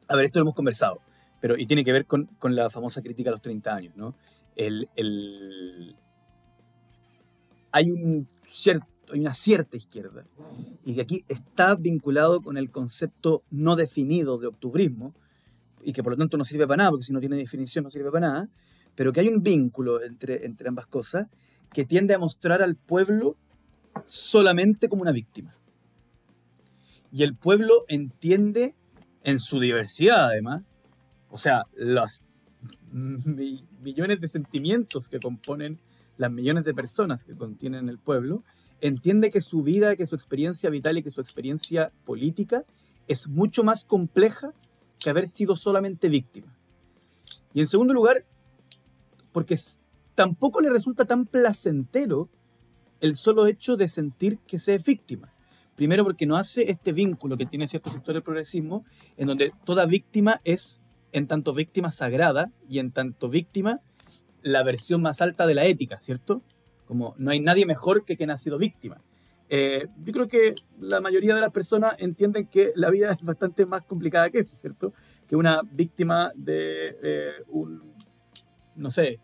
a 0.08 0.16
ver, 0.16 0.24
esto 0.24 0.40
lo 0.40 0.44
hemos 0.44 0.54
conversado, 0.54 1.00
pero 1.40 1.56
y 1.56 1.66
tiene 1.66 1.84
que 1.84 1.92
ver 1.92 2.06
con, 2.06 2.28
la 2.42 2.68
famosa 2.70 3.02
crítica 3.02 3.30
a 3.30 3.32
los 3.32 3.42
30 3.42 3.72
años, 3.72 3.96
¿no? 3.96 4.16
El, 4.56 5.96
hay 7.72 7.90
un 7.92 8.28
cierto 8.48 8.86
hay 9.12 9.20
una 9.20 9.34
cierta 9.34 9.76
izquierda, 9.76 10.26
y 10.84 10.94
que 10.94 11.00
aquí 11.00 11.24
está 11.28 11.74
vinculado 11.74 12.40
con 12.42 12.56
el 12.56 12.70
concepto 12.70 13.42
no 13.50 13.76
definido 13.76 14.38
de 14.38 14.46
octubrismo, 14.46 15.14
y 15.82 15.92
que 15.92 16.02
por 16.02 16.12
lo 16.12 16.18
tanto 16.18 16.36
no 16.36 16.44
sirve 16.44 16.66
para 16.66 16.78
nada, 16.78 16.90
porque 16.90 17.04
si 17.04 17.12
no 17.12 17.20
tiene 17.20 17.36
definición 17.36 17.84
no 17.84 17.90
sirve 17.90 18.10
para 18.10 18.28
nada, 18.28 18.48
pero 18.94 19.12
que 19.12 19.20
hay 19.20 19.28
un 19.28 19.42
vínculo 19.42 20.02
entre, 20.02 20.44
entre 20.44 20.68
ambas 20.68 20.86
cosas 20.86 21.28
que 21.72 21.84
tiende 21.84 22.14
a 22.14 22.18
mostrar 22.18 22.62
al 22.62 22.76
pueblo 22.76 23.36
solamente 24.06 24.88
como 24.88 25.02
una 25.02 25.12
víctima. 25.12 25.56
Y 27.12 27.22
el 27.22 27.34
pueblo 27.34 27.84
entiende 27.88 28.74
en 29.22 29.38
su 29.38 29.60
diversidad 29.60 30.26
además, 30.26 30.62
o 31.30 31.38
sea, 31.38 31.66
los 31.74 32.22
millones 32.92 34.20
de 34.20 34.28
sentimientos 34.28 35.08
que 35.08 35.20
componen 35.20 35.78
las 36.16 36.30
millones 36.30 36.64
de 36.64 36.74
personas 36.74 37.24
que 37.24 37.34
contienen 37.34 37.88
el 37.88 37.98
pueblo, 37.98 38.44
entiende 38.80 39.30
que 39.30 39.40
su 39.40 39.62
vida, 39.62 39.96
que 39.96 40.06
su 40.06 40.14
experiencia 40.14 40.70
vital 40.70 40.98
y 40.98 41.02
que 41.02 41.10
su 41.10 41.20
experiencia 41.20 41.92
política 42.04 42.64
es 43.08 43.28
mucho 43.28 43.64
más 43.64 43.84
compleja 43.84 44.52
que 44.98 45.10
haber 45.10 45.26
sido 45.26 45.56
solamente 45.56 46.08
víctima. 46.08 46.54
Y 47.52 47.60
en 47.60 47.66
segundo 47.66 47.92
lugar, 47.92 48.24
porque 49.32 49.56
tampoco 50.14 50.60
le 50.60 50.70
resulta 50.70 51.04
tan 51.04 51.26
placentero 51.26 52.28
el 53.00 53.16
solo 53.16 53.46
hecho 53.46 53.76
de 53.76 53.88
sentir 53.88 54.38
que 54.46 54.58
se 54.58 54.74
es 54.74 54.84
víctima. 54.84 55.32
Primero 55.74 56.04
porque 56.04 56.26
no 56.26 56.36
hace 56.36 56.70
este 56.70 56.92
vínculo 56.92 57.38
que 57.38 57.46
tiene 57.46 57.66
cierto 57.66 57.90
sector 57.90 58.12
del 58.12 58.22
progresismo, 58.22 58.84
en 59.16 59.28
donde 59.28 59.52
toda 59.64 59.86
víctima 59.86 60.40
es 60.44 60.82
en 61.12 61.26
tanto 61.26 61.54
víctima 61.54 61.90
sagrada 61.90 62.52
y 62.68 62.78
en 62.78 62.92
tanto 62.92 63.28
víctima 63.28 63.80
la 64.42 64.62
versión 64.62 65.02
más 65.02 65.20
alta 65.20 65.46
de 65.46 65.54
la 65.54 65.64
ética, 65.64 65.98
¿cierto? 66.00 66.42
Como 66.90 67.14
no 67.18 67.30
hay 67.30 67.38
nadie 67.38 67.66
mejor 67.66 68.04
que 68.04 68.16
quien 68.16 68.32
ha 68.32 68.36
sido 68.36 68.58
víctima. 68.58 69.00
Eh, 69.48 69.86
yo 70.04 70.12
creo 70.12 70.26
que 70.26 70.56
la 70.80 71.00
mayoría 71.00 71.36
de 71.36 71.40
las 71.40 71.52
personas 71.52 71.94
entienden 72.00 72.48
que 72.48 72.72
la 72.74 72.90
vida 72.90 73.12
es 73.12 73.22
bastante 73.22 73.64
más 73.64 73.82
complicada 73.82 74.28
que 74.28 74.40
eso, 74.40 74.56
¿cierto? 74.56 74.92
Que 75.28 75.36
una 75.36 75.60
víctima 75.70 76.32
de 76.34 76.96
eh, 77.00 77.32
un, 77.46 77.94
no 78.74 78.90
sé, 78.90 79.20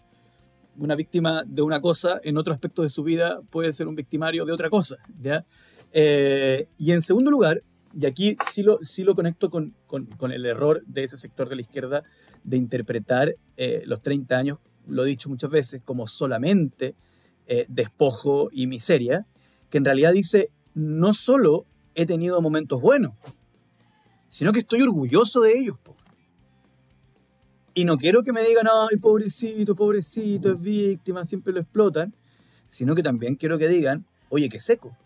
una 0.76 0.94
víctima 0.94 1.42
de 1.44 1.61
una 1.62 1.81
cosa 1.81 2.20
en 2.22 2.38
otro 2.38 2.52
aspecto 2.52 2.83
de 2.83 2.90
su 2.90 3.02
vida 3.02 3.40
puede 3.50 3.72
ser 3.72 3.88
un 3.88 3.96
victimario 3.96 4.44
de 4.44 4.52
otra 4.52 4.70
cosa, 4.70 4.94
¿ya? 5.20 5.44
Eh, 5.92 6.68
y 6.79 6.92
en 6.92 7.02
segundo 7.02 7.33
lugar, 7.33 7.64
y 7.92 8.07
aquí 8.07 8.37
sí 8.48 8.62
lo, 8.62 8.79
sí 8.85 9.02
lo 9.02 9.16
conecto 9.16 9.50
con, 9.50 9.74
con, 9.88 10.31
el 10.31 10.46
error 10.46 10.85
de 10.87 11.02
ese 11.02 11.18
sector 11.18 11.48
de 11.48 11.57
la 11.57 11.62
izquierda 11.62 12.05
de 12.44 12.59
interpretar 12.59 13.35
los 13.87 14.02
30 14.02 14.38
años, 14.38 14.59
lo 14.87 15.05
he 15.05 15.09
dicho 15.09 15.29
muchas 15.29 15.50
veces, 15.50 15.83
como 15.85 16.07
solamente 16.07 16.94
eh, 17.46 17.66
despojo 17.68 18.48
y 18.52 18.66
miseria, 18.66 19.26
que 19.70 19.78
en 19.78 19.85
realidad 19.85 20.12
dice, 20.12 20.50
no 20.74 21.14
solo 21.14 21.66
he 21.94 22.06
tenido 22.06 22.40
momentos 22.42 22.80
buenos, 22.80 23.14
sino 24.28 24.52
que 24.52 24.61
estoy 24.61 24.82
orgulloso 24.82 25.40
de 25.40 25.59
ellos. 25.59 25.76
Y 27.74 27.85
no 27.85 27.98
quiero 27.98 28.22
que 28.22 28.32
me 28.32 28.42
digan, 28.42 28.66
ay, 28.72 28.96
pobrecito, 28.96 29.76
pobrecito, 29.76 30.52
es 30.52 30.61
víctima, 30.61 31.24
siempre 31.24 31.52
lo 31.52 31.61
explotan, 31.61 32.14
sino 32.66 32.94
que 32.94 33.02
también 33.02 33.35
quiero 33.35 33.59
que 33.59 33.68
digan, 33.68 34.06
oye, 34.28 34.48
qué 34.48 34.61
seco. 34.61 34.96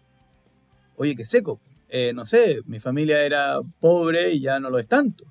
Oye, 0.96 1.16
qué 1.16 1.24
seco. 1.24 1.60
Eh, 1.88 2.12
no 2.14 2.24
sé, 2.24 2.60
mi 2.66 2.78
familia 2.78 3.24
era 3.24 3.60
pobre 3.80 4.32
y 4.32 4.40
ya 4.40 4.60
no 4.60 4.70
lo 4.70 4.78
es 4.78 4.86
tanto. 4.86 5.24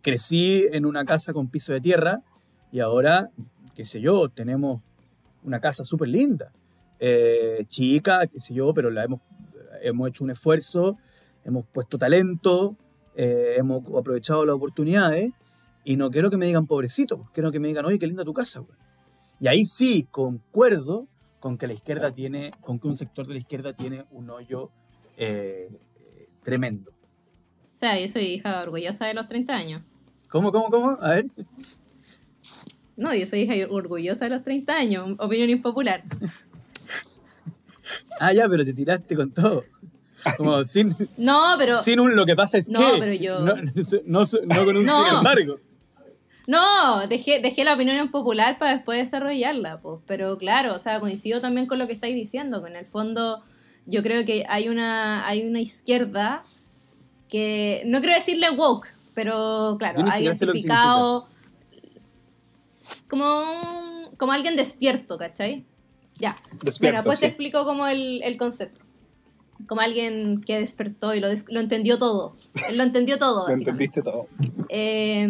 Crecí 0.00 0.64
en 0.72 0.86
una 0.86 1.04
casa 1.04 1.32
con 1.32 1.48
piso 1.48 1.72
de 1.72 1.80
tierra 1.80 2.22
y 2.70 2.80
ahora, 2.80 3.30
qué 3.74 3.84
sé 3.84 4.00
yo, 4.00 4.28
tenemos 4.28 4.82
una 5.46 5.60
casa 5.60 5.84
súper 5.84 6.08
linda. 6.08 6.52
Eh, 6.98 7.64
chica, 7.68 8.26
qué 8.26 8.40
sé 8.40 8.52
yo, 8.52 8.74
pero 8.74 8.90
la 8.90 9.04
hemos, 9.04 9.20
hemos 9.82 10.08
hecho 10.08 10.24
un 10.24 10.30
esfuerzo, 10.30 10.98
hemos 11.44 11.64
puesto 11.66 11.98
talento, 11.98 12.76
eh, 13.14 13.54
hemos 13.56 13.82
aprovechado 13.98 14.44
las 14.44 14.56
oportunidades 14.56 15.30
y 15.84 15.96
no 15.96 16.10
quiero 16.10 16.30
que 16.30 16.36
me 16.36 16.46
digan 16.46 16.66
pobrecito, 16.66 17.18
pues, 17.18 17.30
quiero 17.32 17.52
que 17.52 17.60
me 17.60 17.68
digan, 17.68 17.84
oye, 17.84 17.98
qué 17.98 18.06
linda 18.06 18.24
tu 18.24 18.34
casa, 18.34 18.60
güey. 18.60 18.76
Y 19.38 19.48
ahí 19.48 19.64
sí 19.66 20.08
concuerdo 20.10 21.06
con 21.38 21.58
que 21.58 21.66
la 21.66 21.74
izquierda 21.74 22.10
tiene, 22.10 22.50
con 22.60 22.80
que 22.80 22.88
un 22.88 22.96
sector 22.96 23.26
de 23.26 23.34
la 23.34 23.40
izquierda 23.40 23.74
tiene 23.74 24.04
un 24.10 24.30
hoyo 24.30 24.70
eh, 25.16 25.70
tremendo. 26.42 26.90
O 26.90 27.72
sea, 27.78 28.00
yo 28.00 28.08
soy 28.08 28.24
hija 28.24 28.62
orgullosa 28.62 29.06
de 29.06 29.14
los 29.14 29.28
30 29.28 29.52
años. 29.52 29.82
¿Cómo, 30.28 30.50
cómo, 30.50 30.70
cómo? 30.70 30.98
A 31.00 31.10
ver. 31.10 31.26
No, 32.96 33.14
yo 33.14 33.26
soy 33.26 33.40
hija 33.42 33.54
orgullosa 33.70 34.24
de 34.26 34.30
los 34.30 34.42
30 34.44 34.74
años. 34.74 35.10
Opinión 35.18 35.50
impopular. 35.50 36.02
Ah, 38.18 38.32
ya, 38.32 38.48
pero 38.48 38.64
te 38.64 38.72
tiraste 38.72 39.14
con 39.14 39.30
todo. 39.30 39.64
Como 40.36 40.64
sin, 40.64 40.94
No, 41.18 41.54
pero. 41.58 41.80
sin 41.80 42.00
un 42.00 42.16
lo 42.16 42.26
que 42.26 42.34
pasa 42.34 42.58
es 42.58 42.68
No, 42.68 42.80
que. 42.80 42.98
pero 42.98 43.12
yo- 43.12 43.40
No, 43.40 43.54
no, 43.56 44.24
no 44.46 44.64
con 44.64 44.76
un 44.76 44.84
No. 44.84 45.04
sin 45.06 45.16
embargo. 45.18 45.60
No, 46.48 47.06
dejé, 47.06 47.40
dejé 47.40 47.64
la 47.64 47.74
opinión 47.74 47.96
impopular 47.98 48.56
para 48.58 48.72
después 48.74 48.98
desarrollarla, 48.98 49.80
pues. 49.80 50.00
Pero 50.06 50.38
claro, 50.38 50.74
o 50.74 50.78
sea, 50.78 50.98
coincido 51.00 51.40
también 51.40 51.66
con 51.66 51.78
lo 51.78 51.86
que 51.86 51.92
estáis 51.92 52.14
diciendo, 52.14 52.62
que 52.62 52.70
en 52.70 52.76
el 52.76 52.86
fondo 52.86 53.42
yo 53.84 54.02
creo 54.02 54.24
que 54.24 54.44
hay 54.48 54.68
una, 54.68 55.26
hay 55.26 55.44
una 55.46 55.60
izquierda 55.60 56.42
que, 57.28 57.82
no 57.86 58.00
creo 58.00 58.14
decirle 58.14 58.50
woke, 58.50 58.88
pero 59.14 59.76
claro, 59.78 59.98
Yo 59.98 60.04
ni 60.04 60.10
ha 60.10 60.14
siquiera 60.14 60.34
sé 60.34 60.46
lo 60.46 60.52
que 60.52 60.58
identificado 60.58 61.26
como, 63.08 63.40
un- 63.40 64.16
como 64.16 64.32
alguien 64.32 64.56
despierto, 64.56 65.18
¿cachai? 65.18 65.64
Ya. 66.18 66.34
Despierto, 66.62 66.78
Bueno, 66.80 67.04
pues 67.04 67.20
te 67.20 67.26
explico 67.26 67.64
como 67.64 67.86
el, 67.86 68.22
el 68.22 68.36
concepto. 68.38 68.80
Como 69.66 69.80
alguien 69.80 70.42
que 70.42 70.58
despertó 70.58 71.14
y 71.14 71.20
lo, 71.20 71.28
des- 71.28 71.46
lo 71.48 71.60
entendió 71.60 71.98
todo. 71.98 72.36
Él 72.68 72.76
lo 72.78 72.84
entendió 72.84 73.18
todo, 73.18 73.46
Lo 73.48 73.54
entendiste 73.54 74.02
todo. 74.02 74.28
Eh, 74.68 75.26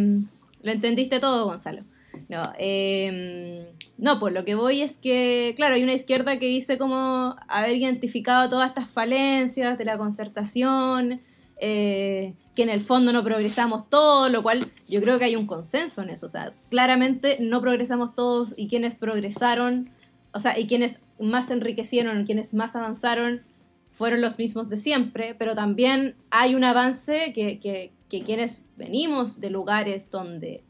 lo 0.62 0.72
entendiste 0.72 1.20
todo, 1.20 1.46
Gonzalo. 1.46 1.82
No, 2.28 2.42
eh, 2.58 3.70
no, 3.98 4.18
pues 4.18 4.32
lo 4.32 4.44
que 4.44 4.54
voy 4.54 4.80
es 4.82 4.96
que, 4.98 5.52
claro, 5.56 5.74
hay 5.74 5.82
una 5.82 5.92
izquierda 5.92 6.38
que 6.38 6.46
dice 6.46 6.78
como 6.78 7.36
haber 7.46 7.76
identificado 7.76 8.48
todas 8.48 8.70
estas 8.70 8.88
falencias 8.88 9.76
de 9.78 9.84
la 9.84 9.98
concertación, 9.98 11.20
eh, 11.58 12.34
que 12.54 12.62
en 12.62 12.70
el 12.70 12.80
fondo 12.80 13.12
no 13.12 13.22
progresamos 13.22 13.88
todos, 13.88 14.30
lo 14.30 14.42
cual 14.42 14.60
yo 14.88 15.00
creo 15.00 15.18
que 15.18 15.26
hay 15.26 15.36
un 15.36 15.46
consenso 15.46 16.02
en 16.02 16.10
eso. 16.10 16.26
O 16.26 16.28
sea, 16.28 16.52
claramente 16.70 17.38
no 17.40 17.60
progresamos 17.60 18.14
todos 18.14 18.54
y 18.56 18.68
quienes 18.68 18.94
progresaron, 18.94 19.90
o 20.32 20.40
sea, 20.40 20.58
y 20.58 20.66
quienes 20.66 21.00
más 21.18 21.50
enriquecieron, 21.50 22.24
quienes 22.24 22.54
más 22.54 22.76
avanzaron, 22.76 23.42
fueron 23.90 24.20
los 24.20 24.38
mismos 24.38 24.68
de 24.68 24.76
siempre, 24.76 25.34
pero 25.38 25.54
también 25.54 26.16
hay 26.30 26.54
un 26.54 26.64
avance 26.64 27.32
que, 27.34 27.58
que, 27.60 27.92
que 28.10 28.22
quienes 28.22 28.62
venimos 28.76 29.40
de 29.40 29.48
lugares 29.48 30.10
donde 30.10 30.62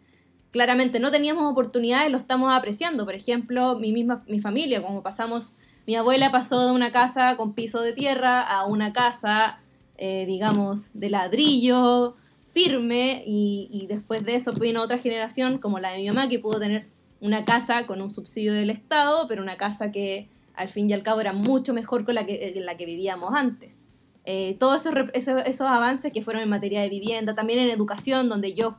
claramente 0.52 1.00
no 1.00 1.10
teníamos 1.10 1.50
oportunidades 1.50 2.10
lo 2.10 2.18
estamos 2.18 2.54
apreciando. 2.54 3.04
Por 3.04 3.14
ejemplo, 3.14 3.78
mi 3.78 3.92
misma 3.92 4.22
mi 4.28 4.40
familia, 4.40 4.80
como 4.80 5.02
pasamos, 5.02 5.56
mi 5.86 5.96
abuela 5.96 6.30
pasó 6.30 6.66
de 6.66 6.72
una 6.72 6.92
casa 6.92 7.36
con 7.36 7.52
piso 7.52 7.80
de 7.80 7.92
tierra 7.92 8.42
a 8.42 8.64
una 8.64 8.92
casa, 8.92 9.60
eh, 9.98 10.24
digamos, 10.26 10.90
de 10.94 11.10
ladrillo 11.10 12.16
firme 12.52 13.22
y, 13.26 13.86
después 13.86 14.24
de 14.24 14.34
eso 14.34 14.52
vino 14.52 14.80
otra 14.80 14.96
generación 14.96 15.58
como 15.58 15.78
la 15.78 15.90
de 15.90 15.98
mi 15.98 16.08
mamá 16.08 16.26
que 16.28 16.38
pudo 16.38 16.58
tener 16.58 16.86
una 17.20 17.44
casa 17.44 17.86
con 17.86 18.00
un 18.00 18.10
subsidio 18.10 18.54
del 18.54 18.70
Estado, 18.70 19.28
pero 19.28 19.42
una 19.42 19.56
casa 19.56 19.92
que 19.92 20.28
al 20.54 20.70
fin 20.70 20.88
y 20.88 20.94
al 20.94 21.02
cabo 21.02 21.20
era 21.20 21.34
mucho 21.34 21.74
mejor 21.74 22.06
con 22.06 22.14
la 22.14 22.24
que, 22.24 22.54
la 22.56 22.76
que 22.78 22.86
vivíamos 22.86 23.34
antes. 23.34 23.82
Eh, 24.28 24.56
todos 24.58 24.80
esos, 24.80 24.94
esos, 25.12 25.42
esos 25.46 25.66
avances 25.68 26.12
que 26.12 26.20
fueron 26.20 26.42
en 26.42 26.48
materia 26.48 26.80
de 26.80 26.88
vivienda, 26.88 27.34
también 27.34 27.60
en 27.60 27.70
educación, 27.70 28.28
donde 28.28 28.54
yo, 28.54 28.74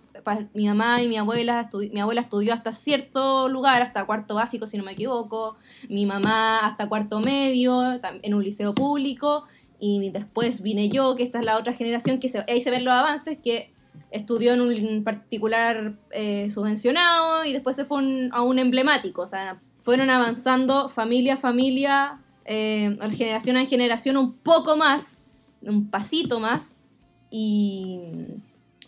mi 0.53 0.67
mamá 0.67 1.01
y 1.01 1.07
mi 1.07 1.17
abuela, 1.17 1.69
mi 1.93 2.01
abuela 2.01 2.21
estudió 2.21 2.53
hasta 2.53 2.73
cierto 2.73 3.47
lugar, 3.47 3.81
hasta 3.81 4.05
cuarto 4.05 4.35
básico, 4.35 4.67
si 4.67 4.77
no 4.77 4.83
me 4.83 4.91
equivoco, 4.91 5.55
mi 5.87 6.05
mamá 6.05 6.59
hasta 6.59 6.89
cuarto 6.89 7.21
medio, 7.21 7.81
en 8.23 8.33
un 8.33 8.43
liceo 8.43 8.73
público, 8.73 9.45
y 9.79 10.09
después 10.09 10.61
vine 10.61 10.89
yo, 10.89 11.15
que 11.15 11.23
esta 11.23 11.39
es 11.39 11.45
la 11.45 11.57
otra 11.57 11.73
generación, 11.73 12.19
que 12.19 12.29
se, 12.29 12.43
ahí 12.47 12.61
se 12.61 12.71
ven 12.71 12.83
los 12.85 12.93
avances, 12.93 13.37
que 13.43 13.71
estudió 14.11 14.53
en 14.53 14.61
un 14.61 15.03
particular 15.03 15.93
eh, 16.11 16.49
subvencionado 16.49 17.43
y 17.45 17.53
después 17.53 17.75
se 17.75 17.85
fue 17.85 17.97
un- 17.97 18.29
a 18.31 18.41
un 18.41 18.57
emblemático, 18.59 19.21
o 19.21 19.27
sea, 19.27 19.59
fueron 19.81 20.09
avanzando 20.09 20.89
familia 20.89 21.33
a 21.33 21.37
familia, 21.37 22.19
eh, 22.45 22.97
generación 23.15 23.57
en 23.57 23.67
generación 23.67 24.17
un 24.17 24.33
poco 24.33 24.75
más, 24.77 25.21
un 25.61 25.89
pasito 25.89 26.39
más, 26.39 26.81
y, 27.29 27.99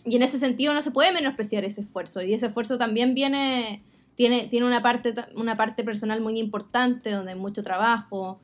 y 0.04 0.16
en 0.16 0.22
ese 0.22 0.38
sentido 0.38 0.72
no 0.74 0.82
se 0.82 0.90
puede 0.90 1.12
menospreciar 1.12 1.64
ese 1.64 1.82
esfuerzo, 1.82 2.22
y 2.22 2.32
ese 2.32 2.46
esfuerzo 2.46 2.78
también 2.78 3.14
viene, 3.14 3.82
tiene, 4.14 4.46
tiene 4.48 4.66
una, 4.66 4.82
parte, 4.82 5.14
una 5.36 5.56
parte 5.56 5.84
personal 5.84 6.20
muy 6.20 6.38
importante, 6.38 7.10
donde 7.10 7.32
hay 7.32 7.38
mucho 7.38 7.62
trabajo, 7.62 8.40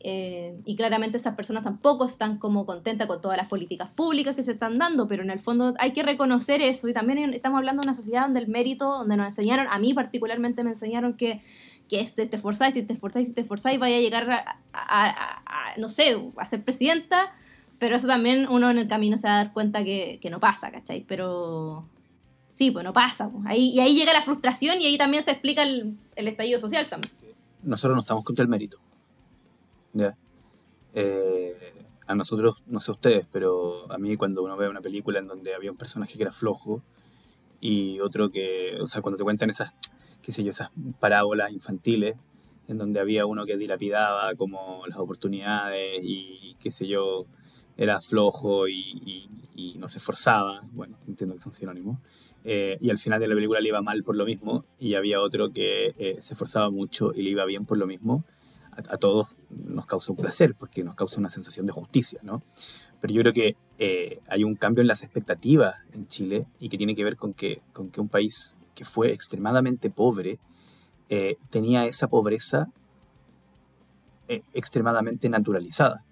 eh, 0.00 0.58
y 0.64 0.76
claramente 0.76 1.18
esas 1.18 1.34
personas 1.34 1.62
tampoco 1.62 2.06
están 2.06 2.38
como 2.38 2.66
contentas 2.66 3.06
con 3.06 3.20
todas 3.20 3.36
las 3.36 3.48
políticas 3.48 3.90
públicas 3.90 4.34
que 4.34 4.42
se 4.42 4.52
están 4.52 4.76
dando, 4.76 5.06
pero 5.06 5.22
en 5.22 5.30
el 5.30 5.38
fondo 5.38 5.74
hay 5.78 5.92
que 5.92 6.02
reconocer 6.02 6.62
eso, 6.62 6.88
y 6.88 6.92
también 6.92 7.32
estamos 7.34 7.58
hablando 7.58 7.82
de 7.82 7.86
una 7.86 7.94
sociedad 7.94 8.22
donde 8.22 8.40
el 8.40 8.48
mérito, 8.48 8.90
donde 8.90 9.16
nos 9.16 9.26
enseñaron, 9.26 9.66
a 9.70 9.78
mí 9.78 9.94
particularmente 9.94 10.64
me 10.64 10.70
enseñaron 10.70 11.14
que 11.14 11.42
que 11.90 12.00
este, 12.00 12.24
te 12.26 12.36
esforzáis, 12.36 12.74
si 12.74 12.84
te 12.84 12.92
esforzáis, 12.92 13.26
si 13.26 13.34
te 13.34 13.40
esforzáis, 13.40 13.80
vaya 13.80 13.96
a 13.96 14.00
llegar 14.00 14.30
a, 14.72 15.74
no 15.76 15.88
sé, 15.88 16.16
a 16.36 16.46
ser 16.46 16.62
presidenta, 16.62 17.32
pero 17.80 17.96
eso 17.96 18.06
también 18.06 18.46
uno 18.48 18.70
en 18.70 18.78
el 18.78 18.86
camino 18.86 19.18
se 19.18 19.26
va 19.26 19.34
a 19.34 19.36
dar 19.38 19.52
cuenta 19.52 19.82
que, 19.82 20.20
que 20.22 20.30
no 20.30 20.38
pasa, 20.38 20.70
¿cachai? 20.70 21.04
Pero 21.08 21.88
sí, 22.48 22.70
pues 22.70 22.84
no 22.84 22.92
pasa. 22.92 23.28
pues. 23.28 23.44
Ahí, 23.44 23.70
y 23.70 23.80
ahí 23.80 23.96
llega 23.96 24.12
la 24.12 24.22
frustración 24.22 24.80
y 24.80 24.86
ahí 24.86 24.98
también 24.98 25.24
se 25.24 25.32
explica 25.32 25.64
el, 25.64 25.96
el 26.14 26.28
estallido 26.28 26.60
social 26.60 26.88
también. 26.88 27.12
nosotros 27.64 27.96
no 27.96 28.02
estamos 28.02 28.22
contra 28.22 28.44
el 28.44 28.48
mérito. 28.48 28.78
¿Ya? 29.92 30.16
Eh, 30.94 31.74
a 32.06 32.14
nosotros, 32.14 32.62
no 32.66 32.80
sé 32.80 32.90
ustedes, 32.90 33.26
pero 33.30 33.90
a 33.92 33.98
mí 33.98 34.16
cuando 34.16 34.42
uno 34.42 34.56
ve 34.56 34.68
una 34.68 34.80
película 34.80 35.20
en 35.20 35.28
donde 35.28 35.54
había 35.54 35.70
un 35.70 35.76
personaje 35.76 36.16
que 36.16 36.22
era 36.22 36.32
flojo 36.32 36.82
y 37.60 38.00
otro 38.00 38.30
que, 38.30 38.78
o 38.80 38.88
sea, 38.88 39.00
cuando 39.00 39.16
te 39.16 39.24
cuentan 39.24 39.50
esas, 39.50 39.74
qué 40.20 40.32
sé 40.32 40.42
yo, 40.42 40.50
esas 40.50 40.70
parábolas 40.98 41.52
infantiles 41.52 42.16
en 42.66 42.78
donde 42.78 43.00
había 43.00 43.26
uno 43.26 43.46
que 43.46 43.56
dilapidaba 43.56 44.34
como 44.34 44.84
las 44.86 44.98
oportunidades 44.98 46.00
y 46.02 46.56
qué 46.58 46.70
sé 46.70 46.88
yo, 46.88 47.26
era 47.76 48.00
flojo 48.00 48.68
y, 48.68 49.28
no 49.78 49.88
se 49.88 49.98
esforzaba, 49.98 50.62
bueno, 50.72 50.98
entiendo 51.06 51.34
que 51.34 51.42
son 51.42 51.54
sinónimos, 51.54 51.98
eh, 52.44 52.76
y 52.80 52.90
al 52.90 52.98
final 52.98 53.20
de 53.20 53.28
la 53.28 53.34
película 53.34 53.60
le 53.60 53.68
iba 53.68 53.82
mal 53.82 54.02
por 54.02 54.16
lo 54.16 54.24
mismo 54.24 54.64
y 54.78 54.94
había 54.94 55.20
otro 55.20 55.52
que 55.52 55.94
eh, 55.98 56.16
se 56.20 56.34
esforzaba 56.34 56.70
mucho 56.70 57.12
y 57.14 57.22
le 57.22 57.30
iba 57.30 57.44
bien 57.44 57.66
por 57.66 57.78
lo 57.78 57.86
mismo, 57.86 58.24
a, 58.88 58.96
todos 58.96 59.36
nos 59.50 59.86
causa 59.86 60.12
un 60.12 60.16
placer 60.16 60.54
porque 60.54 60.84
nos 60.84 60.94
causa 60.94 61.20
una 61.20 61.30
sensación 61.30 61.66
de 61.66 61.72
justicia, 61.72 62.20
¿no? 62.22 62.42
Pero 63.00 63.14
yo 63.14 63.22
creo 63.22 63.32
que 63.32 63.56
eh, 63.78 64.20
hay 64.28 64.44
un 64.44 64.56
cambio 64.56 64.82
en 64.82 64.88
las 64.88 65.02
expectativas 65.02 65.76
en 65.92 66.06
Chile 66.06 66.46
y 66.58 66.68
que 66.68 66.78
tiene 66.78 66.94
que 66.94 67.04
ver 67.04 67.16
con 67.16 67.32
que, 67.32 67.62
con 67.72 67.90
que 67.90 68.00
un 68.00 68.08
país 68.08 68.58
que 68.74 68.84
fue 68.84 69.12
extremadamente 69.12 69.90
pobre 69.90 70.38
eh, 71.08 71.36
tenía 71.50 71.84
esa 71.86 72.08
pobreza 72.08 72.68
eh, 74.28 74.42
extremadamente 74.54 75.28
naturalizada, 75.28 76.04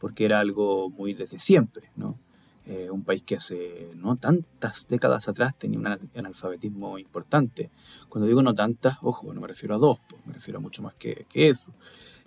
porque 0.00 0.24
era 0.24 0.40
algo 0.40 0.90
muy 0.90 1.14
desde 1.14 1.38
siempre, 1.38 1.90
¿no? 1.96 2.18
Eh, 2.64 2.90
un 2.90 3.02
país 3.02 3.24
que 3.24 3.34
hace 3.34 3.90
no 3.96 4.16
tantas 4.16 4.86
décadas 4.86 5.28
atrás 5.28 5.52
tenía 5.58 5.80
un 5.80 5.86
anal- 5.86 6.08
analfabetismo 6.14 6.96
importante. 6.96 7.70
Cuando 8.08 8.28
digo 8.28 8.40
no 8.40 8.54
tantas, 8.54 8.98
ojo, 9.02 9.34
no 9.34 9.40
me 9.40 9.48
refiero 9.48 9.74
a 9.74 9.78
dos, 9.78 9.98
me 10.26 10.32
refiero 10.32 10.58
a 10.58 10.62
mucho 10.62 10.80
más 10.80 10.94
que, 10.94 11.26
que 11.28 11.48
eso. 11.48 11.72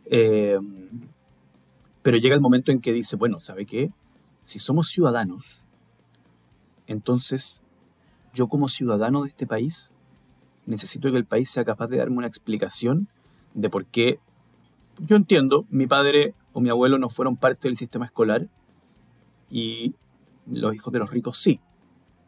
Eh, 0.06 0.60
pero 2.02 2.18
llega 2.18 2.36
el 2.36 2.42
momento 2.42 2.74
en 2.74 2.82
que 2.82 2.92
dice, 2.92 3.16
bueno, 3.16 3.40
¿sabe 3.40 3.66
qué? 3.66 3.92
Si 4.44 4.60
somos 4.60 4.90
ciudadanos, 4.90 5.64
entonces 6.86 7.64
yo 8.34 8.48
como 8.48 8.68
ciudadano 8.68 9.24
de 9.24 9.30
este 9.30 9.48
país 9.48 9.92
necesito 10.66 11.10
que 11.12 11.18
el 11.18 11.26
país 11.26 11.50
sea 11.50 11.64
capaz 11.64 11.88
de 11.88 11.98
darme 11.98 12.18
una 12.18 12.28
explicación 12.28 13.08
de 13.54 13.70
por 13.70 13.86
qué 13.86 14.20
yo 15.00 15.16
entiendo, 15.16 15.66
mi 15.70 15.88
padre 15.88 16.34
o 16.54 16.60
mi 16.62 16.70
abuelo 16.70 16.98
no 16.98 17.10
fueron 17.10 17.38
parte 17.38 17.68
del 17.68 17.78
sistema 17.78 18.06
escolar 18.06 18.48
y 19.50 19.96
los 20.46 20.76
hijos 20.76 20.94
de 20.94 21.00
los 21.00 21.10
ricos 21.10 21.40
sí. 21.40 21.60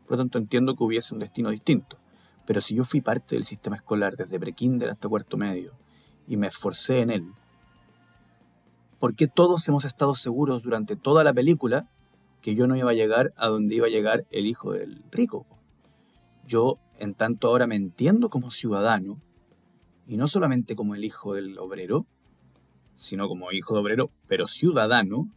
por 0.05 0.13
lo 0.13 0.23
tanto 0.23 0.37
entiendo 0.37 0.75
que 0.75 0.83
hubiese 0.83 1.13
un 1.13 1.19
destino 1.19 1.49
distinto. 1.49 1.97
Pero 2.45 2.61
si 2.61 2.75
yo 2.75 2.85
fui 2.85 3.01
parte 3.01 3.35
del 3.35 3.43
sistema 3.43 3.75
escolar 3.75 4.15
desde 4.15 4.39
prekinder 4.39 4.89
hasta 4.89 5.09
cuarto 5.09 5.35
medio 5.37 5.73
y 6.27 6.37
me 6.37 6.47
esforcé 6.47 7.01
en 7.01 7.09
él, 7.09 7.31
¿por 8.99 9.15
qué 9.15 9.27
todos 9.27 9.67
hemos 9.67 9.83
estado 9.85 10.15
seguros 10.15 10.63
durante 10.63 10.95
toda 10.95 11.23
la 11.23 11.33
película 11.33 11.89
que 12.41 12.55
yo 12.55 12.65
no 12.67 12.77
iba 12.77 12.91
a 12.91 12.93
llegar 12.93 13.33
a 13.35 13.47
donde 13.47 13.75
iba 13.75 13.87
a 13.87 13.89
llegar 13.89 14.25
el 14.31 14.45
hijo 14.45 14.71
del 14.71 15.03
rico? 15.11 15.45
Yo, 16.45 16.77
en 16.97 17.13
tanto 17.13 17.49
ahora 17.49 17.67
me 17.67 17.75
entiendo 17.75 18.29
como 18.29 18.51
ciudadano, 18.51 19.21
y 20.07 20.15
no 20.15 20.27
solamente 20.27 20.77
como 20.77 20.95
el 20.95 21.03
hijo 21.03 21.33
del 21.33 21.59
obrero, 21.59 22.05
sino 22.95 23.27
como 23.27 23.51
hijo 23.51 23.73
de 23.73 23.81
obrero, 23.81 24.09
pero 24.27 24.47
ciudadano, 24.47 25.29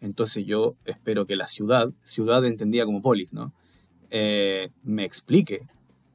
entonces 0.00 0.44
yo 0.44 0.76
espero 0.84 1.26
que 1.26 1.36
la 1.36 1.46
ciudad, 1.46 1.90
ciudad 2.04 2.44
entendida 2.44 2.84
como 2.84 3.02
polis, 3.02 3.32
¿no? 3.32 3.52
Eh, 4.10 4.70
me 4.82 5.04
explique 5.04 5.66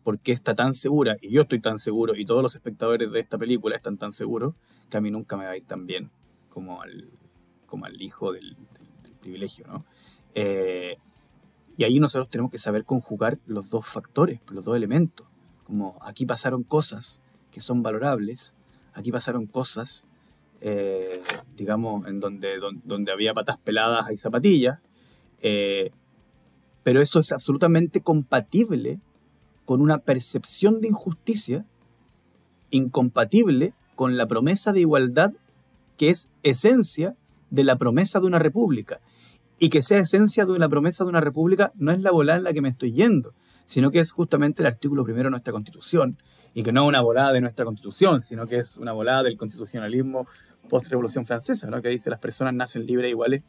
por 0.04 0.20
qué 0.20 0.32
está 0.32 0.56
tan 0.56 0.74
segura, 0.74 1.18
y 1.22 1.32
yo 1.32 1.44
estoy 1.44 1.60
tan 1.60 1.80
seguro, 1.80 2.16
y 2.16 2.26
todos 2.26 2.42
los 2.42 2.56
espectadores 2.56 3.12
de 3.12 3.20
esta 3.20 3.38
película 3.38 3.76
están 3.76 3.98
tan 3.98 4.14
seguros, 4.14 4.56
que 4.90 4.98
a 4.98 5.02
mí 5.02 5.12
nunca 5.12 5.38
me 5.38 5.46
va 5.46 5.52
a 5.52 5.58
ir 5.58 5.66
tan 5.66 5.86
bien 5.86 6.10
como 6.50 6.82
al, 6.82 7.10
como 7.66 7.86
al 7.86 8.02
hijo 8.02 8.32
del, 8.34 8.56
privilegio, 9.22 9.68
¿no? 9.68 9.86
Eh, 10.34 10.98
y 11.78 11.84
ahí 11.84 12.00
nosotros 12.00 12.30
tenemos 12.30 12.52
que 12.52 12.58
saber 12.58 12.86
conjugar 12.86 13.40
los 13.46 13.70
dos 13.70 13.88
factores, 13.88 14.40
los 14.50 14.66
dos 14.66 14.76
elementos. 14.76 15.28
Como 15.64 15.98
aquí 16.02 16.26
pasaron 16.26 16.64
cosas 16.64 17.22
que 17.52 17.62
son 17.62 17.84
valorables, 17.84 18.56
aquí 18.94 19.12
pasaron 19.12 19.46
cosas, 19.46 20.08
eh, 20.62 21.22
digamos, 21.56 22.08
en 22.08 22.20
donde, 22.20 22.60
donde, 22.84 23.12
había 23.12 23.34
patas 23.34 23.58
peladas 23.58 24.12
y 24.12 24.18
zapatillas, 24.18 24.80
eh, 25.42 25.92
pero 26.84 27.02
eso 27.02 27.20
es 27.20 27.32
absolutamente 27.32 28.02
compatible 28.02 29.00
con 29.66 29.82
una 29.82 30.00
percepción 30.00 30.82
de 30.82 30.88
injusticia, 30.88 31.66
incompatible 32.70 33.74
con 33.96 34.18
la 34.18 34.28
promesa 34.28 34.74
de 34.74 34.82
igualdad 34.82 35.32
que 35.98 36.10
es 36.10 36.32
esencia 36.44 37.16
de 37.50 37.64
la 37.64 37.78
promesa 37.78 38.20
de 38.20 38.26
una 38.26 38.40
república. 38.40 39.00
Y 39.60 39.70
que 39.70 39.84
sea 39.84 40.00
esencia 40.00 40.46
de 40.46 40.54
una 40.54 40.70
promesa 40.70 41.04
de 41.04 41.10
una 41.12 41.22
república 41.22 41.72
no 41.76 41.92
es 41.92 42.02
la 42.02 42.12
volada 42.12 42.40
en 42.40 42.44
la 42.44 42.54
que 42.54 42.62
me 42.62 42.70
estoy 42.70 42.94
yendo, 42.94 43.34
sino 43.66 43.92
que 43.92 44.00
es 44.00 44.12
justamente 44.12 44.64
el 44.64 44.68
artículo 44.68 45.04
primero 45.04 45.26
de 45.26 45.32
nuestra 45.32 45.54
constitución, 45.54 46.18
y 46.54 46.64
que 46.64 46.72
no 46.72 46.84
es 46.84 46.90
una 46.90 47.02
volada 47.02 47.32
de 47.32 47.42
nuestra 47.42 47.66
constitución, 47.66 48.22
sino 48.22 48.48
que 48.48 48.58
es 48.58 48.78
una 48.78 48.92
volada 48.92 49.24
del 49.24 49.38
constitucionalismo 49.38 50.28
post-revolución 50.70 51.26
francesa, 51.26 51.70
¿no? 51.70 51.82
que 51.82 51.90
dice 51.90 52.10
las 52.10 52.20
personas 52.20 52.54
nacen 52.54 52.86
libres 52.86 53.08
e 53.08 53.12
iguales 53.12 53.44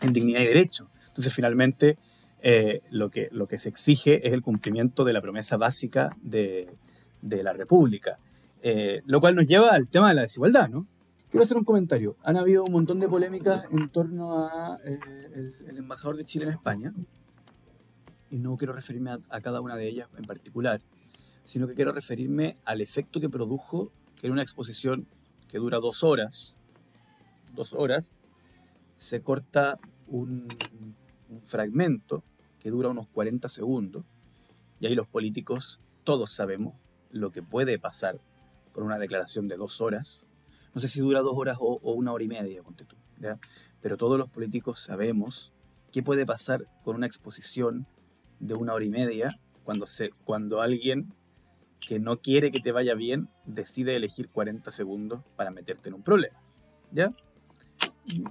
en 0.00 0.12
dignidad 0.12 0.40
y 0.40 0.46
derecho. 0.46 0.88
Entonces, 1.08 1.32
finalmente, 1.32 1.98
eh, 2.42 2.80
lo, 2.90 3.10
que, 3.10 3.28
lo 3.32 3.46
que 3.46 3.58
se 3.58 3.68
exige 3.68 4.26
es 4.26 4.32
el 4.32 4.42
cumplimiento 4.42 5.04
de 5.04 5.12
la 5.12 5.20
promesa 5.20 5.56
básica 5.56 6.16
de, 6.22 6.68
de 7.22 7.42
la 7.42 7.52
República. 7.52 8.18
Eh, 8.62 9.02
lo 9.06 9.20
cual 9.20 9.34
nos 9.34 9.46
lleva 9.46 9.70
al 9.70 9.88
tema 9.88 10.10
de 10.10 10.14
la 10.14 10.22
desigualdad, 10.22 10.68
¿no? 10.68 10.86
Quiero 11.30 11.44
hacer 11.44 11.56
un 11.56 11.64
comentario. 11.64 12.16
Han 12.24 12.36
habido 12.36 12.64
un 12.64 12.72
montón 12.72 12.98
de 12.98 13.08
polémicas 13.08 13.64
en 13.70 13.88
torno 13.88 14.44
a 14.44 14.78
eh, 14.84 14.98
el, 15.68 15.78
embajador 15.78 16.16
de 16.16 16.24
Chile 16.24 16.44
en 16.44 16.50
España, 16.50 16.92
y 18.30 18.38
no 18.38 18.56
quiero 18.56 18.72
referirme 18.72 19.12
a, 19.12 19.40
cada 19.40 19.60
una 19.60 19.76
de 19.76 19.88
ellas 19.88 20.08
en 20.18 20.24
particular, 20.24 20.80
sino 21.44 21.66
que 21.66 21.74
quiero 21.74 21.92
referirme 21.92 22.56
al 22.64 22.80
efecto 22.80 23.20
que 23.20 23.28
produjo 23.28 23.92
que 24.16 24.26
en 24.26 24.32
una 24.32 24.42
exposición 24.42 25.06
que 25.50 25.58
dura 25.58 25.80
dos 25.80 26.04
horas, 26.04 26.56
dos 27.54 27.72
horas, 27.72 28.18
se 28.96 29.20
corta 29.20 29.78
un, 30.06 30.46
fragmento 31.42 32.22
que 32.58 32.70
dura 32.70 32.88
unos 32.88 33.08
40 33.08 33.48
segundos, 33.48 34.04
y 34.78 34.86
ahí 34.86 34.94
los 34.94 35.08
políticos 35.08 35.80
todos 36.04 36.32
sabemos 36.32 36.74
lo 37.10 37.32
que 37.32 37.42
puede 37.42 37.78
pasar 37.78 38.20
con 38.72 38.84
una 38.84 38.98
declaración 38.98 39.48
de 39.48 39.56
dos 39.56 39.80
horas. 39.80 40.26
No 40.74 40.80
sé 40.80 40.88
si 40.88 41.00
dura 41.00 41.20
dos 41.20 41.36
horas 41.36 41.58
o, 41.60 41.78
una 41.92 42.12
hora 42.12 42.24
y 42.24 42.28
media, 42.28 42.62
tú, 42.62 42.96
pero 43.80 43.96
todos 43.96 44.18
los 44.18 44.28
políticos 44.28 44.80
sabemos 44.80 45.52
qué 45.92 46.02
puede 46.02 46.26
pasar 46.26 46.66
con 46.84 46.96
una 46.96 47.06
exposición 47.06 47.86
de 48.38 48.54
una 48.54 48.74
hora 48.74 48.84
y 48.84 48.90
media 48.90 49.28
cuando, 49.64 49.86
se, 49.86 50.10
cuando 50.24 50.62
alguien 50.62 51.12
que 51.90 51.98
no 51.98 52.20
quiere 52.20 52.52
que 52.52 52.60
te 52.60 52.70
vaya 52.70 52.94
bien 52.94 53.28
decide 53.44 53.96
elegir 53.96 54.28
40 54.28 54.70
segundos 54.70 55.22
para 55.34 55.50
meterte 55.50 55.88
en 55.88 55.96
un 55.96 56.04
problema. 56.04 56.40
¿Ya? 56.92 57.12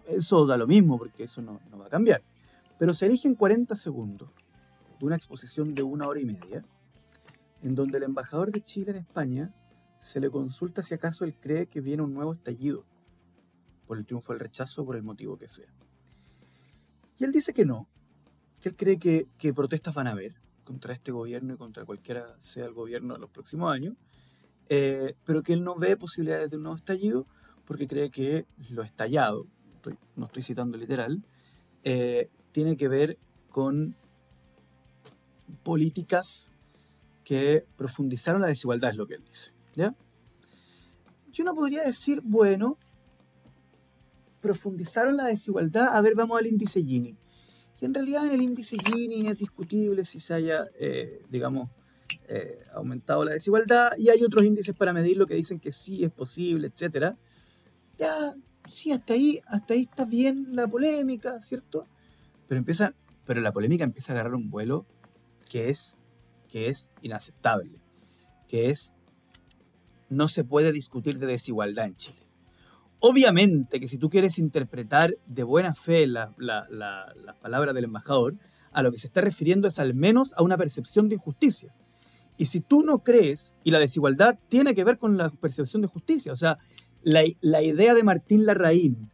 Eso 0.08 0.46
da 0.46 0.56
lo 0.56 0.66
mismo 0.66 0.98
porque 0.98 1.26
eso 1.26 1.42
no, 1.42 1.60
va 1.78 1.88
a 1.88 1.90
cambiar. 1.90 2.22
Pero 2.78 2.94
se 2.94 3.08
eligen 3.08 3.36
40 3.36 3.76
segundos 3.76 4.30
de 4.98 5.06
una 5.06 5.18
exposición 5.18 5.76
de 5.76 5.84
una 5.84 6.08
hora 6.08 6.22
y 6.22 6.26
media, 6.26 6.64
en 7.62 7.76
donde 7.76 7.98
el 7.98 8.04
embajador 8.04 8.50
de 8.54 8.62
Chile 8.62 8.92
en 8.92 8.98
España 9.00 9.54
se 9.98 10.22
le 10.22 10.30
consulta 10.30 10.82
si 10.82 10.94
acaso 10.94 11.26
él 11.26 11.36
cree 11.38 11.68
que 11.68 11.82
viene 11.82 12.02
un 12.02 12.14
nuevo 12.14 12.32
estallido 12.32 12.86
por 13.88 13.98
el 13.98 14.06
triunfo 14.06 14.32
del 14.32 14.40
rechazo 14.40 14.84
o 14.84 14.86
por 14.86 14.96
el 14.96 15.04
motivo 15.04 15.38
que 15.38 15.50
sea. 15.50 15.68
Y 17.18 17.26
él 17.26 17.34
dice 17.34 17.54
que 17.54 17.66
no, 17.66 17.90
que 18.62 18.70
él 18.70 18.78
cree 18.78 19.00
que, 19.00 19.28
que 19.38 19.54
protestas 19.54 19.94
van 19.94 20.08
a 20.08 20.12
haber 20.12 20.36
contra 20.70 20.94
este 20.94 21.12
gobierno 21.12 21.56
y 21.56 21.58
contra 21.58 21.84
cualquiera 21.84 22.38
sea 22.42 22.68
el 22.68 22.74
gobierno 22.74 23.16
en 23.16 23.22
los 23.22 23.32
próximos 23.32 23.74
años, 23.74 23.96
eh, 24.70 25.16
pero 25.26 25.42
que 25.42 25.54
él 25.54 25.64
no 25.64 25.76
ve 25.76 25.98
posibilidades 25.98 26.52
de 26.52 26.58
un 26.58 26.64
nuevo 26.64 26.78
estallido 26.78 27.26
porque 27.66 27.88
cree 27.88 28.12
que 28.12 28.46
lo 28.70 28.84
estallado, 28.84 29.48
no 30.16 30.28
estoy 30.28 30.44
citando 30.44 30.78
literal, 30.78 31.24
eh, 31.84 32.30
tiene 32.52 32.78
que 32.78 32.88
ver 32.88 33.18
con 33.50 33.96
políticas 35.64 36.52
que 37.24 37.66
profundizaron 37.76 38.42
la 38.42 38.50
desigualdad, 38.50 38.92
es 38.92 38.96
lo 38.96 39.08
que 39.08 39.16
él 39.16 39.26
dice. 39.26 39.54
¿ya? 39.74 39.96
Yo 41.32 41.44
no 41.44 41.56
podría 41.56 41.82
decir, 41.82 42.22
bueno, 42.24 42.78
profundizaron 44.40 45.18
la 45.18 45.26
desigualdad, 45.26 45.96
a 45.96 46.02
ver, 46.02 46.14
vamos 46.14 46.40
al 46.40 46.46
índice 46.46 46.84
Gini. 46.84 47.18
Y 47.82 47.86
en 47.86 47.94
realidad 47.94 48.26
en 48.26 48.34
el 48.34 48.42
índice 48.42 48.78
Gini 48.78 49.28
es 49.28 49.38
discutible 49.38 50.04
si 50.06 50.20
se 50.20 50.34
haya, 50.34 50.70
eh, 50.80 51.24
digamos, 51.30 51.70
eh, 52.28 52.62
aumentado 52.74 53.24
la 53.24 53.32
desigualdad 53.32 53.92
y 53.98 54.10
hay 54.10 54.24
otros 54.24 54.46
índices 54.46 54.76
para 54.76 54.94
medirlo 54.94 55.26
que 55.28 55.36
dicen 55.36 55.60
que 55.60 55.72
sí 55.72 56.04
es 56.04 56.12
posible, 56.12 56.68
etc. 56.68 57.16
Ya, 57.98 58.34
sí, 58.68 58.92
hasta 58.92 59.14
ahí, 59.14 59.40
hasta 59.48 59.74
ahí 59.74 59.88
está 59.90 60.06
bien 60.06 60.56
la 60.56 60.68
polémica, 60.68 61.42
¿cierto? 61.42 61.88
Pero 62.48 62.60
empieza, 62.60 62.94
pero 63.26 63.42
la 63.42 63.54
polémica 63.54 63.84
empieza 63.84 64.12
a 64.12 64.16
agarrar 64.16 64.36
un 64.36 64.50
vuelo 64.50 64.86
que 65.50 65.70
es, 65.70 66.00
que 66.50 66.68
es 66.68 66.92
inaceptable, 67.02 67.80
que 68.48 68.70
es 68.70 68.96
no 70.10 70.28
se 70.28 70.44
puede 70.44 70.72
discutir 70.72 71.20
de 71.20 71.28
desigualdad 71.28 71.86
en 71.86 71.96
Chile. 71.96 72.19
Obviamente 73.00 73.80
que 73.80 73.88
si 73.88 73.98
tú 73.98 74.10
quieres 74.10 74.38
interpretar 74.40 75.16
de 75.26 75.44
buena 75.44 75.74
fe 75.74 76.06
las 76.06 76.30
palabras 77.42 77.74
del 77.74 77.86
embajador, 77.86 78.36
a 78.72 78.84
lo 78.84 78.92
que 78.92 79.00
se 79.00 79.08
está 79.08 79.22
refiriendo 79.22 79.68
es 79.68 79.80
al 79.80 79.94
menos 79.94 80.34
a 80.36 80.44
una 80.44 80.58
percepción 80.58 81.08
de 81.08 81.16
injusticia. 81.16 81.74
Y 82.38 82.46
si 82.46 82.62
tú 82.62 82.84
no 82.84 83.00
crees, 83.00 83.56
y 83.64 83.72
la 83.72 83.80
desigualdad 83.80 84.38
tiene 84.48 84.76
que 84.76 84.84
ver 84.84 84.98
con 84.98 85.18
la 85.18 85.30
percepción 85.30 85.82
de 85.82 85.88
justicia, 85.88 86.32
o 86.32 86.38
sea, 86.38 86.58
la, 87.04 87.24
la 87.42 87.62
idea 87.62 87.94
de 87.94 88.04
Martín 88.04 88.46
Larraín, 88.46 89.12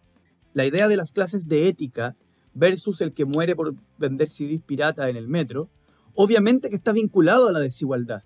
la 0.54 0.66
idea 0.66 0.88
de 0.88 0.98
las 0.98 1.12
clases 1.12 1.48
de 1.48 1.68
ética, 1.68 2.16
versus 2.54 3.02
el 3.02 3.14
que 3.14 3.26
muere 3.26 3.56
por 3.56 3.76
vender 3.98 4.30
CDs 4.30 4.62
pirata 4.62 5.10
en 5.10 5.18
el 5.18 5.28
metro, 5.28 5.70
obviamente 6.16 6.70
que 6.70 6.76
está 6.76 6.92
vinculado 6.92 7.48
a 7.48 7.52
la 7.52 7.60
desigualdad. 7.60 8.24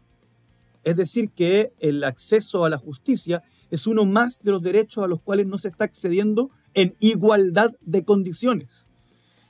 Es 0.83 0.95
decir, 0.95 1.31
que 1.31 1.73
el 1.79 2.03
acceso 2.03 2.63
a 2.63 2.69
la 2.69 2.77
justicia 2.77 3.43
es 3.71 3.87
uno 3.87 4.05
más 4.05 4.43
de 4.43 4.51
los 4.51 4.61
derechos 4.61 5.03
a 5.03 5.07
los 5.07 5.21
cuales 5.21 5.47
no 5.47 5.57
se 5.57 5.67
está 5.67 5.85
accediendo 5.85 6.49
en 6.73 6.95
igualdad 6.99 7.71
de 7.81 8.03
condiciones. 8.03 8.87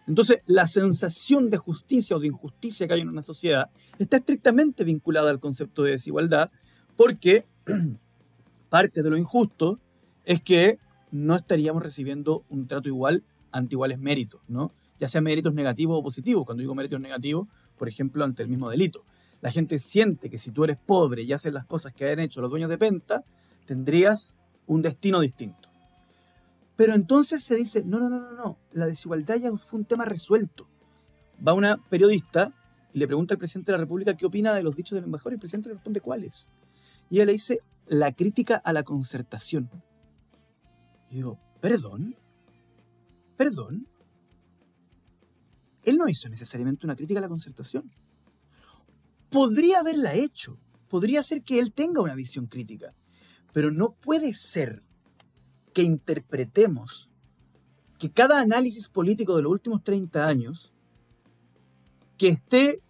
Entonces, 0.08 0.42
la 0.48 0.66
sensación 0.68 1.50
de 1.50 1.58
justicia 1.58 2.16
o 2.16 2.20
de 2.20 2.28
injusticia 2.28 2.88
que 2.88 2.96
hay 2.96 3.02
en 3.02 3.10
una 3.10 3.22
sociedad 3.22 3.70
está 4.00 4.18
estrictamente 4.18 4.84
vinculada 4.84 5.30
al 5.30 5.40
concepto 5.40 5.84
de 5.84 5.92
desigualdad 5.92 6.50
porque 6.96 7.46
parte 8.70 9.04
de 9.04 9.10
lo 9.10 9.18
injusto 9.18 9.80
es 10.26 10.42
que 10.42 10.80
no 11.12 11.36
estaríamos 11.36 11.84
recibiendo 11.84 12.44
un 12.50 12.68
trato 12.68 12.88
igual 12.88 13.24
ante 13.52 13.76
iguales 13.76 14.00
méritos, 14.00 14.42
¿no? 14.48 14.72
Ya 15.00 15.08
sean 15.08 15.24
méritos 15.24 15.54
negativos 15.54 16.00
o 16.00 16.04
positivos. 16.04 16.46
Cuando 16.46 16.62
digo 16.62 16.76
méritos 16.76 17.00
negativos, 17.00 17.48
por 17.78 17.88
ejemplo, 17.88 18.24
ante 18.24 18.44
el 18.44 18.50
mismo 18.50 18.70
delito. 18.70 19.02
La 19.42 19.52
gente 19.52 19.80
siente 19.80 20.30
que 20.30 20.38
si 20.38 20.52
tú 20.52 20.66
eres 20.66 20.78
pobre 20.78 21.24
y 21.24 21.32
haces 21.32 21.54
las 21.54 21.66
cosas 21.66 21.94
que 21.94 22.10
han 22.10 22.20
hecho 22.20 22.42
los 22.42 22.50
dueños 22.50 22.70
de 22.70 22.78
Penta, 22.78 23.24
tendrías 23.70 24.40
un 24.66 24.82
destino 24.82 25.20
distinto. 25.20 25.70
Pero 26.76 26.96
entonces 26.96 27.44
se 27.44 27.56
dice, 27.56 27.84
no, 27.86 28.00
no, 28.00 28.10
no, 28.10 28.20
no, 28.20 28.32
no, 28.32 28.58
la 28.72 28.88
desigualdad 28.88 29.36
ya 29.36 29.56
fue 29.56 29.82
un 29.82 29.86
tema 29.86 30.06
resuelto. 30.06 30.68
Va 31.48 31.54
una 31.54 31.78
periodista 31.78 32.52
y 32.92 32.98
le 32.98 33.06
pregunta 33.06 33.36
al 33.36 33.38
presidente 33.38 33.72
de 33.72 33.78
la 33.78 33.84
República 33.84 34.18
qué 34.18 34.26
opina 34.26 34.56
de 34.56 34.64
los 34.64 34.76
dichos 34.76 34.96
del 34.96 35.04
embajador 35.04 35.34
y 35.34 35.36
el 35.36 35.40
presidente 35.40 35.70
le 35.70 35.76
responde 35.76 36.02
cuáles. 36.02 36.50
Y 37.12 37.18
ella 37.18 37.26
le 37.28 37.34
dice, 37.34 37.60
la 37.86 38.12
crítica 38.12 38.56
a 38.56 38.74
la 38.74 38.82
concertación. 38.82 39.70
Y 41.12 41.18
digo, 41.18 41.40
¿perdón? 41.62 42.16
¿Perdón? 43.38 43.88
Él 45.84 45.98
no 45.98 46.10
hizo 46.10 46.28
necesariamente 46.28 46.88
una 46.88 46.96
crítica 46.96 47.20
a 47.20 47.22
la 47.22 47.30
concertación. 47.30 47.92
podría 49.30 49.82
haberla 49.82 50.16
hecho. 50.16 50.58
Podría 50.88 51.22
ser 51.22 51.44
que 51.44 51.60
él 51.60 51.72
tenga 51.72 52.02
una 52.02 52.16
visión 52.16 52.48
crítica. 52.48 52.96
Pero 53.52 53.72
no 53.72 53.92
puede 53.94 54.34
ser 54.34 54.84
que 55.74 55.84
interpretemos 55.84 57.10
que 57.98 58.10
cada 58.10 58.40
análisis 58.40 58.88
político 58.88 59.36
de 59.36 59.44
los 59.44 59.52
últimos 59.52 59.84
30 59.84 60.26
años 60.26 60.74
que 62.18 62.30
esté 62.30 62.82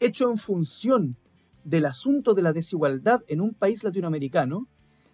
hecho 0.00 0.30
en 0.30 0.38
función 0.38 1.16
del 1.64 1.86
asunto 1.86 2.34
de 2.34 2.42
la 2.42 2.52
desigualdad 2.52 3.22
en 3.28 3.40
un 3.40 3.54
país 3.54 3.84
latinoamericano 3.84 4.66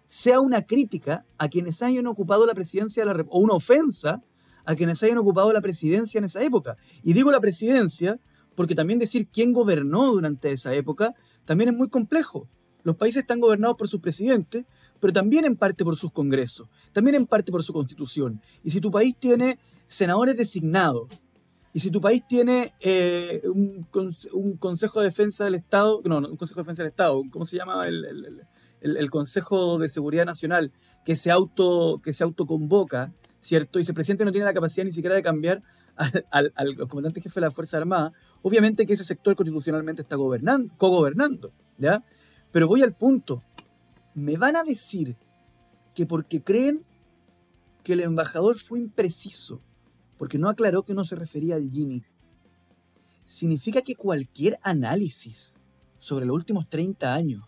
sea 0.07 0.39
una 0.39 0.63
crítica 0.63 1.25
a 1.37 1.49
quienes 1.49 1.81
hayan 1.83 2.07
ocupado 2.07 2.45
la 2.45 2.55
presidencia 2.55 3.05
de 3.05 3.13
la 3.13 3.25
o 3.29 3.39
una 3.39 3.53
ofensa 3.53 4.23
a 4.65 4.75
quienes 4.75 5.01
hayan 5.03 5.19
ocupado 5.19 5.53
la 5.53 5.61
presidencia 5.61 6.17
en 6.17 6.25
esa 6.25 6.41
época. 6.43 6.77
Y 7.03 7.13
digo 7.13 7.31
la 7.31 7.39
presidencia 7.39 8.19
porque 8.55 8.75
también 8.75 8.99
decir 8.99 9.27
quién 9.31 9.53
gobernó 9.53 10.11
durante 10.11 10.51
esa 10.51 10.73
época 10.73 11.13
también 11.45 11.69
es 11.69 11.75
muy 11.75 11.89
complejo. 11.89 12.47
Los 12.83 12.95
países 12.95 13.21
están 13.21 13.39
gobernados 13.39 13.77
por 13.77 13.87
sus 13.87 14.01
presidentes, 14.01 14.65
pero 14.99 15.13
también 15.13 15.45
en 15.45 15.55
parte 15.55 15.83
por 15.83 15.97
sus 15.97 16.11
congresos, 16.11 16.67
también 16.91 17.15
en 17.15 17.25
parte 17.25 17.51
por 17.51 17.63
su 17.63 17.73
constitución. 17.73 18.41
Y 18.63 18.71
si 18.71 18.81
tu 18.81 18.91
país 18.91 19.15
tiene 19.17 19.59
senadores 19.87 20.37
designados, 20.37 21.07
y 21.71 21.81
si 21.81 21.91
tu 21.91 22.01
país 22.01 22.23
tiene 22.27 22.73
eh, 22.81 23.41
un, 23.45 23.87
Consejo 24.57 25.01
de 25.01 25.07
Defensa 25.07 25.45
del 25.45 25.55
Estado, 25.55 26.01
no, 26.03 26.19
no, 26.19 26.29
un 26.29 26.37
Consejo 26.37 26.59
de 26.59 26.63
Defensa 26.63 26.83
del 26.83 26.89
Estado, 26.89 27.21
¿cómo 27.31 27.45
se 27.45 27.57
llama? 27.57 27.87
El, 27.87 28.43
el, 28.81 29.09
Consejo 29.11 29.77
de 29.77 29.87
Seguridad 29.87 30.25
Nacional, 30.25 30.71
que 31.05 31.15
se, 31.15 31.31
auto, 31.31 32.01
que 32.03 32.13
se 32.13 32.23
autoconvoca, 32.23 33.13
¿cierto? 33.39 33.77
Y 33.77 33.83
ese 33.83 33.93
presidente 33.93 34.25
no 34.25 34.31
tiene 34.31 34.45
la 34.45 34.53
capacidad 34.53 34.85
ni 34.85 34.93
siquiera 34.93 35.15
de 35.15 35.21
cambiar 35.21 35.61
al, 36.31 36.51
comandante 36.87 37.21
jefe 37.21 37.39
de 37.39 37.45
la 37.45 37.51
Fuerza 37.51 37.77
Armada, 37.77 38.13
obviamente 38.41 38.85
que 38.85 38.93
ese 38.93 39.03
sector 39.03 39.35
constitucionalmente 39.35 40.01
está 40.01 40.15
gobernando, 40.15 40.73
co-gobernando, 40.77 41.51
¿ya? 41.77 42.03
Pero 42.51 42.67
voy 42.67 42.81
al 42.81 42.95
punto. 42.95 43.43
Me 44.19 44.35
van 44.35 44.57
a 44.57 44.65
decir 44.65 45.15
que 45.95 46.05
porque 46.05 46.43
creen 46.43 46.85
que 47.85 47.93
el 47.93 48.01
embajador 48.01 48.59
fue 48.59 48.77
impreciso, 48.77 49.61
porque 50.17 50.37
no 50.37 50.49
aclaró 50.49 50.83
que 50.83 50.93
no 50.93 51.05
se 51.05 51.15
refería 51.15 51.55
al 51.55 51.69
Gini, 51.69 52.03
significa 53.23 53.81
que 53.81 53.95
cualquier 53.95 54.59
análisis 54.61 55.55
sobre 55.99 56.25
los 56.25 56.35
últimos 56.35 56.67
30 56.67 57.13
años 57.13 57.45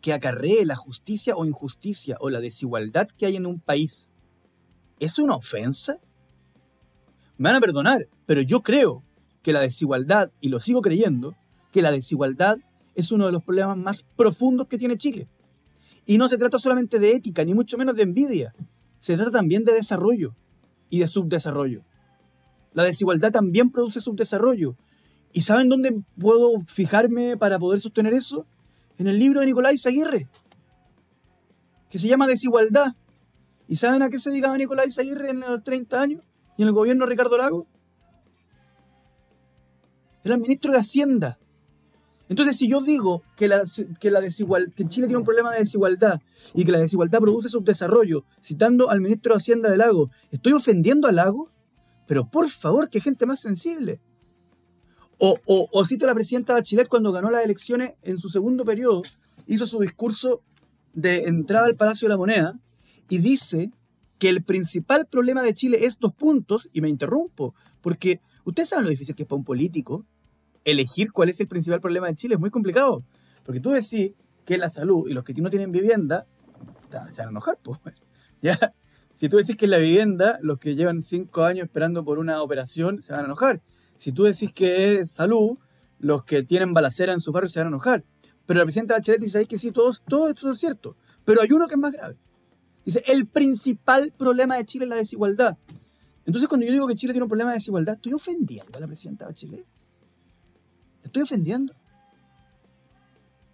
que 0.00 0.12
acarree 0.12 0.66
la 0.66 0.74
justicia 0.74 1.36
o 1.36 1.46
injusticia 1.46 2.16
o 2.18 2.28
la 2.28 2.40
desigualdad 2.40 3.06
que 3.16 3.26
hay 3.26 3.36
en 3.36 3.46
un 3.46 3.60
país 3.60 4.10
es 4.98 5.20
una 5.20 5.36
ofensa? 5.36 6.00
Me 7.36 7.50
van 7.50 7.56
a 7.56 7.60
perdonar, 7.60 8.08
pero 8.26 8.42
yo 8.42 8.64
creo 8.64 9.04
que 9.42 9.52
la 9.52 9.60
desigualdad, 9.60 10.32
y 10.40 10.48
lo 10.48 10.58
sigo 10.58 10.82
creyendo, 10.82 11.36
que 11.70 11.82
la 11.82 11.92
desigualdad 11.92 12.58
es 12.96 13.12
uno 13.12 13.26
de 13.26 13.32
los 13.32 13.44
problemas 13.44 13.78
más 13.78 14.02
profundos 14.02 14.66
que 14.66 14.76
tiene 14.76 14.98
Chile. 14.98 15.28
Y 16.08 16.16
no 16.16 16.30
se 16.30 16.38
trata 16.38 16.58
solamente 16.58 16.98
de 16.98 17.12
ética, 17.12 17.44
ni 17.44 17.52
mucho 17.52 17.76
menos 17.76 17.94
de 17.94 18.02
envidia. 18.02 18.54
Se 18.98 19.14
trata 19.16 19.30
también 19.30 19.66
de 19.66 19.74
desarrollo 19.74 20.34
y 20.88 21.00
de 21.00 21.06
subdesarrollo. 21.06 21.84
La 22.72 22.82
desigualdad 22.84 23.30
también 23.30 23.68
produce 23.70 24.00
subdesarrollo. 24.00 24.74
¿Y 25.34 25.42
saben 25.42 25.68
dónde 25.68 26.02
puedo 26.18 26.62
fijarme 26.66 27.36
para 27.36 27.58
poder 27.58 27.80
sostener 27.82 28.14
eso? 28.14 28.46
En 28.96 29.06
el 29.06 29.18
libro 29.18 29.40
de 29.40 29.46
Nicolás 29.46 29.84
Aguirre, 29.84 30.26
que 31.90 31.98
se 31.98 32.08
llama 32.08 32.26
Desigualdad. 32.26 32.94
¿Y 33.68 33.76
saben 33.76 34.00
a 34.00 34.08
qué 34.08 34.18
se 34.18 34.30
dedicaba 34.30 34.56
Nicolás 34.56 34.98
Aguirre 34.98 35.28
en 35.28 35.40
los 35.40 35.62
30 35.62 36.00
años? 36.00 36.22
¿Y 36.56 36.62
en 36.62 36.68
el 36.68 36.74
gobierno 36.74 37.04
de 37.04 37.10
Ricardo 37.10 37.36
Lago? 37.36 37.66
Era 40.24 40.36
el 40.36 40.40
ministro 40.40 40.72
de 40.72 40.78
Hacienda. 40.78 41.38
Entonces, 42.28 42.56
si 42.56 42.68
yo 42.68 42.82
digo 42.82 43.22
que, 43.36 43.48
la, 43.48 43.62
que, 44.00 44.10
la 44.10 44.20
desigual, 44.20 44.72
que 44.74 44.86
Chile 44.86 45.06
tiene 45.06 45.18
un 45.18 45.24
problema 45.24 45.52
de 45.52 45.60
desigualdad 45.60 46.20
y 46.54 46.64
que 46.64 46.72
la 46.72 46.78
desigualdad 46.78 47.20
produce 47.20 47.48
subdesarrollo, 47.48 48.24
citando 48.42 48.90
al 48.90 49.00
ministro 49.00 49.32
de 49.32 49.38
Hacienda 49.38 49.70
de 49.70 49.78
Lago, 49.78 50.10
¿estoy 50.30 50.52
ofendiendo 50.52 51.08
a 51.08 51.12
Lago? 51.12 51.50
Pero 52.06 52.28
por 52.30 52.48
favor, 52.50 52.90
que 52.90 53.00
gente 53.00 53.26
más 53.26 53.40
sensible. 53.40 54.00
O, 55.18 55.38
o, 55.46 55.84
cito 55.84 56.04
a 56.04 56.08
la 56.08 56.14
presidenta 56.14 56.52
Bachelet 56.52 56.86
cuando 56.86 57.10
ganó 57.10 57.30
las 57.30 57.44
elecciones 57.44 57.94
en 58.02 58.18
su 58.18 58.28
segundo 58.28 58.64
periodo, 58.64 59.02
hizo 59.46 59.66
su 59.66 59.80
discurso 59.80 60.42
de 60.92 61.24
entrada 61.24 61.66
al 61.66 61.76
Palacio 61.76 62.06
de 62.06 62.10
la 62.10 62.18
Moneda 62.18 62.60
y 63.08 63.18
dice 63.18 63.72
que 64.18 64.28
el 64.28 64.42
principal 64.42 65.06
problema 65.06 65.42
de 65.42 65.54
Chile 65.54 65.86
es 65.86 65.98
dos 65.98 66.14
puntos, 66.14 66.68
y 66.72 66.80
me 66.80 66.88
interrumpo, 66.88 67.54
porque 67.80 68.20
ustedes 68.44 68.68
saben 68.68 68.84
lo 68.84 68.90
difícil 68.90 69.14
que 69.14 69.22
es 69.22 69.28
para 69.28 69.38
un 69.38 69.44
político 69.44 70.04
elegir 70.70 71.12
cuál 71.12 71.28
es 71.28 71.40
el 71.40 71.48
principal 71.48 71.80
problema 71.80 72.08
de 72.08 72.14
Chile 72.14 72.34
es 72.34 72.40
muy 72.40 72.50
complicado. 72.50 73.04
Porque 73.44 73.60
tú 73.60 73.70
decís 73.70 74.12
que 74.44 74.58
la 74.58 74.68
salud 74.68 75.08
y 75.08 75.12
los 75.12 75.24
que 75.24 75.34
no 75.34 75.50
tienen 75.50 75.72
vivienda 75.72 76.26
se 76.90 77.20
van 77.20 77.28
a 77.28 77.30
enojar. 77.30 77.58
Pues. 77.62 77.78
¿Ya? 78.42 78.56
Si 79.14 79.28
tú 79.28 79.36
decís 79.36 79.56
que 79.56 79.66
la 79.66 79.78
vivienda, 79.78 80.38
los 80.42 80.58
que 80.58 80.74
llevan 80.74 81.02
cinco 81.02 81.44
años 81.44 81.64
esperando 81.64 82.04
por 82.04 82.18
una 82.18 82.42
operación 82.42 83.02
se 83.02 83.12
van 83.12 83.22
a 83.22 83.24
enojar. 83.24 83.60
Si 83.96 84.12
tú 84.12 84.24
decís 84.24 84.52
que 84.52 85.00
es 85.00 85.10
salud, 85.10 85.58
los 85.98 86.24
que 86.24 86.42
tienen 86.44 86.72
balacera 86.72 87.12
en 87.12 87.20
su 87.20 87.32
barrio 87.32 87.48
se 87.48 87.58
van 87.58 87.66
a 87.66 87.70
enojar. 87.70 88.04
Pero 88.46 88.58
la 88.58 88.64
presidenta 88.64 88.94
Bachelet 88.94 89.20
dice 89.20 89.44
que 89.46 89.58
sí, 89.58 89.72
todo, 89.72 89.92
todo 90.06 90.30
esto 90.30 90.50
es 90.50 90.60
cierto. 90.60 90.96
Pero 91.24 91.42
hay 91.42 91.50
uno 91.50 91.66
que 91.66 91.74
es 91.74 91.80
más 91.80 91.92
grave. 91.92 92.16
Dice, 92.84 93.02
el 93.08 93.26
principal 93.26 94.12
problema 94.16 94.56
de 94.56 94.64
Chile 94.64 94.84
es 94.84 94.88
la 94.88 94.96
desigualdad. 94.96 95.58
Entonces, 96.24 96.48
cuando 96.48 96.64
yo 96.64 96.72
digo 96.72 96.86
que 96.86 96.94
Chile 96.94 97.12
tiene 97.12 97.24
un 97.24 97.28
problema 97.28 97.50
de 97.50 97.56
desigualdad, 97.56 97.96
¿estoy 97.96 98.12
ofendiendo 98.12 98.78
a 98.78 98.80
la 98.80 98.86
presidenta 98.86 99.26
Bachelet? 99.26 99.66
¿Estoy 101.08 101.22
ofendiendo? 101.22 101.74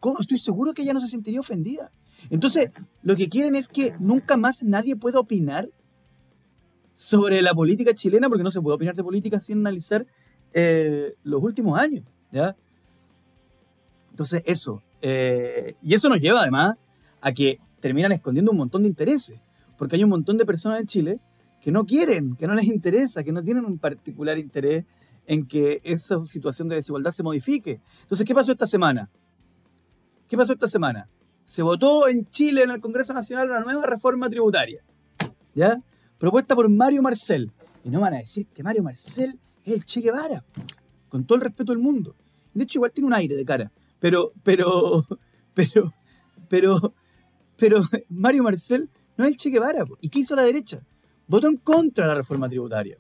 ¿Cómo? 0.01 0.21
Estoy 0.21 0.39
seguro 0.39 0.75
que 0.75 0.83
ella 0.83 0.93
no 0.93 1.01
se 1.01 1.09
sentiría 1.09 1.41
ofendida. 1.41 1.91
Entonces, 2.31 2.71
lo 3.03 3.17
que 3.17 3.29
quieren 3.29 3.55
es 3.55 3.69
que 3.69 3.95
nunca 3.99 4.37
más 4.37 4.63
nadie 4.63 4.97
pueda 4.97 5.21
opinar 5.21 5.69
sobre 6.95 7.43
la 7.43 7.55
política 7.55 7.95
chilena, 7.95 8.29
porque 8.29 8.45
no 8.45 8.51
se 8.51 8.61
puede 8.61 8.77
opinar 8.77 8.95
de 8.95 9.03
política 9.03 9.41
sin 9.41 9.59
analizar 9.59 10.07
eh, 10.53 11.15
los 11.23 11.43
últimos 11.43 11.79
años. 11.79 12.03
¿ya? 12.33 12.57
Entonces, 14.11 14.43
eso. 14.47 14.83
Eh, 15.01 15.77
y 15.83 15.95
eso 15.95 16.09
nos 16.09 16.21
lleva 16.21 16.43
además 16.43 16.77
a 17.21 17.33
que 17.33 17.61
terminan 17.81 18.13
escondiendo 18.13 18.51
un 18.51 18.59
montón 18.59 18.83
de 18.83 18.89
intereses, 18.89 19.39
porque 19.79 19.97
hay 19.97 20.05
un 20.05 20.11
montón 20.11 20.39
de 20.39 20.45
personas 20.45 20.81
en 20.81 20.87
Chile 20.87 21.21
que 21.61 21.71
no 21.71 21.87
quieren, 21.87 22.37
que 22.37 22.47
no 22.47 22.55
les 22.55 22.65
interesa, 22.77 23.23
que 23.23 23.33
no 23.33 23.45
tienen 23.45 23.65
un 23.65 23.79
particular 23.79 24.39
interés 24.39 24.85
en 25.27 25.47
que 25.47 25.81
esa 25.85 26.25
situación 26.27 26.68
de 26.68 26.77
desigualdad 26.77 27.11
se 27.11 27.22
modifique. 27.22 27.81
Entonces, 28.03 28.27
¿qué 28.27 28.35
pasó 28.35 28.53
esta 28.53 28.66
semana? 28.66 29.11
¿Qué 30.29 30.37
pasó 30.37 30.53
esta 30.53 30.68
semana? 30.68 31.09
Se 31.45 31.62
votó 31.62 32.09
en 32.09 32.29
Chile, 32.31 32.62
en 32.62 32.70
el 32.70 32.81
Congreso 32.81 33.12
Nacional, 33.12 33.49
una 33.49 33.61
nueva 33.61 33.87
reforma 33.87 34.29
tributaria. 34.31 34.83
¿Ya? 35.55 35.83
Propuesta 36.18 36.55
por 36.55 36.68
Mario 36.68 37.03
Marcel. 37.03 37.53
Y 37.85 37.91
no 37.91 38.01
van 38.01 38.14
a 38.14 38.18
decir 38.18 38.47
que 38.49 38.62
Mario 38.62 38.83
Marcel 38.83 39.39
es 39.64 39.75
el 39.75 39.85
Che 39.85 40.01
Guevara. 40.01 40.45
Con 41.09 41.25
todo 41.25 41.37
el 41.37 41.43
respeto 41.43 41.72
del 41.72 41.83
mundo. 41.83 42.16
De 42.55 42.64
hecho, 42.64 42.79
igual 42.79 42.93
tiene 42.93 43.07
un 43.09 43.14
aire 43.14 43.35
de 43.35 43.45
cara. 43.45 43.70
Pero, 43.99 44.33
pero, 44.43 45.05
pero, 45.55 45.93
pero, 46.49 46.95
pero 47.57 47.83
Mario 48.09 48.43
Marcel 48.43 48.89
no 49.16 49.25
es 49.25 49.33
el 49.33 49.37
Che 49.37 49.51
Guevara. 49.51 49.85
¿Y 50.01 50.09
qué 50.09 50.20
hizo 50.20 50.35
la 50.35 50.43
derecha? 50.43 50.81
Votó 51.27 51.49
en 51.49 51.57
contra 51.57 52.05
de 52.05 52.09
la 52.09 52.14
reforma 52.16 52.49
tributaria 52.49 52.99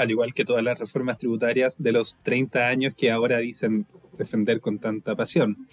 al 0.00 0.10
igual 0.10 0.32
que 0.32 0.44
todas 0.44 0.64
las 0.64 0.78
reformas 0.78 1.18
tributarias 1.18 1.82
de 1.82 1.92
los 1.92 2.20
30 2.22 2.68
años 2.68 2.94
que 2.96 3.10
ahora 3.10 3.38
dicen 3.38 3.86
defender 4.16 4.60
con 4.60 4.78
tanta 4.78 5.14
pasión. 5.14 5.68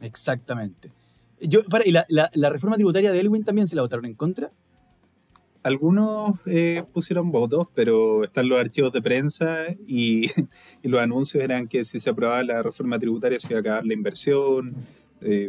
Exactamente. 0.00 0.90
Yo, 1.40 1.60
¿Y 1.84 1.92
la, 1.92 2.50
reforma 2.50 2.76
tributaria 2.76 3.12
de 3.12 3.20
Elwin 3.20 3.44
también 3.44 3.66
se 3.66 3.76
la 3.76 3.82
votaron 3.82 4.04
en 4.04 4.14
contra? 4.14 4.52
Algunos 5.62 6.38
eh, 6.46 6.82
pusieron 6.92 7.32
votos, 7.32 7.66
pero 7.74 8.24
están 8.24 8.48
los 8.48 8.60
archivos 8.60 8.92
de 8.92 9.00
prensa 9.00 9.66
y, 9.86 10.30
los 10.82 11.00
anuncios 11.00 11.42
eran 11.42 11.66
que 11.66 11.84
si 11.84 11.98
se 11.98 12.10
aprobaba 12.10 12.42
la 12.42 12.62
reforma 12.62 12.98
tributaria 12.98 13.38
se 13.40 13.48
iba 13.48 13.58
a 13.58 13.60
acabar 13.60 13.86
la 13.86 13.94
inversión. 13.94 14.74
Eh, 15.22 15.48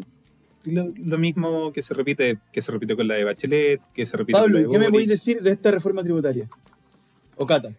lo, 0.64 1.18
mismo 1.18 1.74
que 1.74 1.82
se 1.82 1.94
repite 1.94 2.38
que 2.54 2.62
se 2.62 2.72
repite 2.72 2.96
con 2.96 3.08
la 3.08 3.16
de 3.16 3.24
Bachelet, 3.26 3.82
que 3.94 4.06
se 4.06 4.16
repite 4.16 4.39
con 4.39 4.54
la 4.54 4.60
de 4.60 4.70
¿qué 4.70 4.80
me 4.80 4.89
voy 4.89 5.04
a 5.04 5.08
decir 5.08 5.42
de 5.42 5.52
esta 5.52 5.72
reforma 5.72 6.04
tributaria? 6.04 6.48
Ocata. 7.42 7.76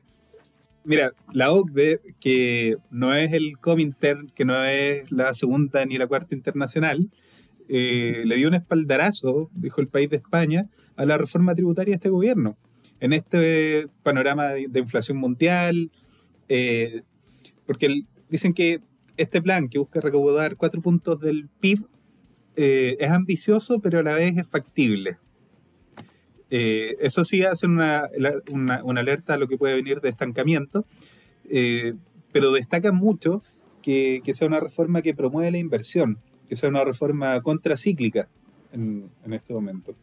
Mira, 0.85 1.13
la 1.33 1.53
OCDE, 1.53 2.01
que 2.19 2.77
no 2.91 3.15
es 3.15 3.33
el 3.33 3.59
Comintern, 3.59 4.29
que 4.35 4.45
no 4.45 4.61
es 4.65 5.13
la 5.13 5.33
segunda 5.35 5.85
ni 5.85 5.97
la 5.97 6.09
cuarta 6.09 6.35
internacional, 6.35 7.09
eh, 7.69 8.25
le 8.27 8.37
dio 8.37 8.49
un 8.49 8.55
espaldarazo, 8.55 9.49
dijo 9.55 9.81
el 9.81 9.87
país 9.87 10.11
de 10.11 10.17
España, 10.17 10.69
a 10.97 11.07
la 11.07 11.17
reforma 11.17 11.55
tributaria 11.55 11.93
de 11.93 11.97
este 11.97 12.09
gobierno. 12.09 12.57
En 12.99 13.13
este 13.13 13.87
panorama 14.03 14.49
de, 14.49 14.81
inflación 14.81 15.19
mundial, 15.19 15.93
eh, 16.49 17.03
porque 17.65 18.03
dicen 18.29 18.55
que 18.55 18.81
este 19.17 19.41
plan 19.41 19.69
que 19.69 19.79
busca 19.79 20.01
recaudar 20.01 20.57
cuatro 20.57 20.83
puntos 20.83 21.21
del 21.21 21.49
PIB 21.61 21.87
eh, 22.57 22.97
es 22.99 23.11
ambicioso, 23.11 23.81
pero 23.81 24.01
a 24.01 24.03
la 24.03 24.15
vez 24.15 24.37
es 24.37 24.51
factible. 24.51 25.19
Eh, 26.55 26.99
eso 27.01 27.25
sí 27.25 27.43
hace 27.45 27.67
una, 27.67 28.11
una, 28.51 29.01
alerta 29.01 29.33
a 29.33 29.37
lo 29.39 29.49
que 29.49 29.57
puede 29.57 29.75
venir 29.75 30.03
de 30.03 30.11
estancamiento, 30.11 30.85
eh, 31.49 31.95
pero 32.31 32.53
destacan 32.53 32.95
mucho 32.95 33.43
que, 33.81 34.21
que 34.23 34.35
sea 34.35 34.49
una 34.49 34.61
reforma 34.61 35.01
que 35.01 35.15
promueve 35.15 35.51
la 35.51 35.57
inversión, 35.57 36.19
que 36.47 36.55
sea 36.55 36.69
una 36.69 36.85
reforma 36.85 37.41
contracíclica 37.41 38.29
en, 38.71 39.11
en 39.25 39.33
este 39.33 39.55
momento. 39.55 39.95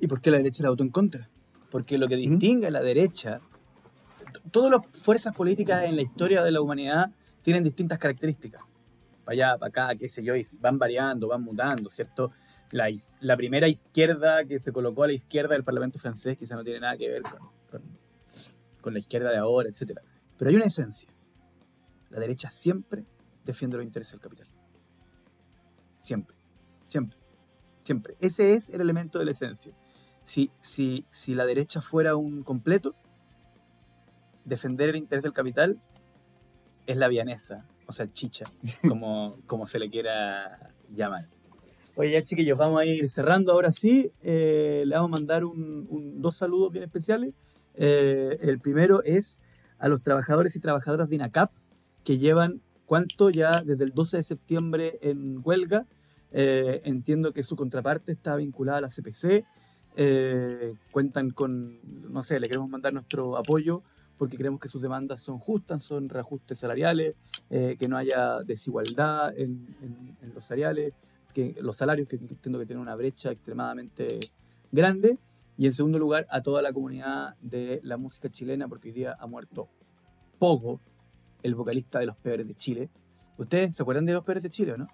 ¿Y 0.00 0.06
por 0.06 0.22
qué 0.22 0.30
la 0.30 0.38
derecha 0.38 0.62
la 0.62 0.70
votó 0.70 0.82
en 0.82 0.88
contra? 0.88 1.28
Porque 1.70 1.98
lo 1.98 2.08
que 2.08 2.16
distingue 2.16 2.68
a 2.68 2.70
la 2.70 2.80
derecha, 2.80 3.42
todas 4.50 4.70
las 4.70 4.80
fuerzas 4.98 5.34
políticas 5.34 5.84
en 5.84 5.96
la 5.96 6.02
historia 6.02 6.42
de 6.42 6.52
la 6.52 6.62
humanidad 6.62 7.10
tienen 7.42 7.64
distintas 7.64 7.98
características. 7.98 8.62
Para 9.26 9.34
allá, 9.34 9.58
para 9.58 9.68
acá, 9.68 9.98
qué 9.98 10.08
sé 10.08 10.24
yo, 10.24 10.34
y 10.36 10.46
van 10.58 10.78
variando, 10.78 11.28
van 11.28 11.42
mutando, 11.42 11.90
¿cierto? 11.90 12.32
La, 12.72 13.36
primera 13.36 13.68
izquierda 13.68 14.44
que 14.44 14.58
se 14.58 14.72
colocó 14.72 15.04
a 15.04 15.06
la 15.06 15.12
izquierda 15.12 15.54
del 15.54 15.64
Parlamento 15.64 15.98
francés 15.98 16.36
quizá 16.36 16.56
no 16.56 16.64
tiene 16.64 16.80
nada 16.80 16.96
que 16.96 17.08
ver 17.08 17.22
con, 17.22 17.50
con, 17.70 17.82
con 18.80 18.92
la 18.94 18.98
izquierda 18.98 19.30
de 19.30 19.36
ahora, 19.36 19.68
etc. 19.68 20.00
Pero 20.38 20.50
hay 20.50 20.56
una 20.56 20.64
esencia. 20.64 21.08
La 22.10 22.18
derecha 22.20 22.50
siempre 22.50 23.04
defiende 23.44 23.76
los 23.76 23.84
intereses 23.84 24.12
del 24.12 24.20
capital. 24.20 24.48
Siempre, 25.98 26.36
siempre, 26.88 27.18
siempre. 27.84 28.16
Ese 28.20 28.54
es 28.54 28.70
el 28.70 28.80
elemento 28.80 29.18
de 29.18 29.26
la 29.26 29.30
esencia 29.32 29.74
si, 30.24 30.50
si, 30.60 31.06
si 31.10 31.34
la 31.34 31.46
derecha 31.46 31.80
fuera 31.80 32.16
un 32.16 32.42
completo, 32.42 32.94
defender 34.44 34.90
el 34.90 34.96
interés 34.96 35.22
del 35.22 35.32
capital 35.32 35.80
es 36.86 36.96
la 36.96 37.08
vianesa, 37.08 37.66
o 37.86 37.92
sea, 37.92 38.12
chicha, 38.12 38.44
como, 38.88 39.38
como 39.46 39.66
se 39.66 39.78
le 39.78 39.90
quiera 39.90 40.74
llamar. 40.94 41.28
Oye, 41.94 42.12
ya 42.12 42.22
chiquillos, 42.22 42.56
vamos 42.58 42.80
a 42.80 42.86
ir 42.86 43.08
cerrando 43.08 43.52
ahora 43.52 43.70
sí. 43.70 44.10
Eh, 44.22 44.84
le 44.86 44.94
vamos 44.94 45.10
a 45.12 45.20
mandar 45.20 45.44
un- 45.44 45.86
un- 45.90 46.22
dos 46.22 46.36
saludos 46.36 46.72
bien 46.72 46.84
especiales. 46.84 47.34
Eh, 47.74 48.38
el 48.40 48.58
primero 48.60 49.02
es 49.02 49.40
a 49.78 49.88
los 49.88 50.02
trabajadores 50.02 50.56
y 50.56 50.60
trabajadoras 50.60 51.08
de 51.08 51.16
INACAP 51.16 51.50
que 52.04 52.18
llevan, 52.18 52.60
¿cuánto? 52.86 53.28
Ya 53.30 53.62
desde 53.62 53.84
el 53.84 53.90
12 53.92 54.16
de 54.18 54.22
septiembre 54.22 54.98
en 55.02 55.40
huelga. 55.44 55.86
Eh, 56.32 56.80
entiendo 56.84 57.32
que 57.34 57.42
su 57.42 57.56
contraparte 57.56 58.10
está 58.12 58.36
vinculada 58.36 58.78
a 58.78 58.82
la 58.82 58.88
CPC. 58.88 59.44
Eh, 59.96 60.72
cuentan 60.90 61.30
con, 61.30 61.78
no 62.10 62.24
sé, 62.24 62.40
le 62.40 62.46
queremos 62.48 62.70
mandar 62.70 62.94
nuestro 62.94 63.36
apoyo 63.36 63.82
porque 64.16 64.38
creemos 64.38 64.60
que 64.60 64.68
sus 64.68 64.80
demandas 64.80 65.20
son 65.20 65.38
justas, 65.38 65.82
son 65.82 66.08
reajustes 66.08 66.58
salariales, 66.58 67.14
eh, 67.50 67.76
que 67.78 67.88
no 67.88 67.98
haya 67.98 68.38
desigualdad 68.46 69.36
en, 69.36 69.76
en- 69.82 70.16
en 70.22 70.34
los 70.34 70.44
salariales, 70.44 70.94
que 71.32 71.56
los 71.60 71.76
salarios 71.76 72.08
que 72.08 72.16
entiendo 72.16 72.58
que 72.58 72.66
tienen 72.66 72.82
una 72.82 72.94
brecha 72.94 73.30
extremadamente 73.30 74.20
grande. 74.70 75.18
Y 75.58 75.66
en 75.66 75.72
segundo 75.72 75.98
lugar, 75.98 76.26
a 76.30 76.42
toda 76.42 76.62
la 76.62 76.72
comunidad 76.72 77.36
de 77.40 77.80
la 77.84 77.96
música 77.96 78.30
chilena, 78.30 78.68
porque 78.68 78.88
hoy 78.88 78.94
día 78.94 79.16
ha 79.18 79.26
muerto 79.26 79.68
Pogo, 80.38 80.80
el 81.42 81.54
vocalista 81.54 81.98
de 81.98 82.06
Los 82.06 82.16
Peores 82.16 82.48
de 82.48 82.54
Chile. 82.54 82.90
¿Ustedes 83.36 83.74
se 83.74 83.82
acuerdan 83.82 84.06
de 84.06 84.14
Los 84.14 84.24
Peores 84.24 84.42
de 84.42 84.50
Chile 84.50 84.72
o 84.72 84.78
no? 84.78 84.88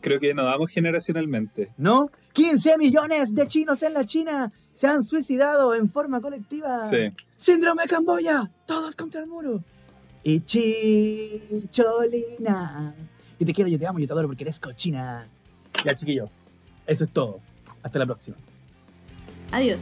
Creo 0.00 0.18
que 0.20 0.32
nos 0.32 0.44
damos 0.44 0.70
generacionalmente. 0.70 1.72
¿No? 1.76 2.10
15 2.32 2.78
millones 2.78 3.34
de 3.34 3.46
chinos 3.48 3.82
en 3.82 3.94
la 3.94 4.04
China 4.04 4.52
se 4.72 4.86
han 4.86 5.02
suicidado 5.04 5.74
en 5.74 5.90
forma 5.90 6.20
colectiva. 6.20 6.88
Sí. 6.88 7.12
Síndrome 7.36 7.82
de 7.82 7.88
Camboya, 7.88 8.48
todos 8.66 8.94
contra 8.94 9.20
el 9.20 9.26
muro. 9.26 9.64
Y 10.22 10.40
Chicholina. 10.40 11.74
Yo 13.40 13.46
te 13.46 13.52
quiero, 13.52 13.68
yo 13.70 13.78
te 13.78 13.86
amo, 13.86 13.98
yo 13.98 14.06
te 14.06 14.12
adoro 14.12 14.28
porque 14.28 14.44
eres 14.44 14.60
cochina. 14.60 15.28
Ya, 15.84 15.94
chiquillo. 15.94 16.28
Eso 16.86 17.04
es 17.04 17.10
todo. 17.10 17.40
Hasta 17.82 17.98
la 17.98 18.06
próxima. 18.06 18.36
Adiós. 19.52 19.80